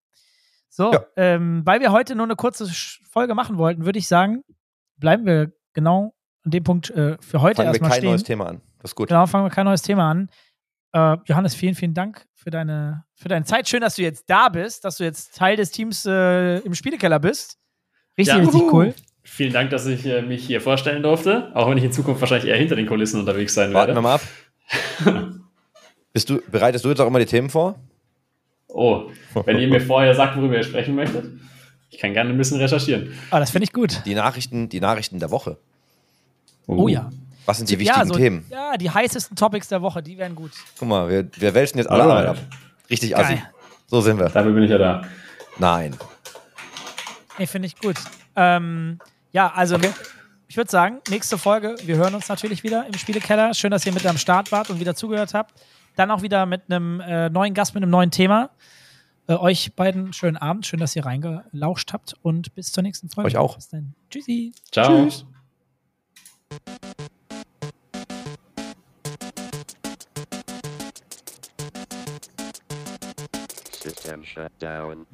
So, 0.69 0.93
ja. 0.93 1.05
ähm, 1.17 1.63
weil 1.65 1.81
wir 1.81 1.91
heute 1.91 2.15
nur 2.15 2.27
eine 2.27 2.37
kurze 2.37 2.69
Folge 3.11 3.35
machen 3.35 3.59
wollten, 3.59 3.85
würde 3.85 3.99
ich 3.99 4.07
sagen, 4.07 4.45
bleiben 4.97 5.27
wir 5.27 5.51
genau 5.73 6.15
an 6.45 6.53
dem 6.53 6.63
Punkt 6.63 6.91
äh, 6.91 7.17
für 7.21 7.43
heute 7.43 7.57
fangen 7.57 7.69
erstmal 7.69 7.91
stehen. 7.91 7.91
Fangen 7.91 7.91
wir 7.91 7.91
kein 7.91 8.05
neues 8.05 8.23
Thema 8.23 8.47
an. 8.47 8.61
Das 8.79 8.93
ist 8.93 8.95
gut. 8.95 9.09
Genau, 9.09 9.27
fangen 9.27 9.47
wir 9.47 9.51
kein 9.51 9.67
neues 9.67 9.83
Thema 9.83 10.09
an. 10.09 10.31
Äh, 10.93 11.17
Johannes, 11.25 11.57
vielen, 11.57 11.75
vielen 11.75 11.95
Dank 11.95 12.27
für 12.35 12.51
deine, 12.51 13.07
für 13.17 13.29
deine 13.29 13.45
Zeit. 13.45 13.69
Schön, 13.69 13.81
dass 13.81 13.97
du 13.97 14.03
jetzt 14.03 14.31
da 14.31 14.49
bist, 14.51 14.85
dass 14.85 14.99
du 14.99 15.05
jetzt 15.05 15.37
Teil 15.37 15.57
des 15.57 15.73
Teams 15.73 16.07
äh, 16.07 16.59
im 16.59 16.75
Spielekeller 16.75 17.19
bist. 17.19 17.59
Richtig, 18.17 18.37
ja. 18.37 18.43
richtig 18.43 18.73
cool. 18.73 18.95
Vielen 19.31 19.53
Dank, 19.53 19.71
dass 19.71 19.87
ich 19.87 20.05
äh, 20.05 20.23
mich 20.23 20.45
hier 20.45 20.61
vorstellen 20.61 21.03
durfte, 21.03 21.53
auch 21.55 21.71
wenn 21.71 21.79
ich 21.79 21.85
in 21.85 21.93
Zukunft 21.93 22.21
wahrscheinlich 22.21 22.49
eher 22.49 22.57
hinter 22.57 22.75
den 22.75 22.87
Kulissen 22.87 23.21
unterwegs 23.21 23.55
sein 23.55 23.73
Warten 23.73 23.95
werde. 23.95 24.03
Warten 24.03 24.23
wir 25.05 25.15
mal 25.15 25.25
ab. 25.25 25.35
Bist 26.13 26.29
du, 26.29 26.41
bereitest 26.51 26.85
du 26.85 26.89
jetzt 26.89 27.01
auch 27.01 27.07
immer 27.07 27.21
die 27.21 27.27
Themen 27.27 27.49
vor? 27.49 27.79
Oh, 28.67 29.11
wenn 29.45 29.59
ihr 29.59 29.69
mir 29.69 29.81
vorher 29.87 30.15
sagt, 30.15 30.37
worüber 30.37 30.57
ihr 30.57 30.65
sprechen 30.65 30.97
möchtet, 30.97 31.27
ich 31.91 31.99
kann 31.99 32.15
gerne 32.15 32.31
ein 32.31 32.37
bisschen 32.37 32.59
recherchieren. 32.59 33.13
Ah, 33.31 33.39
das 33.39 33.51
finde 33.51 33.65
ich 33.65 33.73
gut. 33.73 34.03
Die 34.07 34.15
Nachrichten, 34.15 34.69
die 34.69 34.81
Nachrichten 34.81 35.21
der 35.21 35.31
Woche. 35.31 35.59
Oh, 36.67 36.85
oh 36.85 36.89
ja. 36.89 37.11
Was 37.47 37.59
sind 37.59 37.71
die 37.71 37.79
wichtigen 37.79 38.01
ja, 38.01 38.07
so, 38.07 38.15
Themen? 38.15 38.45
Ja, 38.51 38.77
die 38.77 38.91
heißesten 38.91 39.37
Topics 39.37 39.69
der 39.69 39.81
Woche, 39.83 40.03
die 40.03 40.19
wären 40.19 40.35
gut. 40.35 40.51
Guck 40.79 40.89
mal, 40.89 41.09
wir, 41.09 41.29
wir 41.37 41.55
wälzen 41.55 41.79
jetzt 41.79 41.89
alle 41.89 42.03
Arbeit 42.03 42.27
ab. 42.27 42.39
Richtig 42.91 43.17
assi. 43.17 43.35
Geil. 43.35 43.51
So 43.87 44.01
sind 44.01 44.19
wir. 44.19 44.31
Dafür 44.31 44.53
bin 44.53 44.65
ich 44.65 44.71
ja 44.71 44.79
da. 44.79 45.03
Nein. 45.59 45.95
Nee, 47.39 47.47
finde 47.47 47.67
ich 47.67 47.77
gut. 47.77 47.97
Ähm, 48.35 48.99
ja, 49.33 49.53
also 49.53 49.77
okay. 49.77 49.91
ich 50.49 50.57
würde 50.57 50.71
sagen, 50.71 51.01
nächste 51.09 51.39
Folge, 51.39 51.77
wir 51.85 51.97
hören 51.97 52.15
uns 52.15 52.29
natürlich 52.29 52.63
wieder 52.63 52.87
im 52.87 52.95
Spielekeller. 52.95 53.55
Schön, 53.55 53.71
dass 53.71 53.85
ihr 53.87 53.93
mit 53.93 54.07
am 54.07 54.19
Start 54.19 54.53
wart 54.53 54.71
und 54.71 54.81
wieder 54.81 54.95
zugehört 54.95 55.35
habt. 55.35 55.55
Dann 55.97 56.11
auch 56.11 56.23
wieder 56.23 56.47
mit 56.47 56.63
einem 56.71 57.01
äh, 57.01 57.29
neuen 57.29 57.55
Gast, 57.55 57.75
mit 57.75 57.83
einem 57.83 57.91
neuen 57.91 58.11
Thema. 58.11 58.51
Äh, 59.27 59.35
euch 59.35 59.75
beiden 59.75 60.13
schönen 60.13 60.37
Abend, 60.37 60.67
schön, 60.67 60.81
dass 60.81 60.97
ihr 60.97 61.05
reingelauscht 61.05 61.93
habt 61.93 62.15
und 62.23 62.55
bis 62.55 62.73
zur 62.73 62.83
nächsten 62.83 63.11
Folge. 63.11 63.29
Euch 63.29 63.37
auch. 63.37 63.57
Bis 63.57 63.69
dann. 63.69 63.95
Tschüssi. 64.11 64.53
Ciao. 64.73 65.05
Tschüss. 65.05 65.27
System 73.83 74.25
shut 74.25 74.53
down. 74.59 75.07